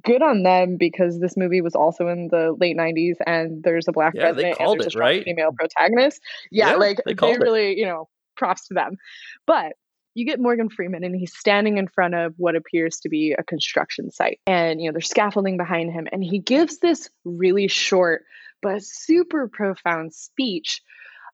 good 0.03 0.21
on 0.21 0.43
them 0.43 0.77
because 0.77 1.19
this 1.19 1.37
movie 1.37 1.61
was 1.61 1.75
also 1.75 2.07
in 2.07 2.29
the 2.31 2.55
late 2.59 2.75
90s 2.75 3.15
and 3.25 3.63
there's 3.63 3.87
a 3.87 3.91
black 3.91 4.13
yeah, 4.15 4.23
president 4.23 4.57
and 4.59 4.79
there's 4.79 4.87
it, 4.87 4.95
a 4.95 4.99
right? 4.99 5.23
female 5.23 5.51
protagonist. 5.51 6.21
Yeah, 6.51 6.71
yeah 6.71 6.75
like 6.75 6.97
they, 7.05 7.13
they 7.13 7.37
really, 7.37 7.71
it. 7.71 7.77
you 7.77 7.85
know, 7.85 8.09
props 8.35 8.67
to 8.67 8.73
them. 8.73 8.97
But 9.45 9.73
you 10.15 10.25
get 10.25 10.39
Morgan 10.39 10.69
Freeman 10.69 11.03
and 11.03 11.15
he's 11.15 11.37
standing 11.37 11.77
in 11.77 11.87
front 11.87 12.15
of 12.15 12.33
what 12.37 12.55
appears 12.55 13.01
to 13.01 13.09
be 13.09 13.35
a 13.37 13.43
construction 13.43 14.09
site. 14.09 14.39
And, 14.47 14.81
you 14.81 14.87
know, 14.87 14.93
there's 14.93 15.09
scaffolding 15.09 15.57
behind 15.57 15.91
him. 15.91 16.07
And 16.11 16.23
he 16.23 16.39
gives 16.39 16.79
this 16.79 17.09
really 17.23 17.67
short 17.67 18.23
but 18.63 18.81
super 18.83 19.47
profound 19.47 20.15
speech 20.15 20.81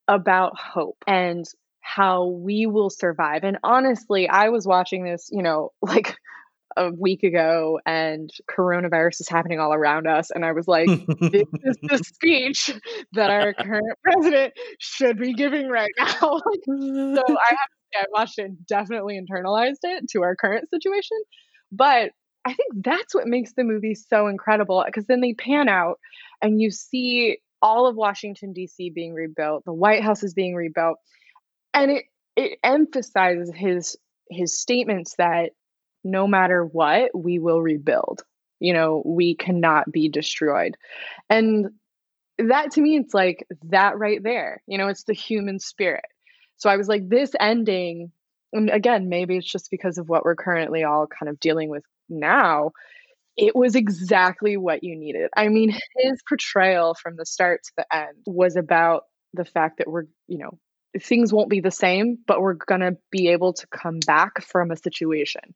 about 0.06 0.58
hope 0.58 0.98
and 1.06 1.46
how 1.84 2.28
we 2.28 2.64
will 2.66 2.88
survive. 2.88 3.44
And 3.44 3.58
honestly, 3.62 4.26
I 4.26 4.48
was 4.48 4.66
watching 4.66 5.04
this, 5.04 5.28
you 5.30 5.42
know, 5.42 5.70
like 5.82 6.16
a 6.76 6.90
week 6.90 7.22
ago 7.22 7.78
and 7.86 8.30
coronavirus 8.50 9.20
is 9.20 9.28
happening 9.28 9.60
all 9.60 9.72
around 9.72 10.08
us. 10.08 10.30
And 10.32 10.44
I 10.44 10.52
was 10.52 10.66
like, 10.66 10.88
this 10.88 11.46
is 11.62 11.76
the 11.82 11.98
speech 12.14 12.70
that 13.12 13.30
our 13.30 13.52
current 13.52 13.96
president 14.02 14.54
should 14.78 15.18
be 15.18 15.34
giving 15.34 15.68
right 15.68 15.92
now. 15.98 16.14
so 16.18 16.22
I 16.26 17.50
have 17.50 17.68
to 17.68 17.80
say, 17.92 18.00
I 18.00 18.04
watched 18.12 18.38
it 18.38 18.46
and 18.46 18.66
definitely 18.66 19.20
internalized 19.20 19.84
it 19.84 20.08
to 20.12 20.22
our 20.22 20.34
current 20.34 20.68
situation. 20.70 21.18
But 21.70 22.10
I 22.44 22.54
think 22.54 22.82
that's 22.82 23.14
what 23.14 23.26
makes 23.26 23.52
the 23.52 23.62
movie 23.62 23.94
so 23.94 24.26
incredible 24.26 24.82
because 24.84 25.06
then 25.06 25.20
they 25.20 25.34
pan 25.34 25.68
out 25.68 26.00
and 26.42 26.60
you 26.60 26.70
see 26.70 27.38
all 27.62 27.86
of 27.86 27.94
Washington, 27.94 28.52
D.C. 28.52 28.90
being 28.90 29.14
rebuilt, 29.14 29.64
the 29.64 29.72
White 29.72 30.02
House 30.02 30.22
is 30.22 30.34
being 30.34 30.54
rebuilt. 30.54 30.98
And 31.74 31.90
it, 31.90 32.04
it 32.36 32.58
emphasizes 32.62 33.50
his 33.54 33.96
his 34.30 34.58
statements 34.58 35.16
that 35.18 35.50
no 36.02 36.26
matter 36.26 36.64
what, 36.64 37.10
we 37.14 37.38
will 37.38 37.60
rebuild. 37.60 38.22
You 38.60 38.72
know, 38.72 39.02
we 39.04 39.34
cannot 39.34 39.90
be 39.90 40.08
destroyed. 40.08 40.76
And 41.28 41.70
that 42.38 42.72
to 42.72 42.80
me, 42.80 42.96
it's 42.96 43.14
like 43.14 43.46
that 43.64 43.98
right 43.98 44.22
there. 44.22 44.62
You 44.66 44.78
know, 44.78 44.88
it's 44.88 45.04
the 45.04 45.14
human 45.14 45.58
spirit. 45.58 46.04
So 46.56 46.70
I 46.70 46.76
was 46.76 46.88
like, 46.88 47.08
this 47.08 47.32
ending, 47.38 48.12
and 48.52 48.70
again, 48.70 49.08
maybe 49.08 49.36
it's 49.36 49.50
just 49.50 49.70
because 49.70 49.98
of 49.98 50.08
what 50.08 50.24
we're 50.24 50.36
currently 50.36 50.84
all 50.84 51.06
kind 51.06 51.28
of 51.28 51.40
dealing 51.40 51.68
with 51.68 51.84
now. 52.08 52.70
It 53.36 53.56
was 53.56 53.74
exactly 53.74 54.56
what 54.56 54.84
you 54.84 54.96
needed. 54.96 55.30
I 55.36 55.48
mean, 55.48 55.70
his 55.96 56.22
portrayal 56.28 56.94
from 56.94 57.16
the 57.16 57.26
start 57.26 57.64
to 57.64 57.72
the 57.78 57.94
end 57.94 58.16
was 58.26 58.54
about 58.54 59.04
the 59.32 59.44
fact 59.44 59.78
that 59.78 59.88
we're, 59.88 60.04
you 60.28 60.38
know, 60.38 60.58
things 61.00 61.32
won't 61.32 61.50
be 61.50 61.60
the 61.60 61.70
same, 61.70 62.18
but 62.26 62.40
we're 62.40 62.54
going 62.54 62.80
to 62.80 62.96
be 63.10 63.28
able 63.28 63.52
to 63.52 63.66
come 63.68 63.98
back 64.06 64.42
from 64.42 64.70
a 64.70 64.76
situation 64.76 65.54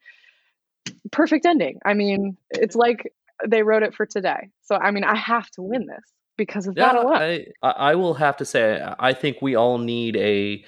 perfect 1.13 1.47
ending. 1.47 1.79
I 1.85 1.95
mean, 1.95 2.37
it's 2.51 2.77
like 2.77 3.13
they 3.47 3.63
wrote 3.63 3.83
it 3.83 3.95
for 3.95 4.07
today. 4.07 4.51
So 4.63 4.77
I 4.77 4.91
mean, 4.91 5.05
I 5.05 5.17
have 5.17 5.51
to 5.53 5.63
win 5.63 5.87
this 5.87 6.13
because 6.37 6.67
of 6.67 6.77
yeah, 6.77 6.93
that 6.93 6.97
alone. 6.97 7.45
I, 7.63 7.69
I 7.69 7.95
will 7.95 8.15
have 8.15 8.37
to 8.39 8.45
say, 8.45 8.83
I 8.99 9.13
think 9.13 9.39
we 9.41 9.55
all 9.55 9.79
need 9.79 10.17
a 10.17 10.65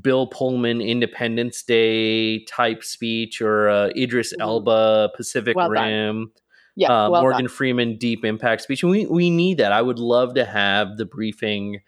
Bill 0.00 0.26
Pullman 0.26 0.80
Independence 0.80 1.62
Day 1.62 2.44
type 2.44 2.82
speech 2.82 3.40
or 3.40 3.68
uh, 3.68 3.90
Idris 3.96 4.32
mm-hmm. 4.32 4.42
Elba 4.42 5.10
Pacific 5.16 5.56
well 5.56 5.70
Rim. 5.70 6.32
Yeah, 6.76 6.88
uh, 6.88 7.10
well 7.10 7.22
Morgan 7.22 7.44
done. 7.44 7.48
Freeman 7.48 7.96
Deep 7.98 8.24
Impact 8.24 8.62
speech. 8.62 8.82
We 8.82 9.06
we 9.06 9.30
need 9.30 9.58
that. 9.58 9.72
I 9.72 9.82
would 9.82 9.98
love 9.98 10.34
to 10.34 10.44
have 10.44 10.96
the 10.96 11.04
briefing 11.04 11.80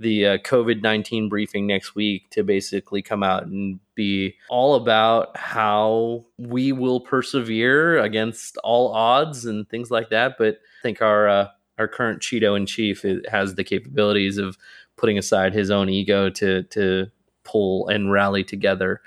the 0.00 0.26
uh, 0.26 0.38
COVID 0.38 0.82
19 0.82 1.28
briefing 1.28 1.66
next 1.66 1.94
week 1.94 2.28
to 2.30 2.42
basically 2.42 3.02
come 3.02 3.22
out 3.22 3.46
and 3.46 3.78
be 3.94 4.34
all 4.48 4.74
about 4.74 5.36
how 5.36 6.24
we 6.36 6.72
will 6.72 7.00
persevere 7.00 7.98
against 7.98 8.56
all 8.64 8.92
odds 8.92 9.44
and 9.44 9.68
things 9.68 9.90
like 9.90 10.10
that. 10.10 10.34
But 10.36 10.54
I 10.54 10.82
think 10.82 11.00
our, 11.00 11.28
uh, 11.28 11.48
our 11.78 11.88
current 11.88 12.20
Cheeto 12.20 12.56
in 12.56 12.66
chief 12.66 13.04
has 13.30 13.54
the 13.54 13.64
capabilities 13.64 14.36
of 14.38 14.58
putting 14.96 15.18
aside 15.18 15.54
his 15.54 15.70
own 15.70 15.88
ego 15.88 16.28
to, 16.30 16.62
to 16.64 17.06
pull 17.44 17.88
and 17.88 18.10
rally 18.10 18.42
together 18.42 19.00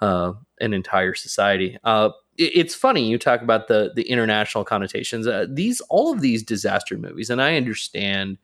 uh, 0.00 0.32
an 0.60 0.72
entire 0.72 1.14
society. 1.14 1.78
Uh, 1.84 2.10
it's 2.36 2.74
funny 2.74 3.02
you 3.02 3.18
talk 3.18 3.42
about 3.42 3.66
the 3.66 3.90
the 3.96 4.08
international 4.08 4.64
connotations. 4.64 5.26
Uh, 5.26 5.46
these 5.48 5.80
all 5.90 6.12
of 6.12 6.20
these 6.20 6.42
disaster 6.42 6.96
movies, 6.96 7.30
and 7.30 7.42
I 7.42 7.56
understand 7.56 8.38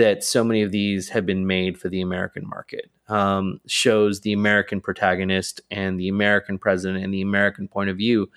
that 0.00 0.24
so 0.24 0.42
many 0.42 0.62
of 0.62 0.72
these 0.72 1.10
have 1.10 1.26
been 1.26 1.46
made 1.46 1.78
for 1.78 1.88
the 1.88 2.00
American 2.00 2.48
market. 2.48 2.90
Um, 3.08 3.60
shows 3.66 4.20
the 4.20 4.32
American 4.32 4.80
protagonist 4.80 5.60
and 5.70 5.98
the 5.98 6.08
American 6.08 6.58
president 6.58 7.02
and 7.02 7.12
the 7.12 7.22
American 7.22 7.66
point 7.66 7.90
of 7.90 7.96
view, 7.96 8.30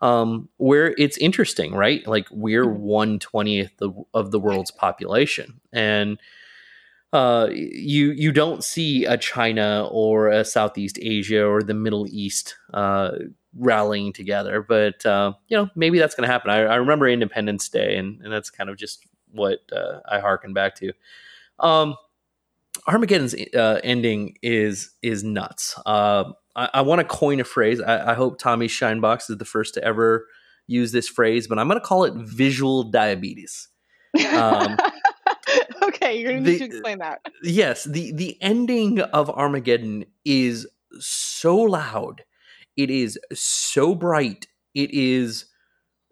um, 0.00 0.48
where 0.56 0.94
it's 0.98 1.18
interesting, 1.18 1.74
right? 1.74 2.06
Like 2.06 2.28
we're 2.30 2.64
mm-hmm. 2.64 2.80
one 2.80 3.18
twentieth 3.18 3.72
of 4.14 4.30
the 4.30 4.38
world's 4.38 4.70
population, 4.70 5.60
and 5.72 6.18
uh, 7.12 7.48
you 7.50 8.12
you 8.12 8.30
don't 8.30 8.62
see 8.62 9.04
a 9.04 9.18
China 9.18 9.88
or 9.90 10.28
a 10.28 10.44
Southeast 10.44 10.98
Asia 11.02 11.44
or 11.44 11.62
the 11.62 11.74
Middle 11.74 12.06
East 12.08 12.56
uh, 12.72 13.10
rallying 13.56 14.12
together. 14.12 14.62
But 14.62 15.04
uh, 15.04 15.32
you 15.48 15.56
know, 15.56 15.68
maybe 15.74 15.98
that's 15.98 16.14
going 16.14 16.26
to 16.26 16.32
happen. 16.32 16.50
I, 16.50 16.60
I, 16.60 16.76
remember 16.76 17.08
Independence 17.08 17.68
Day, 17.68 17.96
and, 17.96 18.20
and 18.22 18.32
that's 18.32 18.48
kind 18.48 18.70
of 18.70 18.76
just 18.76 19.04
what 19.32 19.60
uh, 19.72 20.00
I 20.08 20.20
harken 20.20 20.52
back 20.52 20.76
to. 20.76 20.92
Um, 21.58 21.96
Armageddon's 22.86 23.34
uh, 23.54 23.80
ending 23.84 24.36
is 24.42 24.90
is 25.02 25.22
nuts. 25.22 25.78
Uh, 25.84 26.32
I, 26.56 26.70
I 26.74 26.80
want 26.82 27.00
to 27.00 27.04
coin 27.04 27.40
a 27.40 27.44
phrase. 27.44 27.80
I, 27.80 28.12
I 28.12 28.14
hope 28.14 28.38
Tommy 28.38 28.68
Shinebox 28.68 29.30
is 29.30 29.38
the 29.38 29.44
first 29.44 29.74
to 29.74 29.84
ever 29.84 30.26
use 30.66 30.92
this 30.92 31.08
phrase, 31.08 31.46
but 31.46 31.58
I'm 31.58 31.68
going 31.68 31.80
to 31.80 31.84
call 31.84 32.04
it 32.04 32.14
visual 32.14 32.84
diabetes. 32.84 33.68
Um, 34.32 34.76
okay, 35.82 36.18
you're 36.18 36.32
going 36.32 36.44
to 36.44 36.50
need 36.50 36.58
to 36.58 36.64
explain 36.64 36.98
that. 36.98 37.20
Yes, 37.42 37.84
the 37.84 38.12
the 38.12 38.40
ending 38.40 39.00
of 39.00 39.30
Armageddon 39.30 40.06
is 40.24 40.66
so 40.98 41.56
loud. 41.56 42.24
It 42.76 42.90
is 42.90 43.18
so 43.32 43.94
bright. 43.94 44.46
It 44.74 44.90
is 44.92 45.46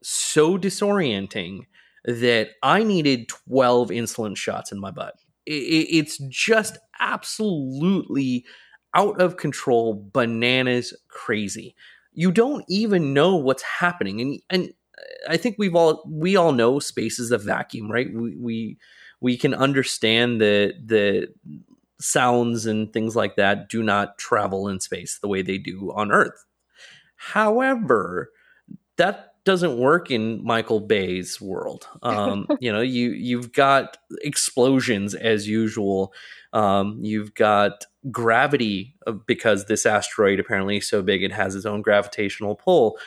so 0.02 0.58
disorienting 0.58 1.66
that 2.04 2.50
I 2.62 2.82
needed 2.82 3.28
12 3.28 3.90
insulin 3.90 4.36
shots 4.36 4.72
in 4.72 4.80
my 4.80 4.90
butt. 4.90 5.14
It's 5.46 6.18
just 6.28 6.78
absolutely 7.00 8.44
out 8.94 9.20
of 9.20 9.36
control, 9.36 10.08
bananas 10.12 10.94
crazy. 11.08 11.74
You 12.12 12.32
don't 12.32 12.64
even 12.68 13.14
know 13.14 13.36
what's 13.36 13.62
happening, 13.62 14.20
and 14.20 14.40
and 14.50 14.72
I 15.28 15.36
think 15.36 15.56
we've 15.58 15.74
all 15.74 16.04
we 16.10 16.36
all 16.36 16.52
know 16.52 16.78
space 16.80 17.18
is 17.18 17.30
a 17.30 17.38
vacuum, 17.38 17.90
right? 17.90 18.12
We 18.12 18.36
we 18.36 18.78
we 19.20 19.36
can 19.36 19.54
understand 19.54 20.40
that 20.40 20.74
the 20.84 21.28
sounds 22.00 22.66
and 22.66 22.92
things 22.92 23.16
like 23.16 23.36
that 23.36 23.68
do 23.68 23.82
not 23.82 24.18
travel 24.18 24.68
in 24.68 24.80
space 24.80 25.18
the 25.20 25.28
way 25.28 25.42
they 25.42 25.58
do 25.58 25.92
on 25.94 26.12
Earth. 26.12 26.44
However, 27.16 28.30
that 28.96 29.27
doesn't 29.48 29.78
work 29.78 30.10
in 30.10 30.44
Michael 30.44 30.78
Bay's 30.78 31.40
world. 31.40 31.88
Um, 32.02 32.46
you 32.60 32.70
know, 32.70 32.82
you 32.82 33.12
you've 33.12 33.50
got 33.50 33.96
explosions 34.20 35.14
as 35.14 35.48
usual. 35.48 36.12
Um, 36.52 36.98
you've 37.00 37.34
got 37.34 37.86
gravity 38.10 38.94
because 39.26 39.64
this 39.64 39.86
asteroid 39.86 40.38
apparently 40.38 40.76
is 40.76 40.88
so 40.88 41.00
big 41.00 41.22
it 41.22 41.32
has 41.32 41.54
its 41.54 41.64
own 41.64 41.80
gravitational 41.80 42.56
pull. 42.56 42.98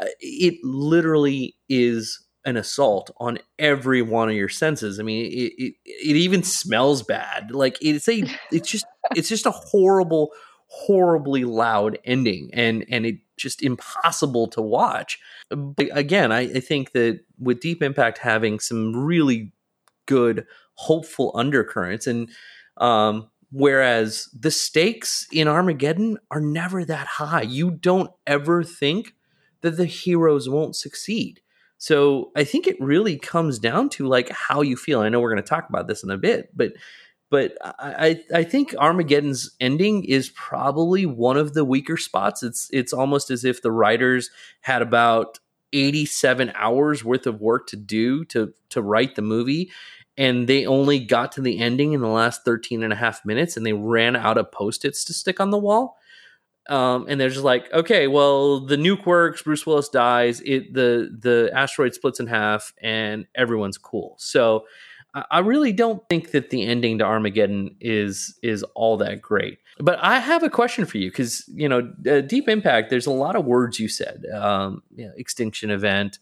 Uh, 0.00 0.06
it 0.20 0.54
literally 0.62 1.56
is 1.68 2.24
an 2.44 2.56
assault 2.56 3.10
on 3.16 3.40
every 3.58 4.00
one 4.00 4.28
of 4.28 4.36
your 4.36 4.48
senses. 4.48 5.00
I 5.00 5.02
mean, 5.02 5.26
it, 5.26 5.52
it, 5.58 5.74
it 5.84 6.16
even 6.16 6.44
smells 6.44 7.02
bad. 7.02 7.50
Like 7.50 7.76
it's 7.80 8.08
a 8.08 8.22
it's 8.52 8.70
just 8.70 8.86
it's 9.16 9.28
just 9.28 9.46
a 9.46 9.50
horrible, 9.50 10.30
horribly 10.68 11.44
loud 11.44 11.98
ending, 12.04 12.50
and 12.52 12.86
and 12.88 13.04
it 13.04 13.16
just 13.38 13.62
impossible 13.62 14.48
to 14.48 14.60
watch. 14.60 15.18
But 15.48 15.88
again, 15.92 16.32
I, 16.32 16.40
I 16.40 16.60
think 16.60 16.92
that 16.92 17.20
with 17.38 17.60
Deep 17.60 17.82
Impact 17.82 18.18
having 18.18 18.60
some 18.60 18.94
really 18.94 19.52
good, 20.06 20.46
hopeful 20.74 21.32
undercurrents, 21.34 22.06
and 22.06 22.30
um, 22.76 23.28
whereas 23.50 24.28
the 24.38 24.50
stakes 24.50 25.26
in 25.32 25.48
Armageddon 25.48 26.18
are 26.30 26.40
never 26.40 26.84
that 26.84 27.06
high, 27.06 27.42
you 27.42 27.70
don't 27.70 28.10
ever 28.26 28.62
think 28.62 29.14
that 29.60 29.76
the 29.76 29.86
heroes 29.86 30.48
won't 30.48 30.76
succeed. 30.76 31.40
So 31.78 32.32
I 32.36 32.44
think 32.44 32.66
it 32.66 32.80
really 32.80 33.16
comes 33.16 33.58
down 33.58 33.88
to 33.90 34.06
like 34.06 34.28
how 34.30 34.62
you 34.62 34.76
feel. 34.76 35.00
I 35.00 35.08
know 35.08 35.20
we're 35.20 35.32
going 35.32 35.42
to 35.42 35.48
talk 35.48 35.68
about 35.68 35.86
this 35.86 36.02
in 36.02 36.10
a 36.10 36.18
bit, 36.18 36.50
but 36.56 36.72
but 37.30 37.56
I, 37.62 38.22
I 38.34 38.44
think 38.44 38.74
Armageddon's 38.78 39.50
ending 39.60 40.04
is 40.04 40.30
probably 40.30 41.04
one 41.04 41.36
of 41.36 41.54
the 41.54 41.64
weaker 41.64 41.96
spots. 41.96 42.42
It's 42.42 42.70
it's 42.72 42.92
almost 42.92 43.30
as 43.30 43.44
if 43.44 43.60
the 43.60 43.72
writers 43.72 44.30
had 44.62 44.80
about 44.80 45.38
87 45.72 46.52
hours 46.54 47.04
worth 47.04 47.26
of 47.26 47.40
work 47.40 47.66
to 47.68 47.76
do 47.76 48.24
to 48.26 48.54
to 48.70 48.82
write 48.82 49.14
the 49.14 49.22
movie 49.22 49.70
and 50.16 50.48
they 50.48 50.66
only 50.66 50.98
got 50.98 51.32
to 51.32 51.40
the 51.40 51.58
ending 51.58 51.92
in 51.92 52.00
the 52.00 52.08
last 52.08 52.44
13 52.44 52.82
and 52.82 52.92
a 52.92 52.96
half 52.96 53.24
minutes 53.24 53.56
and 53.56 53.64
they 53.64 53.72
ran 53.72 54.16
out 54.16 54.38
of 54.38 54.50
post-its 54.50 55.04
to 55.04 55.12
stick 55.12 55.40
on 55.40 55.50
the 55.50 55.58
wall 55.58 55.98
um, 56.70 57.06
and 57.08 57.20
they're 57.20 57.28
just 57.28 57.44
like 57.44 57.70
okay 57.72 58.08
well 58.08 58.60
the 58.60 58.76
nuke 58.76 59.04
works 59.04 59.42
bruce 59.42 59.66
willis 59.66 59.90
dies 59.90 60.40
it 60.40 60.72
the 60.72 61.14
the 61.20 61.50
asteroid 61.54 61.94
splits 61.94 62.18
in 62.18 62.26
half 62.26 62.72
and 62.82 63.26
everyone's 63.34 63.78
cool 63.78 64.14
so 64.18 64.64
I 65.14 65.38
really 65.38 65.72
don't 65.72 66.06
think 66.08 66.32
that 66.32 66.50
the 66.50 66.64
ending 66.64 66.98
to 66.98 67.04
Armageddon 67.04 67.76
is 67.80 68.38
is 68.42 68.62
all 68.74 68.96
that 68.98 69.22
great. 69.22 69.58
But 69.78 69.98
I 70.02 70.18
have 70.18 70.42
a 70.42 70.50
question 70.50 70.84
for 70.84 70.98
you 70.98 71.10
because 71.10 71.48
you 71.48 71.68
know, 71.68 71.92
uh, 72.08 72.20
Deep 72.20 72.48
Impact. 72.48 72.90
There's 72.90 73.06
a 73.06 73.12
lot 73.12 73.34
of 73.34 73.44
words 73.44 73.80
you 73.80 73.88
said: 73.88 74.24
um, 74.34 74.82
you 74.94 75.06
know, 75.06 75.12
extinction 75.16 75.70
event, 75.70 76.18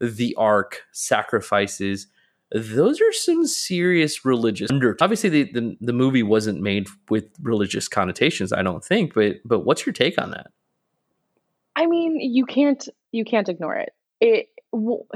the 0.00 0.34
Ark, 0.36 0.82
sacrifices. 0.92 2.06
Those 2.54 3.00
are 3.00 3.12
some 3.12 3.46
serious 3.46 4.24
religious 4.24 4.70
under. 4.70 4.96
Obviously, 5.00 5.28
the, 5.28 5.52
the 5.52 5.76
the 5.80 5.92
movie 5.92 6.22
wasn't 6.22 6.60
made 6.60 6.88
with 7.10 7.26
religious 7.42 7.88
connotations. 7.88 8.52
I 8.52 8.62
don't 8.62 8.84
think. 8.84 9.14
But 9.14 9.36
but 9.44 9.60
what's 9.60 9.84
your 9.84 9.92
take 9.92 10.20
on 10.20 10.30
that? 10.30 10.48
I 11.76 11.86
mean, 11.86 12.18
you 12.18 12.46
can't 12.46 12.86
you 13.12 13.24
can't 13.24 13.48
ignore 13.48 13.76
it. 13.76 13.92
It. 14.20 14.48
Well, 14.72 15.06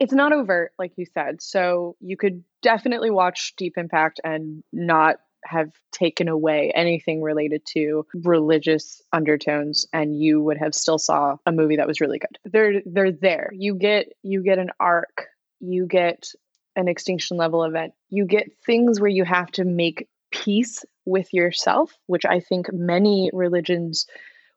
it's 0.00 0.12
not 0.12 0.32
overt 0.32 0.72
like 0.78 0.92
you 0.96 1.06
said 1.06 1.40
so 1.40 1.96
you 2.00 2.16
could 2.16 2.42
definitely 2.62 3.10
watch 3.10 3.54
deep 3.56 3.76
impact 3.76 4.20
and 4.24 4.62
not 4.72 5.16
have 5.44 5.70
taken 5.92 6.28
away 6.28 6.72
anything 6.74 7.22
related 7.22 7.64
to 7.64 8.04
religious 8.24 9.00
undertones 9.12 9.86
and 9.92 10.18
you 10.18 10.42
would 10.42 10.58
have 10.58 10.74
still 10.74 10.98
saw 10.98 11.36
a 11.46 11.52
movie 11.52 11.76
that 11.76 11.86
was 11.86 12.00
really 12.00 12.18
good 12.18 12.38
they're 12.44 12.82
they're 12.86 13.12
there 13.12 13.50
you 13.52 13.74
get 13.74 14.08
you 14.22 14.42
get 14.42 14.58
an 14.58 14.70
arc 14.80 15.26
you 15.60 15.86
get 15.86 16.28
an 16.76 16.88
extinction 16.88 17.36
level 17.36 17.64
event 17.64 17.92
you 18.10 18.24
get 18.24 18.50
things 18.66 19.00
where 19.00 19.10
you 19.10 19.24
have 19.24 19.50
to 19.50 19.64
make 19.64 20.08
peace 20.30 20.84
with 21.04 21.32
yourself 21.32 21.96
which 22.06 22.26
i 22.26 22.40
think 22.40 22.66
many 22.72 23.30
religions 23.32 24.06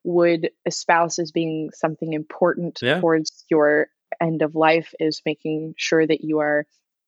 would 0.04 0.50
espouse 0.66 1.20
as 1.20 1.32
being 1.32 1.70
something 1.74 2.14
important 2.14 2.80
yeah. 2.82 3.00
towards 3.00 3.46
your 3.50 3.88
end 4.20 4.41
of 4.41 4.55
life 4.55 4.93
is 4.99 5.22
making 5.26 5.74
sure 5.78 6.05
that 6.05 6.24
you 6.24 6.39
are 6.39 6.66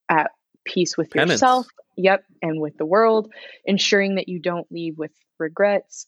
at 0.10 0.32
peace 0.66 0.98
with 0.98 1.10
Penance. 1.12 1.32
yourself 1.32 1.68
yep 1.98 2.24
and 2.42 2.60
with 2.60 2.78
the 2.78 2.86
world 2.86 3.32
ensuring 3.66 4.16
that 4.16 4.30
you 4.30 4.40
don't 4.40 4.72
leave 4.72 4.98
with 4.98 5.12
regrets 5.40 6.06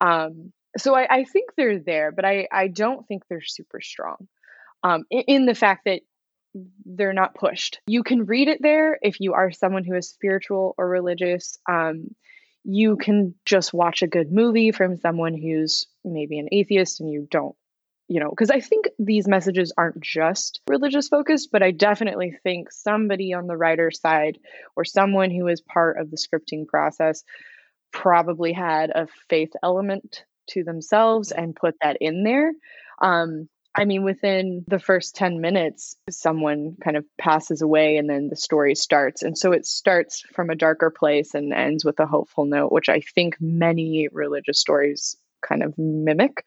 um, 0.00 0.52
so 0.76 0.94
I, 0.94 1.06
I, 1.08 1.24
think 1.24 1.50
they're 1.56 1.78
there 1.78 2.12
but 2.12 2.24
I, 2.24 2.48
I 2.52 2.68
don't 2.68 3.06
think 3.06 3.22
they're 3.28 3.40
super 3.42 3.80
strong 3.80 4.28
um, 4.82 5.04
in, 5.10 5.24
in 5.26 5.46
the 5.46 5.54
fact 5.54 5.86
that 5.86 6.02
they're 6.84 7.12
not 7.12 7.34
pushed 7.34 7.80
you 7.86 8.02
can 8.02 8.26
read 8.26 8.48
it 8.48 8.58
there 8.60 8.98
if 9.02 9.20
you 9.20 9.32
are 9.32 9.50
someone 9.50 9.84
who 9.84 9.96
is 9.96 10.10
spiritual 10.10 10.74
or 10.76 10.88
religious 10.88 11.58
um, 11.68 12.14
you 12.64 12.96
can 12.96 13.34
just 13.44 13.74
watch 13.74 14.02
a 14.02 14.06
good 14.06 14.32
movie 14.32 14.72
from 14.72 14.96
someone 14.96 15.34
who's 15.34 15.86
maybe 16.04 16.38
an 16.38 16.48
atheist 16.52 17.00
and 17.00 17.10
you 17.10 17.26
don't 17.30 17.56
you 18.08 18.20
know, 18.20 18.28
because 18.28 18.50
I 18.50 18.60
think 18.60 18.88
these 18.98 19.26
messages 19.26 19.72
aren't 19.76 20.00
just 20.00 20.60
religious 20.68 21.08
focused, 21.08 21.50
but 21.50 21.62
I 21.62 21.70
definitely 21.70 22.36
think 22.42 22.70
somebody 22.70 23.32
on 23.32 23.46
the 23.46 23.56
writer's 23.56 24.00
side 24.00 24.38
or 24.76 24.84
someone 24.84 25.30
who 25.30 25.48
is 25.48 25.60
part 25.60 25.98
of 25.98 26.10
the 26.10 26.18
scripting 26.18 26.66
process 26.66 27.24
probably 27.92 28.52
had 28.52 28.90
a 28.90 29.06
faith 29.28 29.52
element 29.62 30.24
to 30.50 30.64
themselves 30.64 31.32
and 31.32 31.56
put 31.56 31.76
that 31.80 31.96
in 32.00 32.24
there. 32.24 32.52
Um, 33.00 33.48
I 33.76 33.86
mean, 33.86 34.04
within 34.04 34.64
the 34.68 34.78
first 34.78 35.16
10 35.16 35.40
minutes, 35.40 35.96
someone 36.08 36.76
kind 36.82 36.96
of 36.96 37.04
passes 37.18 37.60
away 37.60 37.96
and 37.96 38.08
then 38.08 38.28
the 38.28 38.36
story 38.36 38.76
starts. 38.76 39.22
And 39.22 39.36
so 39.36 39.52
it 39.52 39.66
starts 39.66 40.20
from 40.32 40.50
a 40.50 40.54
darker 40.54 40.90
place 40.90 41.34
and 41.34 41.52
ends 41.52 41.84
with 41.84 41.98
a 41.98 42.06
hopeful 42.06 42.44
note, 42.44 42.70
which 42.70 42.88
I 42.88 43.00
think 43.00 43.36
many 43.40 44.08
religious 44.12 44.60
stories 44.60 45.16
kind 45.46 45.62
of 45.62 45.76
mimic. 45.76 46.44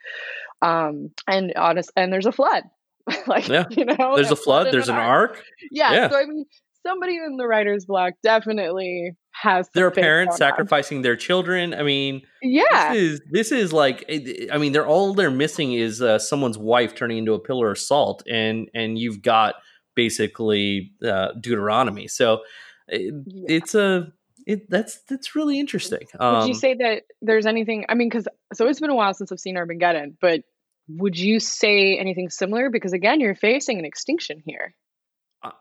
Um, 0.62 1.12
and 1.28 1.54
honest, 1.56 1.92
and 1.96 2.12
there's 2.12 2.26
a 2.26 2.32
flood. 2.32 2.64
like, 3.28 3.48
yeah. 3.48 3.66
you 3.70 3.86
know, 3.86 4.16
there's 4.16 4.32
a 4.32 4.36
flood, 4.36 4.68
there's 4.72 4.90
an 4.90 4.96
ark. 4.96 5.32
ark. 5.32 5.44
Yeah, 5.72 5.94
yeah. 5.94 6.10
So, 6.10 6.18
I 6.18 6.26
mean, 6.26 6.46
somebody 6.86 7.16
in 7.18 7.38
the 7.38 7.48
writer's 7.48 7.86
block 7.86 8.14
definitely 8.24 9.16
has 9.32 9.70
their 9.74 9.92
parents 9.92 10.38
sacrificing 10.38 10.98
on. 10.98 11.04
their 11.04 11.16
children. 11.16 11.74
I 11.74 11.84
mean, 11.84 12.22
yeah, 12.42 12.94
this 12.94 13.02
is 13.02 13.22
this 13.32 13.52
is 13.52 13.74
like, 13.74 14.06
I 14.52 14.58
mean, 14.58 14.72
they're 14.72 14.88
all 14.88 15.14
they're 15.14 15.32
missing 15.32 15.74
is 15.74 16.02
uh, 16.02 16.20
someone's 16.20 16.58
wife 16.58 16.96
turning 16.96 17.20
into 17.20 17.34
a 17.34 17.40
pillar 17.40 17.72
of 17.72 17.78
salt, 17.78 18.24
and 18.28 18.70
and 18.74 18.98
you've 18.98 19.22
got 19.22 19.56
basically 19.96 20.92
uh, 21.06 21.30
Deuteronomy. 21.40 22.08
So 22.08 22.42
it, 22.88 23.14
yeah. 23.28 23.56
it's 23.58 23.76
a 23.76 24.08
it, 24.48 24.70
that's 24.70 25.02
that's 25.10 25.36
really 25.36 25.60
interesting. 25.60 26.08
Um, 26.20 26.40
would 26.40 26.48
you 26.48 26.54
say 26.54 26.74
that 26.76 27.04
there's 27.22 27.46
anything? 27.46 27.86
I 27.90 27.96
mean, 27.96 28.08
because 28.08 28.28
so 28.54 28.68
it's 28.68 28.80
been 28.80 28.90
a 28.90 28.96
while 28.96 29.14
since 29.14 29.30
I've 29.32 29.40
seen 29.40 29.58
Armageddon, 29.58 30.18
but 30.22 30.42
would 30.88 31.20
you 31.20 31.42
say 31.42 31.98
anything 31.98 32.30
similar? 32.30 32.70
Because 32.70 32.94
again, 32.94 33.20
you're 33.20 33.36
facing 33.36 33.78
an 33.78 33.84
extinction 33.84 34.42
here. 34.46 34.74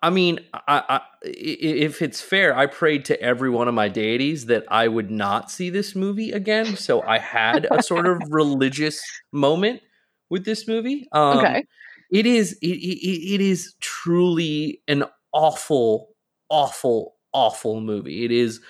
I 0.03 0.11
mean, 0.11 0.39
I, 0.55 0.83
I, 0.89 1.01
if 1.23 2.01
it's 2.01 2.21
fair, 2.21 2.57
I 2.57 2.67
prayed 2.67 3.05
to 3.07 3.21
every 3.21 3.51
one 3.51 3.69
of 3.69 3.75
my 3.75 3.89
deities 3.89 4.47
that 4.47 4.65
I 4.69 4.89
would 4.89 5.11
not 5.11 5.51
see 5.51 5.69
this 5.69 5.95
movie 5.95 6.31
again. 6.31 6.77
So 6.77 7.03
I 7.03 7.19
had 7.19 7.67
a 7.71 7.83
sort 7.83 8.07
of 8.07 8.23
religious 8.31 9.03
moment 9.33 9.83
with 10.31 10.45
this 10.45 10.67
movie. 10.67 11.09
Um, 11.13 11.39
okay, 11.39 11.65
it 12.11 12.25
is 12.25 12.53
it, 12.63 12.67
it, 12.69 13.35
it 13.35 13.41
is 13.41 13.75
truly 13.81 14.81
an 14.87 15.05
awful, 15.33 16.11
awful, 16.49 17.16
awful 17.37 17.81
movie. 17.81 18.25
It 18.25 18.33
is 18.33 18.61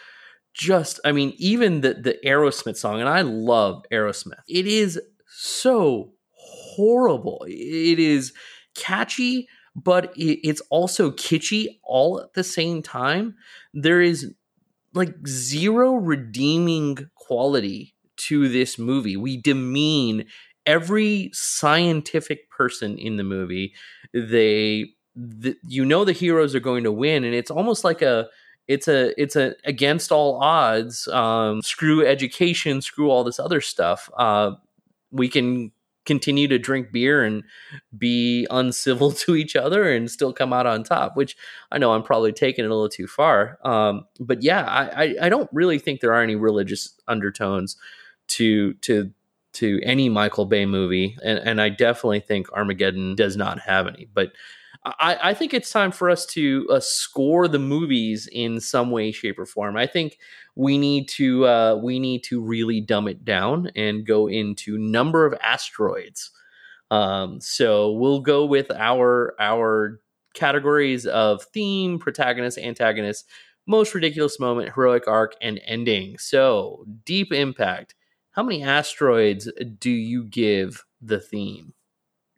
just, 0.54 0.98
I 1.04 1.12
mean, 1.12 1.34
even 1.36 1.82
the 1.82 1.94
the 1.94 2.18
Aerosmith 2.24 2.76
song, 2.76 3.00
and 3.00 3.08
I 3.08 3.20
love 3.22 3.84
Aerosmith. 3.92 4.42
It 4.48 4.66
is 4.66 5.00
so 5.28 6.12
horrible. 6.32 7.44
It 7.48 7.98
is 7.98 8.32
catchy 8.74 9.48
but 9.76 10.12
it's 10.16 10.62
also 10.70 11.10
kitschy 11.10 11.78
all 11.84 12.18
at 12.20 12.32
the 12.32 12.42
same 12.42 12.82
time. 12.82 13.36
There 13.74 14.00
is 14.00 14.32
like 14.94 15.14
zero 15.28 15.94
redeeming 15.94 17.10
quality 17.14 17.94
to 18.16 18.48
this 18.48 18.78
movie. 18.78 19.18
We 19.18 19.36
demean 19.36 20.24
every 20.64 21.30
scientific 21.34 22.50
person 22.50 22.96
in 22.96 23.16
the 23.16 23.22
movie. 23.22 23.74
They, 24.14 24.92
the, 25.14 25.56
you 25.68 25.84
know, 25.84 26.06
the 26.06 26.12
heroes 26.12 26.54
are 26.54 26.60
going 26.60 26.84
to 26.84 26.92
win, 26.92 27.24
and 27.24 27.34
it's 27.34 27.50
almost 27.50 27.84
like 27.84 28.00
a 28.00 28.28
it's 28.68 28.88
a 28.88 29.20
it's 29.20 29.36
a 29.36 29.54
against 29.64 30.10
all 30.10 30.40
odds 30.42 31.08
um, 31.08 31.62
screw 31.62 32.04
education 32.06 32.80
screw 32.80 33.10
all 33.10 33.24
this 33.24 33.38
other 33.38 33.60
stuff 33.60 34.10
uh, 34.16 34.52
we 35.10 35.28
can 35.28 35.70
continue 36.06 36.48
to 36.48 36.58
drink 36.58 36.92
beer 36.92 37.22
and 37.22 37.42
be 37.98 38.46
uncivil 38.50 39.12
to 39.12 39.36
each 39.36 39.54
other 39.56 39.92
and 39.92 40.10
still 40.10 40.32
come 40.32 40.52
out 40.52 40.66
on 40.66 40.82
top, 40.84 41.16
which 41.16 41.36
I 41.70 41.78
know 41.78 41.92
I'm 41.92 42.02
probably 42.02 42.32
taking 42.32 42.64
it 42.64 42.70
a 42.70 42.74
little 42.74 42.88
too 42.88 43.06
far. 43.06 43.58
Um, 43.64 44.06
but 44.18 44.42
yeah, 44.42 44.62
I, 44.62 45.04
I, 45.04 45.14
I 45.22 45.28
don't 45.28 45.50
really 45.52 45.78
think 45.78 46.00
there 46.00 46.14
are 46.14 46.22
any 46.22 46.36
religious 46.36 46.98
undertones 47.06 47.76
to 48.28 48.74
to 48.74 49.10
to 49.54 49.80
any 49.82 50.10
Michael 50.10 50.44
Bay 50.44 50.66
movie, 50.66 51.16
and, 51.24 51.38
and 51.38 51.60
I 51.62 51.70
definitely 51.70 52.20
think 52.20 52.52
Armageddon 52.52 53.14
does 53.14 53.38
not 53.38 53.58
have 53.60 53.86
any. 53.86 54.06
But 54.12 54.32
I, 54.86 55.30
I 55.30 55.34
think 55.34 55.52
it's 55.52 55.70
time 55.70 55.90
for 55.90 56.08
us 56.08 56.24
to 56.26 56.66
uh, 56.70 56.80
score 56.80 57.48
the 57.48 57.58
movies 57.58 58.28
in 58.30 58.60
some 58.60 58.90
way, 58.92 59.10
shape, 59.10 59.38
or 59.38 59.46
form. 59.46 59.76
I 59.76 59.86
think 59.86 60.18
we 60.54 60.78
need 60.78 61.08
to 61.10 61.44
uh, 61.46 61.80
we 61.82 61.98
need 61.98 62.22
to 62.24 62.40
really 62.40 62.80
dumb 62.80 63.08
it 63.08 63.24
down 63.24 63.70
and 63.74 64.06
go 64.06 64.28
into 64.28 64.78
number 64.78 65.26
of 65.26 65.34
asteroids. 65.42 66.30
Um, 66.92 67.40
so 67.40 67.92
we'll 67.92 68.20
go 68.20 68.46
with 68.46 68.70
our 68.70 69.34
our 69.40 70.00
categories 70.34 71.04
of 71.06 71.42
theme, 71.42 71.98
protagonist, 71.98 72.58
antagonist, 72.58 73.28
most 73.66 73.92
ridiculous 73.92 74.38
moment, 74.38 74.72
heroic 74.74 75.08
arc, 75.08 75.34
and 75.42 75.60
ending. 75.66 76.16
So 76.18 76.86
deep 77.04 77.32
impact. 77.32 77.96
How 78.30 78.44
many 78.44 78.62
asteroids 78.62 79.50
do 79.80 79.90
you 79.90 80.22
give 80.24 80.84
the 81.00 81.18
theme? 81.18 81.72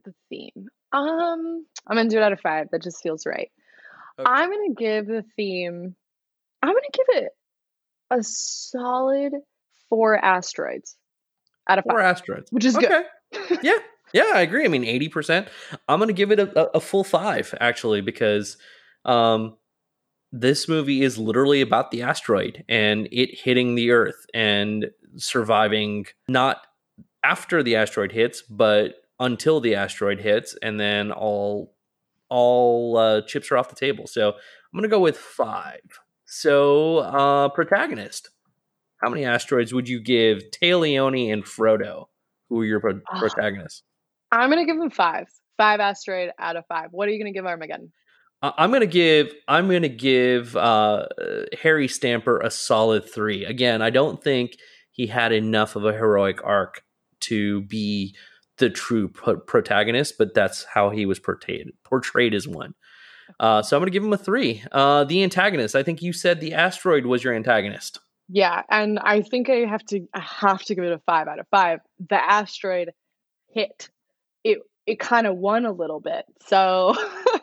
The 0.05 0.14
theme. 0.30 0.68
Um, 0.93 1.66
I'm 1.86 1.97
gonna 1.97 2.09
do 2.09 2.18
it 2.18 2.22
out 2.22 2.32
of 2.32 2.41
five. 2.41 2.68
That 2.70 2.82
just 2.82 3.03
feels 3.03 3.26
right. 3.26 3.51
Okay. 4.18 4.28
I'm 4.28 4.51
gonna 4.51 4.74
give 4.76 5.07
the 5.07 5.24
theme. 5.36 5.95
I'm 6.62 6.68
gonna 6.68 6.80
give 6.93 7.22
it 7.22 7.30
a 8.11 8.22
solid 8.22 9.32
four 9.89 10.22
asteroids 10.22 10.97
out 11.68 11.78
of 11.78 11.84
four 11.84 12.01
five, 12.01 12.16
asteroids, 12.16 12.51
which 12.51 12.64
is 12.64 12.76
okay. 12.76 13.03
good. 13.32 13.59
yeah, 13.62 13.78
yeah, 14.12 14.32
I 14.34 14.41
agree. 14.41 14.64
I 14.64 14.68
mean, 14.68 14.84
eighty 14.84 15.09
percent. 15.09 15.49
I'm 15.89 15.99
gonna 15.99 16.12
give 16.12 16.32
it 16.32 16.41
a, 16.41 16.76
a, 16.76 16.80
full 16.80 17.05
five 17.05 17.55
actually 17.61 18.01
because 18.01 18.57
um, 19.05 19.57
this 20.32 20.68
movie 20.68 21.03
is 21.03 21.18
literally 21.18 21.61
about 21.61 21.91
the 21.91 22.03
asteroid 22.03 22.64
and 22.68 23.09
it 23.12 23.39
hitting 23.39 23.74
the 23.74 23.91
Earth 23.91 24.26
and 24.34 24.91
surviving 25.16 26.07
not 26.28 26.66
after 27.24 27.62
the 27.62 27.76
asteroid 27.76 28.12
hits, 28.12 28.43
but 28.43 28.95
until 29.20 29.60
the 29.60 29.74
asteroid 29.74 30.20
hits, 30.20 30.56
and 30.62 30.78
then 30.78 31.12
all 31.12 31.74
all 32.28 32.96
uh, 32.96 33.22
chips 33.22 33.50
are 33.50 33.56
off 33.56 33.70
the 33.70 33.76
table. 33.76 34.06
So 34.06 34.28
I'm 34.28 34.78
gonna 34.78 34.88
go 34.88 35.00
with 35.00 35.16
five. 35.16 35.80
So 36.26 36.98
uh, 36.98 37.48
protagonist, 37.48 38.30
how 39.02 39.08
many 39.08 39.24
asteroids 39.24 39.72
would 39.72 39.88
you 39.88 40.00
give 40.00 40.42
Leoni 40.62 41.30
and 41.30 41.44
Frodo, 41.44 42.06
who 42.48 42.60
are 42.60 42.64
your 42.64 42.80
pro- 42.80 43.00
protagonists? 43.18 43.82
I'm 44.30 44.50
gonna 44.50 44.66
give 44.66 44.78
them 44.78 44.90
five. 44.90 45.28
Five 45.56 45.80
asteroid 45.80 46.30
out 46.38 46.56
of 46.56 46.66
five. 46.66 46.88
What 46.92 47.08
are 47.08 47.12
you 47.12 47.18
gonna 47.18 47.32
give 47.32 47.46
Armageddon? 47.46 47.92
I'm 48.40 48.70
gonna 48.70 48.86
give 48.86 49.34
I'm 49.48 49.68
gonna 49.68 49.88
give 49.88 50.56
uh, 50.56 51.06
Harry 51.60 51.88
Stamper 51.88 52.38
a 52.38 52.50
solid 52.50 53.08
three. 53.10 53.44
Again, 53.44 53.82
I 53.82 53.90
don't 53.90 54.22
think 54.22 54.56
he 54.92 55.06
had 55.06 55.32
enough 55.32 55.76
of 55.76 55.84
a 55.84 55.92
heroic 55.92 56.44
arc 56.44 56.84
to 57.20 57.62
be 57.62 58.14
the 58.59 58.70
true 58.70 59.09
pro- 59.09 59.38
protagonist, 59.38 60.18
but 60.18 60.34
that's 60.34 60.64
how 60.64 60.90
he 60.90 61.06
was 61.06 61.18
portrayed 61.18 61.72
portrayed 61.84 62.34
as 62.34 62.46
one. 62.46 62.74
Uh, 63.38 63.62
so 63.62 63.76
I'm 63.76 63.80
going 63.80 63.88
to 63.88 63.92
give 63.92 64.04
him 64.04 64.12
a 64.12 64.18
three. 64.18 64.62
Uh, 64.72 65.04
the 65.04 65.22
antagonist. 65.22 65.76
I 65.76 65.82
think 65.82 66.02
you 66.02 66.12
said 66.12 66.40
the 66.40 66.54
asteroid 66.54 67.06
was 67.06 67.22
your 67.22 67.34
antagonist. 67.34 68.00
Yeah, 68.28 68.62
and 68.70 68.98
I 68.98 69.22
think 69.22 69.48
I 69.48 69.64
have 69.66 69.84
to 69.86 70.06
I 70.12 70.20
have 70.20 70.62
to 70.64 70.74
give 70.74 70.84
it 70.84 70.92
a 70.92 71.00
five 71.06 71.28
out 71.28 71.38
of 71.38 71.46
five. 71.50 71.80
The 72.09 72.16
asteroid 72.16 72.92
hit. 73.48 73.90
It 74.44 74.59
it 74.86 75.00
kind 75.00 75.26
of 75.26 75.36
won 75.36 75.64
a 75.64 75.72
little 75.72 76.00
bit. 76.00 76.24
So 76.46 76.94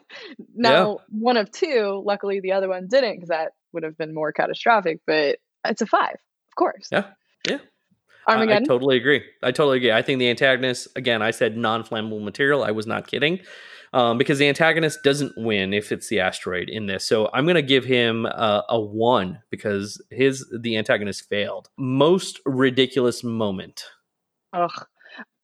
now 0.55 0.99
yeah. 0.99 1.03
one 1.09 1.38
of 1.38 1.51
two. 1.51 2.03
Luckily, 2.05 2.39
the 2.39 2.51
other 2.51 2.70
one 2.70 2.88
didn't 2.88 3.16
because 3.16 3.30
that 3.30 3.53
would 3.74 3.84
have 3.84 3.97
been 3.97 4.13
more 4.13 4.32
catastrophic. 4.32 4.99
But 5.07 5.39
it's 5.66 5.82
a 5.82 5.88
five, 5.88 6.13
of 6.13 6.55
course. 6.55 6.88
Yeah, 6.91 7.05
yeah. 7.47 7.59
Armageddon. 8.28 8.63
I, 8.63 8.65
I 8.65 8.67
totally 8.67 8.97
agree. 8.97 9.23
I 9.43 9.51
totally 9.51 9.78
agree. 9.78 9.91
I 9.91 10.01
think 10.01 10.19
the 10.19 10.30
antagonist, 10.30 10.88
again, 10.95 11.21
I 11.21 11.32
said 11.32 11.57
non 11.57 11.84
flammable 11.84 12.23
material. 12.23 12.63
I 12.63 12.71
was 12.71 12.88
not 12.88 13.07
kidding. 13.07 13.39
Um, 13.93 14.17
because 14.17 14.39
the 14.39 14.49
antagonist 14.49 15.03
doesn't 15.03 15.32
win 15.38 15.73
if 15.73 15.93
it's 15.93 16.09
the 16.09 16.19
asteroid 16.19 16.67
in 16.67 16.86
this. 16.86 17.05
So 17.05 17.30
I'm 17.34 17.45
going 17.45 17.55
to 17.55 17.61
give 17.61 17.86
him 17.86 18.26
a, 18.26 18.63
a 18.67 18.82
one 18.82 19.39
because 19.49 20.03
his 20.09 20.45
the 20.59 20.76
antagonist 20.76 21.30
failed. 21.30 21.69
Most 21.78 22.41
ridiculous 22.45 23.23
moment. 23.23 23.86
Ugh. 24.51 24.86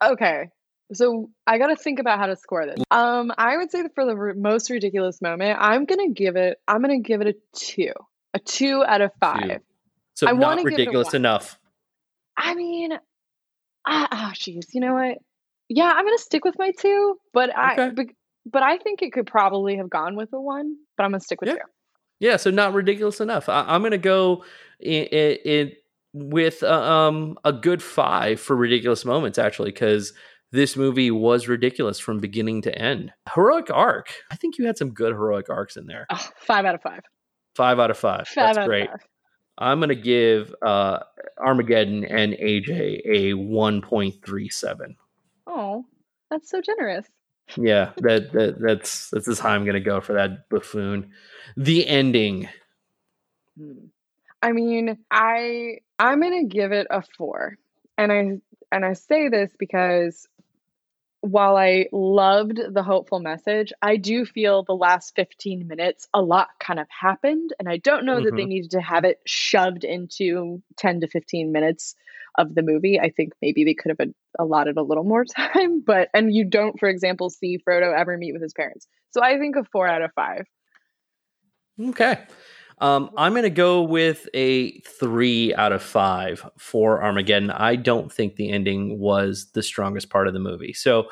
Okay. 0.03 0.49
So 0.93 1.29
I 1.47 1.59
got 1.59 1.67
to 1.67 1.77
think 1.77 1.99
about 1.99 2.19
how 2.19 2.25
to 2.25 2.35
score 2.35 2.65
this. 2.65 2.83
Um, 2.91 3.31
I 3.37 3.55
would 3.55 3.71
say 3.71 3.83
that 3.83 3.95
for 3.95 4.05
the 4.05 4.15
r- 4.15 4.33
most 4.33 4.69
ridiculous 4.69 5.21
moment, 5.21 5.57
I'm 5.61 5.85
gonna 5.85 6.09
give 6.09 6.35
it. 6.35 6.57
I'm 6.67 6.81
gonna 6.81 6.99
give 6.99 7.21
it 7.21 7.27
a 7.27 7.35
two, 7.57 7.93
a 8.33 8.39
two 8.39 8.83
out 8.83 8.99
of 8.99 9.11
five. 9.21 9.41
Two. 9.41 9.57
So 10.15 10.27
I 10.27 10.33
not 10.33 10.61
ridiculous 10.61 11.13
enough. 11.13 11.57
I 12.41 12.55
mean, 12.55 12.91
ah, 13.87 14.07
oh, 14.11 14.31
jeez, 14.33 14.65
you 14.73 14.81
know 14.81 14.95
what? 14.95 15.17
Yeah, 15.69 15.91
I'm 15.95 16.05
gonna 16.05 16.17
stick 16.17 16.43
with 16.43 16.55
my 16.57 16.71
two, 16.77 17.17
but 17.33 17.49
okay. 17.49 17.59
I, 17.59 17.89
but, 17.91 18.07
but, 18.45 18.63
I 18.63 18.77
think 18.77 19.01
it 19.01 19.13
could 19.13 19.27
probably 19.27 19.77
have 19.77 19.89
gone 19.89 20.15
with 20.15 20.29
a 20.33 20.41
one, 20.41 20.75
but 20.97 21.03
I'm 21.03 21.11
gonna 21.11 21.21
stick 21.21 21.39
with 21.39 21.49
yeah. 21.49 21.55
two. 21.55 21.61
Yeah, 22.19 22.37
so 22.37 22.49
not 22.51 22.73
ridiculous 22.73 23.21
enough. 23.21 23.47
I, 23.47 23.75
am 23.75 23.83
gonna 23.83 23.97
go 23.97 24.43
in, 24.79 25.05
in, 25.05 25.71
with 26.13 26.63
uh, 26.63 26.81
um 26.81 27.37
a 27.45 27.53
good 27.53 27.81
five 27.81 28.39
for 28.39 28.55
ridiculous 28.55 29.05
moments 29.05 29.37
actually, 29.37 29.71
because 29.71 30.13
this 30.51 30.75
movie 30.75 31.11
was 31.11 31.47
ridiculous 31.47 31.99
from 31.99 32.19
beginning 32.19 32.63
to 32.63 32.77
end. 32.77 33.13
Heroic 33.33 33.69
arc. 33.71 34.13
I 34.31 34.35
think 34.35 34.57
you 34.57 34.65
had 34.65 34.77
some 34.77 34.91
good 34.91 35.13
heroic 35.13 35.49
arcs 35.49 35.77
in 35.77 35.85
there. 35.85 36.07
Oh, 36.09 36.27
five 36.37 36.65
out 36.65 36.75
of 36.75 36.81
five. 36.81 37.01
Five 37.55 37.79
out 37.79 37.91
of 37.91 37.97
five. 37.97 38.27
five 38.27 38.55
That's 38.55 38.67
great. 38.67 38.89
Five. 38.89 38.99
I'm 39.61 39.79
going 39.79 39.89
to 39.89 39.95
give 39.95 40.55
uh, 40.63 40.99
Armageddon 41.37 42.03
and 42.03 42.33
AJ 42.33 43.01
a 43.05 43.33
1.37. 43.33 44.95
Oh, 45.45 45.85
that's 46.31 46.49
so 46.49 46.61
generous. 46.61 47.05
Yeah, 47.55 47.91
that, 47.97 48.31
that 48.33 48.59
that's 48.59 49.09
that's 49.11 49.27
as 49.27 49.37
high 49.37 49.53
I'm 49.53 49.63
going 49.63 49.75
to 49.75 49.79
go 49.79 50.01
for 50.01 50.13
that 50.13 50.49
buffoon. 50.49 51.11
The 51.55 51.87
ending. 51.87 52.49
Hmm. 53.57 53.85
I 54.41 54.51
mean, 54.51 54.97
I 55.11 55.77
I'm 55.99 56.21
going 56.21 56.49
to 56.49 56.53
give 56.53 56.71
it 56.71 56.87
a 56.89 57.03
4. 57.17 57.55
And 57.99 58.11
I 58.11 58.41
and 58.71 58.83
I 58.83 58.93
say 58.93 59.29
this 59.29 59.51
because 59.59 60.27
while 61.21 61.55
I 61.55 61.85
loved 61.91 62.59
the 62.73 62.81
hopeful 62.81 63.19
message, 63.19 63.71
I 63.81 63.97
do 63.97 64.25
feel 64.25 64.63
the 64.63 64.73
last 64.73 65.15
15 65.15 65.67
minutes 65.67 66.07
a 66.13 66.21
lot 66.21 66.49
kind 66.59 66.79
of 66.79 66.87
happened. 66.89 67.53
And 67.59 67.69
I 67.69 67.77
don't 67.77 68.05
know 68.05 68.15
mm-hmm. 68.15 68.25
that 68.25 68.35
they 68.35 68.41
mm-hmm. 68.41 68.49
needed 68.49 68.71
to 68.71 68.81
have 68.81 69.05
it 69.05 69.19
shoved 69.25 69.83
into 69.83 70.63
10 70.77 71.01
to 71.01 71.07
15 71.07 71.51
minutes 71.51 71.95
of 72.37 72.55
the 72.55 72.63
movie. 72.63 72.99
I 72.99 73.11
think 73.11 73.33
maybe 73.41 73.63
they 73.63 73.75
could 73.75 73.95
have 73.97 74.09
allotted 74.39 74.77
a 74.77 74.81
little 74.81 75.03
more 75.03 75.23
time. 75.37 75.81
But, 75.85 76.09
and 76.13 76.33
you 76.33 76.43
don't, 76.43 76.79
for 76.79 76.89
example, 76.89 77.29
see 77.29 77.59
Frodo 77.59 77.95
ever 77.95 78.17
meet 78.17 78.33
with 78.33 78.41
his 78.41 78.53
parents. 78.53 78.87
So 79.11 79.21
I 79.21 79.37
think 79.37 79.55
a 79.55 79.63
four 79.63 79.87
out 79.87 80.01
of 80.01 80.11
five. 80.13 80.47
Okay. 81.79 82.19
Um, 82.81 83.11
I'm 83.15 83.33
going 83.33 83.43
to 83.43 83.49
go 83.51 83.83
with 83.83 84.27
a 84.33 84.79
three 84.79 85.53
out 85.53 85.71
of 85.71 85.83
five 85.83 86.49
for 86.57 87.03
Armageddon. 87.03 87.51
I 87.51 87.75
don't 87.75 88.11
think 88.11 88.35
the 88.35 88.49
ending 88.49 88.99
was 88.99 89.51
the 89.53 89.61
strongest 89.61 90.09
part 90.09 90.27
of 90.27 90.33
the 90.33 90.39
movie. 90.39 90.73
So, 90.73 91.09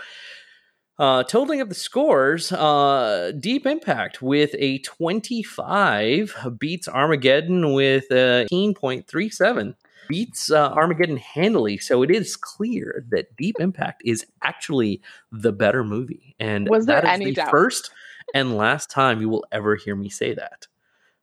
uh, 0.97 1.24
totaling 1.24 1.61
up 1.61 1.70
the 1.70 1.76
scores, 1.76 2.51
uh, 2.51 3.32
Deep 3.39 3.65
Impact 3.65 4.22
with 4.22 4.53
a 4.59 4.80
25 4.80 6.57
beats 6.57 6.89
Armageddon 6.89 7.74
with 7.74 8.11
a 8.11 8.45
18.37 8.51 9.76
beats 10.09 10.51
uh, 10.51 10.72
Armageddon 10.72 11.17
handily. 11.17 11.78
So 11.78 12.01
it 12.03 12.11
is 12.11 12.36
clear 12.36 13.05
that 13.11 13.34
Deep 13.38 13.55
Impact 13.59 14.01
is 14.03 14.26
actually 14.41 15.01
the 15.32 15.53
better 15.53 15.86
movie. 15.86 16.36
And 16.39 16.67
Was 16.67 16.86
there 16.86 17.01
that 17.01 17.07
is 17.07 17.13
any 17.13 17.26
the 17.26 17.34
doubt? 17.34 17.51
first 17.51 17.91
and 18.34 18.57
last 18.57 18.89
time 18.89 19.22
you 19.22 19.30
will 19.30 19.45
ever 19.51 19.76
hear 19.76 19.95
me 19.95 20.09
say 20.09 20.34
that. 20.34 20.67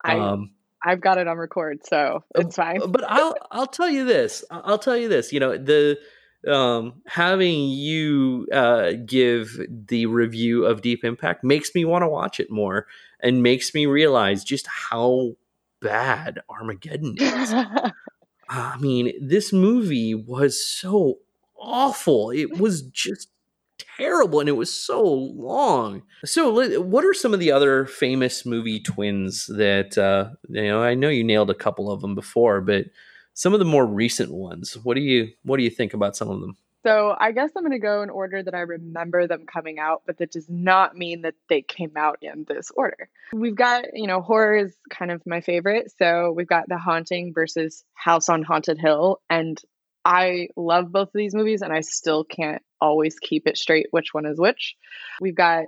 I, 0.07 0.19
Um, 0.19 0.51
I've 0.85 1.01
got 1.01 1.19
it 1.19 1.27
on 1.27 1.37
record, 1.39 1.85
so 1.85 2.23
it's 2.35 2.57
fine. 2.57 2.81
but 2.91 3.05
I'll 3.09 3.35
I'll 3.51 3.67
tell 3.67 3.89
you 3.91 4.05
this. 4.05 4.45
I'll 4.51 4.79
tell 4.79 4.97
you 4.97 5.09
this. 5.09 5.33
You 5.33 5.41
know 5.41 5.57
the 5.57 5.99
um 6.47 7.03
having 7.07 7.69
you 7.71 8.47
uh 8.53 8.93
give 9.05 9.59
the 9.89 10.07
review 10.07 10.65
of 10.65 10.83
Deep 10.83 11.05
Impact 11.05 11.43
makes 11.43 11.75
me 11.75 11.85
want 11.85 12.03
to 12.03 12.09
watch 12.09 12.39
it 12.39 12.51
more 12.51 12.87
and 13.21 13.43
makes 13.43 13.75
me 13.75 13.87
realize 13.87 14.45
just 14.45 14.67
how 14.69 15.33
bad 15.81 16.41
Armageddon 16.49 17.17
is. 17.19 17.55
I 18.49 18.77
mean, 18.79 19.13
this 19.21 19.53
movie 19.53 20.15
was 20.15 20.65
so 20.65 21.19
awful. 21.59 22.31
It 22.31 22.59
was 22.59 22.83
just 22.83 23.29
terrible 23.79 24.41
and 24.41 24.49
it 24.49 24.53
was 24.53 24.73
so 24.73 25.03
long. 25.03 26.03
So, 26.25 26.81
what 26.81 27.05
are 27.05 27.15
some 27.15 27.35
of 27.35 27.41
the 27.41 27.53
other 27.53 27.87
famous 27.87 28.47
movie 28.47 28.81
twins 28.81 29.47
that 29.47 29.99
uh, 29.99 30.31
you 30.49 30.69
know? 30.69 30.83
I 30.83 30.95
know 30.95 31.09
you 31.09 31.25
nailed 31.25 31.51
a 31.51 31.55
couple 31.55 31.91
of 31.91 32.01
them 32.01 32.15
before, 32.15 32.61
but 32.61 32.87
some 33.35 33.53
of 33.53 33.59
the 33.59 33.65
more 33.67 33.87
recent 33.87 34.33
ones. 34.33 34.77
What 34.83 34.95
do 34.95 35.01
you 35.01 35.29
what 35.43 35.59
do 35.59 35.63
you 35.63 35.71
think 35.71 35.95
about 35.95 36.17
some 36.17 36.29
of 36.29 36.41
them? 36.41 36.57
So 36.87 37.17
I 37.19 37.33
guess 37.33 37.51
I'm 37.57 37.65
going 37.65 37.73
to 37.73 37.81
go 37.81 38.03
in 38.03 38.11
order 38.11 38.45
that 38.45 38.55
I 38.55 38.61
remember 38.61 39.27
them 39.27 39.45
coming 39.45 39.81
out, 39.81 40.03
but 40.07 40.19
that 40.19 40.31
does 40.31 40.49
not 40.49 40.97
mean 40.97 41.23
that 41.23 41.35
they 41.49 41.61
came 41.61 41.97
out 41.97 42.19
in 42.23 42.45
this 42.47 42.71
order. 42.77 43.09
We've 43.33 43.57
got, 43.57 43.87
you 43.93 44.07
know, 44.07 44.21
horror 44.21 44.57
is 44.57 44.77
kind 44.89 45.11
of 45.11 45.21
my 45.27 45.41
favorite. 45.41 45.91
So 45.99 46.31
we've 46.31 46.47
got 46.47 46.69
The 46.69 46.79
Haunting 46.79 47.35
versus 47.35 47.83
House 47.95 48.29
on 48.29 48.45
Haunted 48.45 48.79
Hill. 48.79 49.21
And 49.29 49.61
I 50.07 50.49
love 50.57 50.93
both 50.93 51.09
of 51.09 51.13
these 51.15 51.35
movies, 51.35 51.63
and 51.63 51.73
I 51.73 51.81
still 51.81 52.23
can't 52.23 52.63
always 52.81 53.19
keep 53.19 53.49
it 53.49 53.59
straight 53.59 53.87
which 53.91 54.15
one 54.15 54.25
is 54.25 54.39
which. 54.39 54.77
We've 55.21 55.35
got 55.35 55.65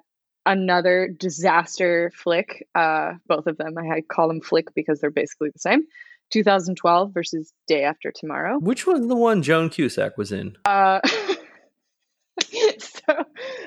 another 0.47 1.09
disaster 1.09 2.13
flick, 2.15 2.65
uh, 2.75 3.15
both 3.27 3.49
of 3.49 3.57
them. 3.57 3.75
I 3.77 4.01
call 4.03 4.29
them 4.29 4.41
flick 4.41 4.73
because 4.75 5.01
they're 5.01 5.11
basically 5.11 5.51
the 5.53 5.59
same. 5.59 5.83
2012 6.31 7.13
versus 7.13 7.53
Day 7.67 7.83
After 7.83 8.13
Tomorrow. 8.13 8.59
Which 8.61 8.87
was 8.87 9.07
the 9.09 9.17
one 9.17 9.43
Joan 9.43 9.71
Cusack 9.71 10.17
was 10.17 10.31
in? 10.31 10.57
Uh, 10.65 11.01
so, 12.79 13.25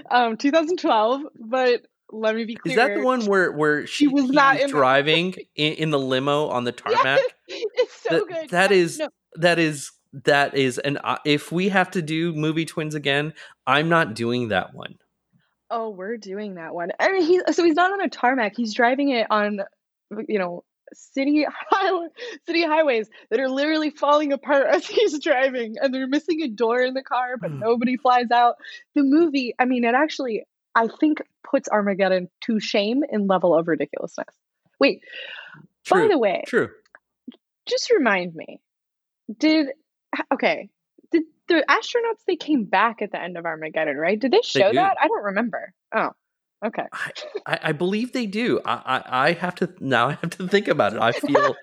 um, 0.10 0.38
2012. 0.38 1.22
But 1.40 1.82
let 2.12 2.36
me 2.36 2.46
be 2.46 2.56
clear. 2.56 2.72
Is 2.72 2.76
that 2.78 2.96
the 2.96 3.04
one 3.04 3.26
where 3.26 3.52
where 3.52 3.88
she, 3.88 4.08
was 4.08 4.30
not 4.30 4.58
in 4.60 4.68
the- 4.68 4.74
driving 4.74 5.34
in, 5.56 5.74
in 5.74 5.90
the 5.90 6.00
limo 6.00 6.48
on 6.48 6.64
the 6.64 6.72
tarmac? 6.72 7.20
it's 7.48 8.02
so 8.04 8.20
That- 8.20 8.28
good. 8.28 8.50
that 8.52 8.72
Yeah, 8.72 8.78
is- 8.78 9.00
no, 9.00 9.10
that 9.36 9.60
is 9.60 9.92
that 10.14 10.56
is 10.56 10.78
and 10.78 11.00
uh, 11.04 11.18
if 11.26 11.52
we 11.52 11.70
have 11.70 11.90
to 11.92 12.02
do 12.02 12.34
movie 12.34 12.66
twins 12.66 12.96
again 12.96 13.34
i'm 13.66 13.90
not 13.90 14.14
doing 14.14 14.50
that 14.50 14.74
one 14.74 14.96
oh, 15.72 15.90
we're 15.90 16.18
doing 16.18 16.56
that 16.56 16.76
one. 16.76 16.90
I 17.00 17.12
mean, 17.12 17.24
he's 17.24 17.42
so 17.56 17.64
he's 17.64 17.76
not 17.76 17.92
on 17.92 18.02
a 18.02 18.10
tarmac. 18.10 18.56
He's 18.56 18.74
driving 18.74 19.10
it 19.10 19.26
on, 19.32 19.62
you 20.28 20.38
know, 20.38 20.64
city 20.94 21.46
highway, 21.70 22.08
city 22.46 22.64
highways 22.64 23.10
that 23.30 23.40
are 23.40 23.50
literally 23.50 23.90
falling 23.90 24.34
apart 24.34 24.68
as 24.70 24.86
he's 24.86 25.20
driving, 25.20 25.76
and 25.82 25.94
they're 25.94 26.08
missing 26.08 26.42
a 26.42 26.48
door 26.50 26.82
in 26.82 26.94
the 26.94 27.02
car, 27.02 27.38
but 27.38 27.52
Hmm. 27.52 27.60
nobody 27.60 27.98
flies 27.98 28.30
out. 28.32 28.56
The 28.94 29.04
movie, 29.04 29.56
I 29.58 29.66
mean, 29.66 29.86
it 29.86 29.96
actually, 29.96 30.44
I 30.76 30.88
think, 31.00 31.22
puts 31.50 31.70
Armageddon 31.70 32.30
to 32.42 32.60
shame 32.60 33.04
in 33.10 33.28
level 33.28 33.56
of 33.56 33.68
ridiculousness. 33.68 34.36
Wait, 34.80 35.04
true 35.86 36.02
by 36.02 36.08
the 36.10 36.20
way, 36.20 36.44
true 36.46 36.70
just 37.68 37.92
remind 37.92 38.36
me 38.36 38.60
did 39.38 39.68
okay. 40.34 40.70
Did 41.12 41.24
the 41.48 41.66
astronauts 41.70 42.24
they 42.28 42.36
came 42.36 42.66
back 42.66 43.02
at 43.02 43.12
the 43.12 43.22
end 43.22 43.38
of 43.38 43.46
armageddon 43.46 43.98
right? 43.98 44.20
Did 44.20 44.32
they 44.32 44.42
show 44.44 44.70
do. 44.70 44.76
that? 44.76 44.96
I 45.02 45.08
don't 45.08 45.24
remember. 45.24 45.74
Oh 45.96 46.10
okay. 46.66 46.86
I, 47.46 47.60
I 47.64 47.72
believe 47.72 48.14
they 48.14 48.26
do. 48.26 48.62
I, 48.66 49.04
I 49.04 49.28
i 49.30 49.32
have 49.34 49.56
to 49.56 49.74
now 49.80 50.10
i 50.10 50.12
have 50.22 50.30
to 50.32 50.48
think 50.48 50.68
about 50.68 50.94
it. 50.94 51.02
I 51.02 51.12
feel 51.12 51.56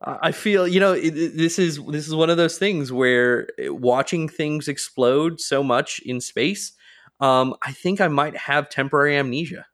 I 0.00 0.32
feel 0.32 0.66
you 0.66 0.80
know 0.80 0.92
it, 0.92 1.16
it- 1.16 1.36
this 1.36 1.58
is 1.58 1.78
this 1.86 2.06
is 2.06 2.14
one 2.14 2.30
of 2.30 2.36
those 2.36 2.58
things 2.58 2.92
where 2.92 3.48
uh, 3.64 3.74
watching 3.74 4.28
things 4.28 4.68
explode 4.68 5.40
so 5.40 5.62
much 5.62 6.00
in 6.04 6.20
space 6.20 6.72
um 7.20 7.54
i 7.62 7.72
think 7.72 8.00
i 8.00 8.06
might 8.08 8.36
have 8.36 8.68
temporary 8.68 9.16
amnesia. 9.16 9.66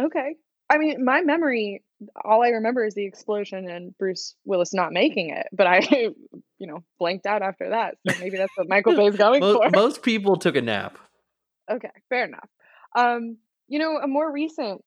Okay. 0.00 0.36
I 0.70 0.78
mean 0.78 1.04
my 1.04 1.20
memory 1.20 1.84
all 2.24 2.42
i 2.42 2.48
remember 2.48 2.84
is 2.84 2.94
the 2.94 3.04
explosion 3.04 3.68
and 3.68 3.96
bruce 3.98 4.34
willis 4.44 4.72
not 4.74 4.92
making 4.92 5.30
it 5.30 5.46
but 5.52 5.66
i 5.66 5.78
you 6.58 6.66
know 6.66 6.82
blanked 6.98 7.26
out 7.26 7.42
after 7.42 7.70
that 7.70 7.96
so 8.06 8.16
maybe 8.20 8.36
that's 8.36 8.52
what 8.56 8.68
michael 8.68 8.96
bay's 8.96 9.16
going 9.16 9.40
Mo- 9.40 9.62
for 9.62 9.70
most 9.70 10.02
people 10.02 10.36
took 10.36 10.56
a 10.56 10.62
nap 10.62 10.98
Okay, 11.70 11.90
fair 12.08 12.24
enough. 12.24 12.48
Um, 12.94 13.38
you 13.68 13.78
know, 13.78 13.98
a 13.98 14.06
more 14.06 14.30
recent, 14.30 14.82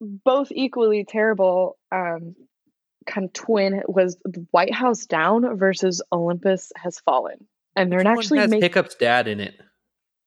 both 0.00 0.50
equally 0.50 1.04
terrible, 1.04 1.76
um, 1.92 2.34
kind 3.06 3.26
of 3.26 3.32
twin 3.32 3.82
was 3.86 4.16
White 4.50 4.74
House 4.74 5.06
Down 5.06 5.56
versus 5.58 6.02
Olympus 6.12 6.72
Has 6.76 6.98
Fallen, 7.00 7.46
and 7.76 7.92
they're 7.92 8.06
actually 8.06 8.38
has 8.40 8.50
making. 8.50 8.62
hiccup's 8.62 8.94
dad 8.94 9.28
in 9.28 9.40
it 9.40 9.54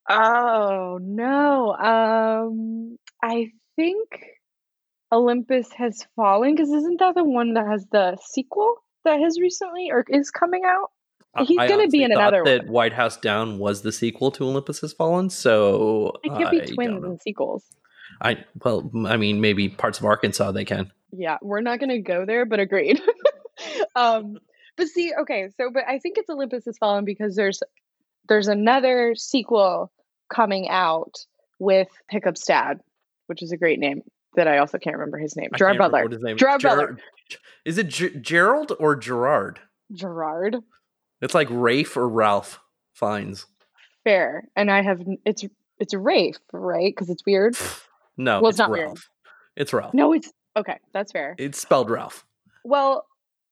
Oh 0.08 0.98
no! 1.02 1.76
Um, 1.76 2.98
I 3.22 3.52
think 3.76 4.08
Olympus 5.12 5.72
Has 5.74 6.06
Fallen 6.16 6.56
because 6.56 6.72
isn't 6.72 7.00
that 7.00 7.16
the 7.16 7.24
one 7.24 7.56
that 7.56 7.68
has 7.68 7.86
the 7.92 8.18
sequel 8.24 8.76
that 9.06 9.20
has 9.20 9.40
recently 9.40 9.90
or 9.92 10.06
is 10.10 10.32
coming 10.32 10.64
out? 10.66 10.92
He's 11.46 11.58
gonna 11.58 11.88
be 11.88 12.04
in 12.04 12.12
another 12.12 12.44
that 12.44 12.64
one. 12.64 12.72
white 12.74 12.94
house 12.94 13.16
down 13.18 13.60
was 13.60 13.82
the 13.84 13.92
sequel 13.92 14.32
to 14.32 14.44
olympus 14.46 14.80
has 14.82 14.94
fallen 14.94 15.30
so 15.30 16.14
It 16.24 16.30
could 16.30 16.50
be 16.50 16.62
I 16.64 16.66
twins 16.66 17.04
and 17.04 17.22
sequels. 17.22 17.64
I 18.22 18.44
well, 18.64 18.90
I 19.06 19.16
mean, 19.18 19.40
maybe 19.40 19.70
parts 19.70 20.00
of 20.00 20.06
Arkansas 20.06 20.52
they 20.52 20.66
can. 20.66 20.92
yeah 21.12 21.38
we're 21.42 21.62
not 21.62 21.80
going 21.80 21.90
to 21.90 22.00
go 22.00 22.26
there 22.26 22.46
but 22.46 22.60
agreed 22.60 23.00
um 23.96 24.38
but 24.76 24.88
see 24.88 25.14
okay 25.22 25.50
so 25.58 25.70
but 25.74 25.84
i 25.88 26.00
think 26.00 26.18
it's 26.18 26.30
olympus 26.30 26.66
has 26.66 26.78
fallen 26.78 27.06
because 27.06 27.36
there's 27.36 27.62
there's 28.28 28.48
another 28.48 29.14
sequel 29.16 29.92
coming 30.34 30.68
out 30.70 31.26
with 31.60 31.88
hiccup's 32.10 32.46
dad 32.46 32.80
which 33.28 33.42
is 33.44 33.52
a 33.52 33.58
great 33.58 33.80
name 33.80 34.02
that 34.36 34.48
i 34.48 34.58
also 34.58 34.78
can't 34.78 34.96
remember 34.96 35.18
his 35.18 35.36
name 35.36 35.50
gerard 35.58 35.78
butler 35.78 36.08
name 36.08 36.36
is. 36.36 36.40
Gerard 36.40 36.62
Ger- 36.62 36.68
Butler. 36.70 36.98
Is 37.66 37.78
it 37.78 37.88
G- 37.90 38.16
Gerald 38.20 38.74
or 38.80 38.96
Gerard? 38.96 39.60
gerard 39.94 40.58
It's 41.22 41.34
like 41.34 41.48
Rafe 41.52 41.96
or 41.98 42.08
Ralph 42.08 42.60
Fiennes. 42.94 43.46
fair 44.04 44.48
and 44.56 44.70
i 44.72 44.82
have 44.82 45.02
it's 45.26 45.44
it's 45.80 45.94
rafe 45.94 46.38
right 46.54 46.94
because 46.96 47.10
it's 47.10 47.26
weird 47.26 47.56
No, 48.18 48.42
Well, 48.42 48.50
it's 48.50 48.58
not 48.58 48.70
Ralph. 48.70 48.86
weird. 48.88 48.98
It's 49.56 49.72
Ralph. 49.74 49.94
no 49.94 50.12
it's 50.14 50.32
okay 50.58 50.78
that's 50.94 51.12
fair 51.12 51.36
It's 51.38 51.60
spelled 51.60 51.90
Ralph. 51.90 52.26
Well, 52.66 53.06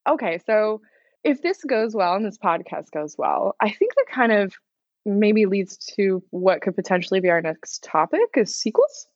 okay, 0.07 0.39
so 0.45 0.81
if 1.23 1.41
this 1.41 1.63
goes 1.63 1.95
well 1.95 2.15
and 2.15 2.25
this 2.25 2.37
podcast 2.37 2.91
goes 2.93 3.15
well, 3.17 3.55
I 3.61 3.69
think 3.71 3.95
that 3.95 4.05
kind 4.13 4.31
of 4.33 4.53
maybe 5.05 5.45
leads 5.45 5.77
to 5.95 6.21
what 6.31 6.61
could 6.61 6.75
potentially 6.75 7.21
be 7.21 7.29
our 7.29 7.41
next 7.41 7.83
topic 7.83 8.21
is 8.35 8.53
sequels. 8.53 9.07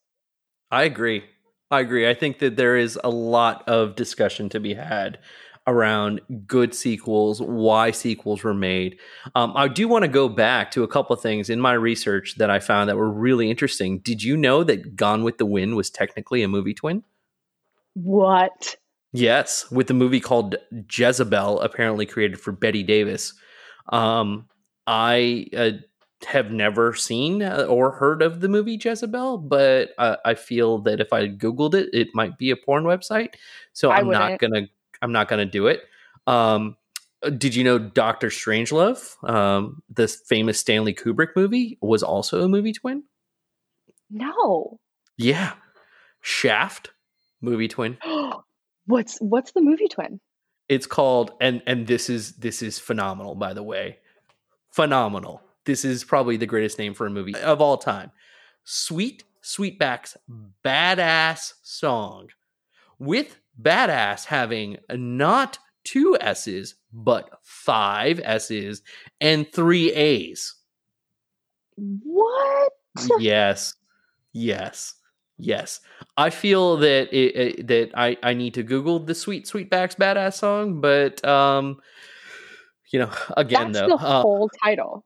I 0.71 0.83
agree. 0.83 1.23
I 1.71 1.79
agree. 1.79 2.07
I 2.07 2.13
think 2.13 2.39
that 2.39 2.57
there 2.57 2.75
is 2.75 2.99
a 3.01 3.09
lot 3.09 3.67
of 3.67 3.95
discussion 3.95 4.49
to 4.49 4.59
be 4.59 4.73
had 4.73 5.19
around 5.67 6.19
good 6.45 6.73
sequels, 6.73 7.41
why 7.41 7.91
sequels 7.91 8.43
were 8.43 8.53
made. 8.53 8.99
Um, 9.35 9.53
I 9.55 9.67
do 9.67 9.87
want 9.87 10.03
to 10.03 10.09
go 10.09 10.27
back 10.27 10.71
to 10.71 10.83
a 10.83 10.87
couple 10.87 11.15
of 11.15 11.21
things 11.21 11.49
in 11.49 11.61
my 11.61 11.73
research 11.73 12.35
that 12.37 12.49
I 12.49 12.59
found 12.59 12.89
that 12.89 12.97
were 12.97 13.11
really 13.11 13.49
interesting. 13.49 13.99
Did 13.99 14.21
you 14.21 14.35
know 14.35 14.63
that 14.63 14.95
Gone 14.95 15.23
with 15.23 15.37
the 15.37 15.45
Wind 15.45 15.75
was 15.75 15.89
technically 15.89 16.43
a 16.43 16.47
movie 16.47 16.73
twin? 16.73 17.03
What? 17.93 18.75
Yes, 19.13 19.69
with 19.71 19.87
the 19.87 19.93
movie 19.93 20.19
called 20.19 20.55
Jezebel, 20.91 21.61
apparently 21.61 22.05
created 22.05 22.39
for 22.39 22.51
Bette 22.51 22.83
Davis. 22.83 23.33
Um, 23.89 24.47
I 24.87 25.47
uh, 25.55 25.71
have 26.25 26.51
never 26.51 26.93
seen 26.93 27.41
uh, 27.41 27.65
or 27.67 27.91
heard 27.91 28.21
of 28.21 28.41
the 28.41 28.49
movie 28.49 28.79
Jezebel, 28.81 29.39
but 29.39 29.89
uh, 29.97 30.17
I 30.25 30.35
feel 30.35 30.79
that 30.79 30.99
if 30.99 31.13
I 31.13 31.27
googled 31.27 31.73
it, 31.73 31.89
it 31.93 32.09
might 32.13 32.37
be 32.37 32.51
a 32.51 32.55
porn 32.55 32.83
website. 32.83 33.35
So 33.73 33.91
I'm 33.91 34.09
not 34.09 34.39
gonna. 34.39 34.67
I'm 35.01 35.11
not 35.11 35.27
gonna 35.27 35.45
do 35.45 35.67
it. 35.67 35.81
Um, 36.27 36.77
did 37.37 37.55
you 37.55 37.63
know 37.63 37.77
Doctor 37.79 38.27
Strangelove, 38.27 39.23
um, 39.27 39.81
the 39.89 40.07
famous 40.07 40.59
Stanley 40.59 40.93
Kubrick 40.93 41.29
movie, 41.35 41.77
was 41.81 42.03
also 42.03 42.43
a 42.43 42.47
movie 42.47 42.73
twin? 42.73 43.03
No. 44.09 44.79
Yeah, 45.17 45.53
Shaft, 46.21 46.91
movie 47.41 47.67
twin. 47.67 47.97
What's 48.87 49.19
what's 49.19 49.51
the 49.51 49.61
movie 49.61 49.87
twin? 49.87 50.19
It's 50.67 50.87
called 50.87 51.31
and 51.39 51.61
and 51.67 51.85
this 51.85 52.09
is 52.09 52.33
this 52.33 52.63
is 52.63 52.79
phenomenal 52.79 53.35
by 53.35 53.53
the 53.53 53.61
way. 53.61 53.99
Phenomenal. 54.71 55.41
This 55.65 55.85
is 55.85 56.03
probably 56.03 56.37
the 56.37 56.45
greatest 56.45 56.79
name 56.79 56.93
for 56.93 57.05
a 57.05 57.11
movie 57.11 57.35
of 57.35 57.61
all 57.61 57.77
time. 57.77 58.11
Sweet 58.63 59.23
Sweetback's 59.43 60.17
badass 60.63 61.53
song 61.63 62.29
with 62.99 63.37
badass 63.61 64.25
having 64.25 64.77
not 64.91 65.57
two 65.83 66.17
S's 66.21 66.75
but 66.93 67.29
five 67.41 68.19
S's 68.23 68.81
and 69.19 69.51
three 69.51 69.91
A's. 69.93 70.55
What? 71.75 72.71
yes. 73.19 73.73
Yes. 74.33 74.95
Yes, 75.41 75.79
I 76.17 76.29
feel 76.29 76.77
that 76.77 77.11
it, 77.11 77.35
it, 77.35 77.67
that 77.67 77.91
I, 77.95 78.15
I 78.21 78.35
need 78.35 78.53
to 78.53 78.63
Google 78.63 78.99
the 78.99 79.15
Sweet 79.15 79.47
Sweetback's 79.47 79.95
badass 79.95 80.35
song, 80.35 80.81
but 80.81 81.25
um, 81.25 81.81
you 82.91 82.99
know, 82.99 83.09
again 83.37 83.71
That's 83.71 83.87
though, 83.87 83.97
the 83.97 84.03
uh, 84.03 84.21
whole 84.21 84.49
title. 84.63 85.03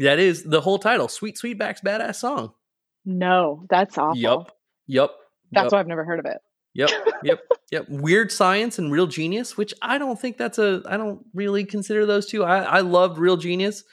That 0.00 0.18
is 0.18 0.42
the 0.44 0.60
whole 0.60 0.78
title, 0.78 1.08
Sweet 1.08 1.36
Sweetback's 1.36 1.80
badass 1.80 2.16
song. 2.16 2.52
No, 3.04 3.64
that's 3.70 3.96
awful. 3.96 4.16
Yep. 4.16 4.50
Yep. 4.86 5.10
That's 5.52 5.64
yup, 5.64 5.72
why 5.72 5.80
I've 5.80 5.86
never 5.86 6.04
heard 6.04 6.18
of 6.18 6.26
it. 6.26 6.38
yep, 6.74 6.90
yep, 7.22 7.40
yep. 7.70 7.86
Weird 7.88 8.30
Science 8.30 8.78
and 8.78 8.92
Real 8.92 9.06
Genius, 9.06 9.56
which 9.56 9.74
I 9.82 9.98
don't 9.98 10.20
think 10.20 10.36
that's 10.36 10.58
a, 10.58 10.82
I 10.86 10.96
don't 10.96 11.24
really 11.34 11.64
consider 11.64 12.06
those 12.06 12.26
two. 12.26 12.44
I, 12.44 12.58
I 12.60 12.80
loved 12.80 13.18
Real 13.18 13.36
Genius. 13.36 13.84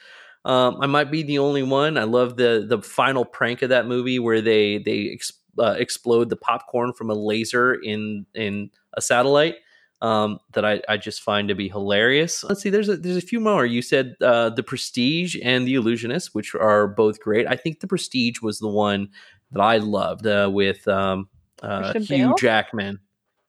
Um, 0.44 0.78
I 0.80 0.86
might 0.86 1.10
be 1.10 1.22
the 1.22 1.40
only 1.40 1.62
one. 1.62 1.98
I 1.98 2.04
love 2.04 2.36
the 2.36 2.64
the 2.66 2.80
final 2.80 3.24
prank 3.24 3.62
of 3.62 3.70
that 3.70 3.86
movie 3.86 4.18
where 4.18 4.40
they 4.40 4.78
they 4.78 5.10
ex, 5.12 5.32
uh, 5.58 5.74
explode 5.78 6.30
the 6.30 6.36
popcorn 6.36 6.92
from 6.92 7.10
a 7.10 7.14
laser 7.14 7.74
in 7.74 8.24
in 8.34 8.70
a 8.94 9.02
satellite. 9.02 9.56
Um, 10.00 10.38
that 10.52 10.64
I, 10.64 10.80
I 10.88 10.96
just 10.96 11.22
find 11.22 11.48
to 11.48 11.56
be 11.56 11.68
hilarious. 11.68 12.44
Let's 12.44 12.62
see, 12.62 12.70
there's 12.70 12.88
a 12.88 12.96
there's 12.96 13.16
a 13.16 13.20
few 13.20 13.40
more. 13.40 13.66
You 13.66 13.82
said 13.82 14.14
uh, 14.20 14.50
the 14.50 14.62
Prestige 14.62 15.36
and 15.42 15.66
the 15.66 15.74
Illusionist, 15.74 16.36
which 16.36 16.54
are 16.54 16.86
both 16.86 17.18
great. 17.18 17.48
I 17.48 17.56
think 17.56 17.80
the 17.80 17.88
Prestige 17.88 18.40
was 18.40 18.60
the 18.60 18.68
one 18.68 19.08
that 19.50 19.60
I 19.60 19.78
loved 19.78 20.24
uh, 20.24 20.48
with 20.52 20.86
um, 20.86 21.28
uh, 21.62 21.92
Hugh 21.94 22.06
Bale? 22.06 22.34
Jackman, 22.36 23.00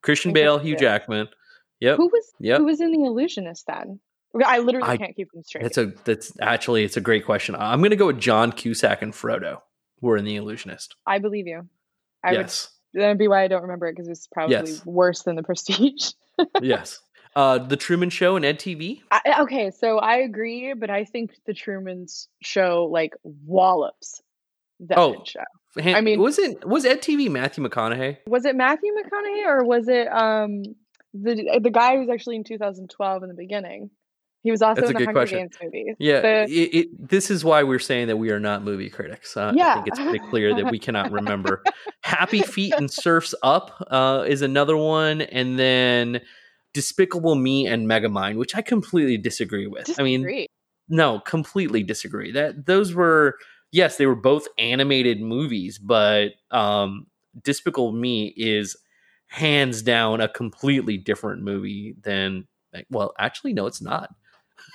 Christian 0.02 0.34
Bale, 0.34 0.58
Hugh 0.58 0.74
Bale. 0.74 0.80
Jackman. 0.80 1.30
Yep, 1.82 1.98
Who 1.98 2.08
was 2.08 2.34
yep. 2.40 2.58
who 2.58 2.66
was 2.66 2.82
in 2.82 2.92
the 2.94 3.06
Illusionist 3.06 3.68
then? 3.68 4.00
I 4.44 4.58
literally 4.60 4.90
I- 4.90 4.98
can't 4.98 5.16
keep 5.16 5.32
them 5.32 5.44
straight. 5.44 5.62
That's 5.64 5.78
a 5.78 5.94
that's 6.04 6.32
actually 6.42 6.84
it's 6.84 6.98
a 6.98 7.02
great 7.02 7.26
question. 7.26 7.56
I'm 7.56 7.80
going 7.80 7.92
to 7.92 7.96
go 7.96 8.08
with 8.08 8.20
John 8.20 8.52
Cusack 8.52 9.04
and 9.04 9.14
Frodo. 9.14 9.62
Who 10.02 10.10
are 10.10 10.18
in 10.18 10.26
the 10.26 10.36
Illusionist? 10.38 10.96
I 11.06 11.20
believe 11.20 11.46
you. 11.46 11.68
I 12.24 12.32
yes, 12.32 12.70
would 12.96 13.02
that'd 13.04 13.18
be 13.20 13.28
why 13.28 13.44
I 13.44 13.48
don't 13.48 13.62
remember 13.62 13.88
it 13.88 13.94
because 13.94 14.08
it's 14.08 14.26
probably 14.28 14.56
Yes. 14.56 14.84
worse 14.86 15.22
than 15.24 15.36
the 15.36 15.44
Prestige. 15.44 16.12
yes. 16.62 17.00
Uh, 17.36 17.58
the 17.60 17.78
Truman 17.78 18.10
Show 18.10 18.36
and 18.36 18.44
Ed 18.44 18.60
TV. 18.60 19.02
I, 19.12 19.42
okay, 19.42 19.72
so 19.72 20.00
I 20.00 20.18
agree, 20.18 20.74
but 20.74 20.90
I 20.90 21.06
think 21.06 21.32
the 21.46 21.54
Truman's 21.54 22.28
Show 22.42 22.90
like 22.92 23.14
wallops 23.24 24.22
the 24.80 24.98
Oh. 25.00 25.24
Show. 25.26 25.42
Han- 25.80 25.96
I 25.96 26.02
mean- 26.02 26.20
was 26.20 26.40
it 26.40 26.66
was 26.68 26.86
Ed 26.86 27.02
TV 27.02 27.30
Matthew 27.30 27.64
McConaughey? 27.64 28.18
Was 28.28 28.46
it 28.46 28.56
Matthew 28.56 28.92
McConaughey 28.94 29.46
or 29.46 29.64
was 29.64 29.88
it 29.88 30.08
um 30.12 30.64
the 31.14 31.60
the 31.62 31.70
guy 31.70 31.94
who 31.94 32.00
was 32.02 32.10
actually 32.10 32.38
in 32.38 32.44
2012 32.44 33.24
in 33.24 33.30
the 33.30 33.36
beginning? 33.36 33.92
He 34.42 34.52
was 34.52 34.62
also 34.62 34.82
That's 34.82 34.92
in 34.92 34.96
a 34.96 35.00
the 35.00 35.06
Hunger 35.06 35.20
question. 35.20 35.38
Games 35.40 35.58
movie. 35.62 35.86
Yeah, 36.00 36.22
The- 36.22 36.44
it, 36.46 36.76
it, 36.76 37.10
this 37.10 37.30
is 37.30 37.44
why 37.44 37.64
we're 37.64 37.80
saying 37.80 38.08
that 38.08 38.18
we 38.18 38.32
are 38.32 38.40
not 38.40 38.64
movie 38.64 38.90
critics. 38.90 39.36
Uh, 39.36 39.54
I 39.58 39.74
think 39.76 39.88
it's 39.88 40.00
pretty 40.00 40.20
clear 40.30 40.56
that 40.56 40.72
we 40.72 40.80
cannot 40.80 41.12
remember. 41.12 41.62
Happy 42.04 42.42
Feet 42.42 42.74
and 42.78 42.90
Surfs 42.90 43.36
Up 43.44 43.86
uh, 43.92 44.24
is 44.28 44.42
another 44.42 44.78
one, 44.78 45.22
and 45.22 45.60
then 45.60 46.22
Despicable 46.74 47.36
Me 47.36 47.68
and 47.68 47.86
Megamind, 47.88 48.38
which 48.38 48.56
I 48.56 48.62
completely 48.62 49.18
disagree 49.18 49.68
with. 49.68 50.00
I 50.00 50.04
mean, 50.04 50.48
no, 50.88 51.20
completely 51.20 51.84
disagree. 51.84 52.32
That 52.32 52.66
those 52.66 52.94
were 52.94 53.36
yes, 53.72 53.98
they 53.98 54.06
were 54.06 54.16
both 54.16 54.48
animated 54.58 55.20
movies, 55.22 55.78
but 55.78 56.30
um, 56.52 57.08
Despicable 57.44 57.92
Me 57.92 58.34
is 58.38 58.78
hands 59.28 59.82
down 59.82 60.22
a 60.22 60.30
completely 60.30 60.98
different 60.98 61.44
movie 61.44 61.96
than. 62.02 62.48
Well, 62.90 63.14
actually, 63.20 63.54
no, 63.54 63.66
it's 63.66 63.82
not. 63.82 64.12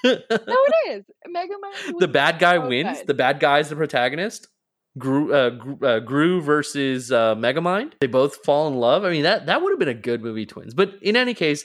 No, 0.05 0.11
it 0.31 0.91
is. 0.91 1.05
Megamind. 1.29 1.99
the 1.99 2.09
bad 2.09 2.39
guy 2.39 2.57
so 2.57 2.69
wins. 2.69 2.99
good. 2.99 3.07
The 3.07 3.15
bad 3.15 3.41
guy 3.41 3.59
is 3.61 3.69
the 3.69 3.77
protagonist. 3.77 4.49
Gru, 4.97 5.33
uh, 5.35 5.51
Gru, 5.51 5.79
uh, 5.83 6.01
Gru 6.01 6.41
versus 6.41 7.11
uh, 7.11 7.35
Megamind. 7.35 7.95
They 8.01 8.07
both 8.07 8.45
fall 8.45 8.69
in 8.69 8.75
love. 8.75 9.05
I 9.05 9.11
mean 9.11 9.25
that 9.25 9.47
that 9.47 9.63
would 9.63 9.71
have 9.71 9.79
been 9.79 9.89
a 9.89 9.95
good 9.95 10.23
movie, 10.23 10.47
twins. 10.47 10.75
But 10.75 10.95
in 11.03 11.17
any 11.17 11.35
case, 11.35 11.65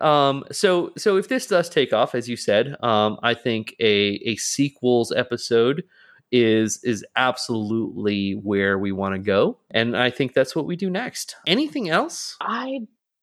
um, 0.00 0.44
so 0.52 0.92
so 0.98 1.16
if 1.16 1.28
this 1.28 1.46
does 1.46 1.68
take 1.70 1.92
off, 1.92 2.14
as 2.14 2.28
you 2.28 2.36
said, 2.36 2.76
um, 2.82 3.18
I 3.22 3.34
think 3.34 3.74
a 3.80 4.20
a 4.26 4.36
sequels 4.36 5.12
episode 5.12 5.84
is 6.32 6.80
is 6.84 7.04
absolutely 7.16 8.32
where 8.32 8.78
we 8.78 8.92
want 8.92 9.14
to 9.14 9.18
go, 9.20 9.58
and 9.70 9.96
I 9.96 10.10
think 10.10 10.34
that's 10.34 10.54
what 10.54 10.66
we 10.66 10.76
do 10.76 10.90
next. 10.90 11.36
Anything 11.46 11.88
else? 11.88 12.36
I 12.40 12.80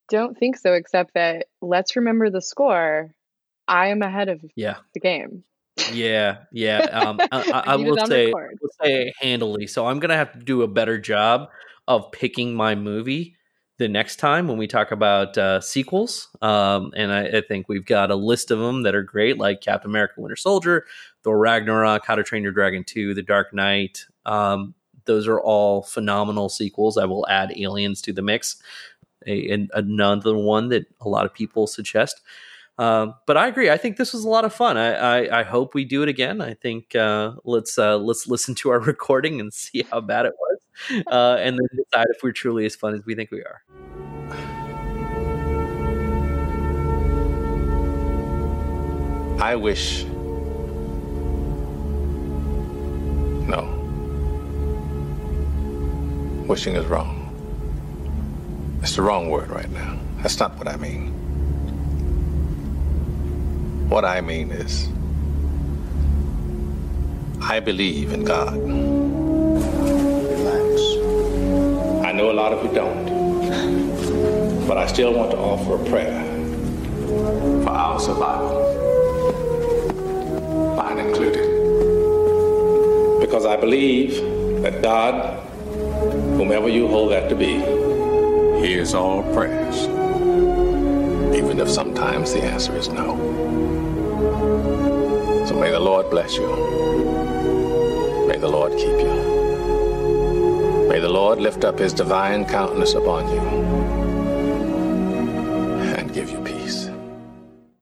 don't 0.09 0.37
think 0.37 0.57
so, 0.57 0.73
except 0.73 1.13
that 1.13 1.47
let's 1.61 1.95
remember 1.95 2.29
the 2.29 2.41
score. 2.41 3.13
I 3.67 3.87
am 3.87 4.01
ahead 4.01 4.29
of 4.29 4.43
Yeah, 4.55 4.77
the 4.93 4.99
game. 4.99 5.43
yeah, 5.91 6.39
yeah. 6.51 6.79
Um, 6.91 7.19
I, 7.19 7.27
I, 7.31 7.59
I 7.67 7.75
will 7.75 7.97
say. 8.07 8.27
record. 8.27 8.59
will 8.61 8.69
say 8.83 9.13
handily. 9.19 9.67
So 9.67 9.87
I'm 9.87 9.99
gonna 9.99 10.15
have 10.17 10.33
to 10.33 10.39
do 10.39 10.61
a 10.61 10.67
better 10.67 10.97
job 10.99 11.49
of 11.87 12.11
picking 12.11 12.53
my 12.53 12.75
movie 12.75 13.35
the 13.79 13.87
next 13.87 14.17
time 14.17 14.47
when 14.47 14.57
we 14.57 14.67
talk 14.67 14.91
about 14.91 15.37
uh, 15.37 15.59
sequels. 15.59 16.29
Um, 16.41 16.93
and 16.95 17.11
I, 17.11 17.25
I 17.39 17.41
think 17.47 17.67
we've 17.67 17.85
got 17.85 18.11
a 18.11 18.15
list 18.15 18.51
of 18.51 18.59
them 18.59 18.83
that 18.83 18.95
are 18.95 19.03
great, 19.03 19.37
like 19.37 19.61
Captain 19.61 19.89
America: 19.89 20.13
Winter 20.21 20.35
Soldier, 20.35 20.85
Thor: 21.23 21.37
Ragnarok, 21.37 22.05
How 22.05 22.15
to 22.15 22.23
Train 22.23 22.43
Your 22.43 22.51
Dragon 22.51 22.83
2, 22.83 23.13
The 23.13 23.23
Dark 23.23 23.53
Knight. 23.53 24.05
Um, 24.25 24.75
those 25.05 25.27
are 25.27 25.41
all 25.41 25.81
phenomenal 25.83 26.47
sequels. 26.49 26.97
I 26.97 27.05
will 27.05 27.27
add 27.27 27.51
Aliens 27.57 28.01
to 28.03 28.13
the 28.13 28.21
mix, 28.21 28.57
a, 29.27 29.49
and 29.49 29.69
another 29.73 30.37
one 30.37 30.69
that 30.69 30.85
a 31.01 31.09
lot 31.09 31.25
of 31.25 31.33
people 31.33 31.67
suggest. 31.67 32.21
Um, 32.77 33.13
but 33.27 33.37
I 33.37 33.47
agree. 33.47 33.69
I 33.69 33.77
think 33.77 33.97
this 33.97 34.13
was 34.13 34.25
a 34.25 34.29
lot 34.29 34.45
of 34.45 34.53
fun. 34.53 34.77
I, 34.77 34.93
I, 34.93 35.39
I 35.39 35.43
hope 35.43 35.75
we 35.75 35.85
do 35.85 36.01
it 36.01 36.09
again. 36.09 36.41
I 36.41 36.55
think 36.55 36.95
uh, 36.95 37.33
let's 37.43 37.77
uh, 37.77 37.97
let's 37.97 38.27
listen 38.27 38.55
to 38.55 38.69
our 38.69 38.79
recording 38.93 39.39
and 39.39 39.53
see 39.53 39.83
how 39.91 40.01
bad 40.01 40.25
it 40.25 40.33
was, 40.39 41.03
uh, 41.07 41.37
and 41.39 41.57
then 41.57 41.67
decide 41.75 42.07
if 42.09 42.23
we're 42.23 42.31
truly 42.31 42.65
as 42.65 42.75
fun 42.75 42.95
as 42.95 43.05
we 43.05 43.13
think 43.15 43.31
we 43.31 43.41
are. 43.41 43.61
I 49.39 49.55
wish. 49.55 50.03
No. 53.45 53.79
Wishing 56.47 56.75
is 56.75 56.85
wrong. 56.85 57.19
It's 58.81 58.95
the 58.95 59.01
wrong 59.01 59.29
word 59.29 59.49
right 59.49 59.69
now. 59.69 59.99
That's 60.21 60.39
not 60.39 60.57
what 60.57 60.67
I 60.67 60.77
mean. 60.77 61.22
What 63.89 64.05
I 64.05 64.21
mean 64.21 64.51
is, 64.51 64.87
I 67.41 67.59
believe 67.59 68.13
in 68.13 68.23
God. 68.23 68.53
Relax. 70.33 70.81
I 72.05 72.11
know 72.11 72.31
a 72.31 72.33
lot 72.33 72.53
of 72.53 72.63
you 72.65 72.71
don't. 72.73 74.67
But 74.67 74.77
I 74.77 74.87
still 74.87 75.13
want 75.13 75.31
to 75.31 75.37
offer 75.37 75.75
a 75.75 75.89
prayer 75.89 76.23
for 77.63 77.69
our 77.69 77.99
survival 77.99 78.63
mine 80.75 80.99
included. 80.99 81.45
Because 83.19 83.45
I 83.45 83.55
believe 83.55 84.15
that 84.61 84.81
God, 84.81 85.39
whomever 86.37 86.69
you 86.69 86.87
hold 86.87 87.11
that 87.11 87.29
to 87.29 87.35
be, 87.35 87.55
hears 88.65 88.93
all 88.93 89.23
prayers, 89.33 89.87
even 91.35 91.59
if 91.59 91.69
sometimes 91.69 92.33
the 92.33 92.41
answer 92.41 92.75
is 92.75 92.89
no. 92.89 93.42
So 94.23 95.55
may 95.59 95.71
the 95.71 95.79
Lord 95.79 96.09
bless 96.09 96.37
you. 96.37 96.47
May 98.27 98.37
the 98.37 98.47
Lord 98.47 98.71
keep 98.71 98.97
you. 99.05 100.87
May 100.87 100.99
the 100.99 101.09
Lord 101.09 101.39
lift 101.39 101.65
up 101.65 101.77
his 101.79 101.91
divine 101.93 102.45
countenance 102.45 102.93
upon 102.93 103.27
you 103.33 103.41
and 105.97 106.13
give 106.13 106.29
you 106.29 106.39
peace. 106.39 106.52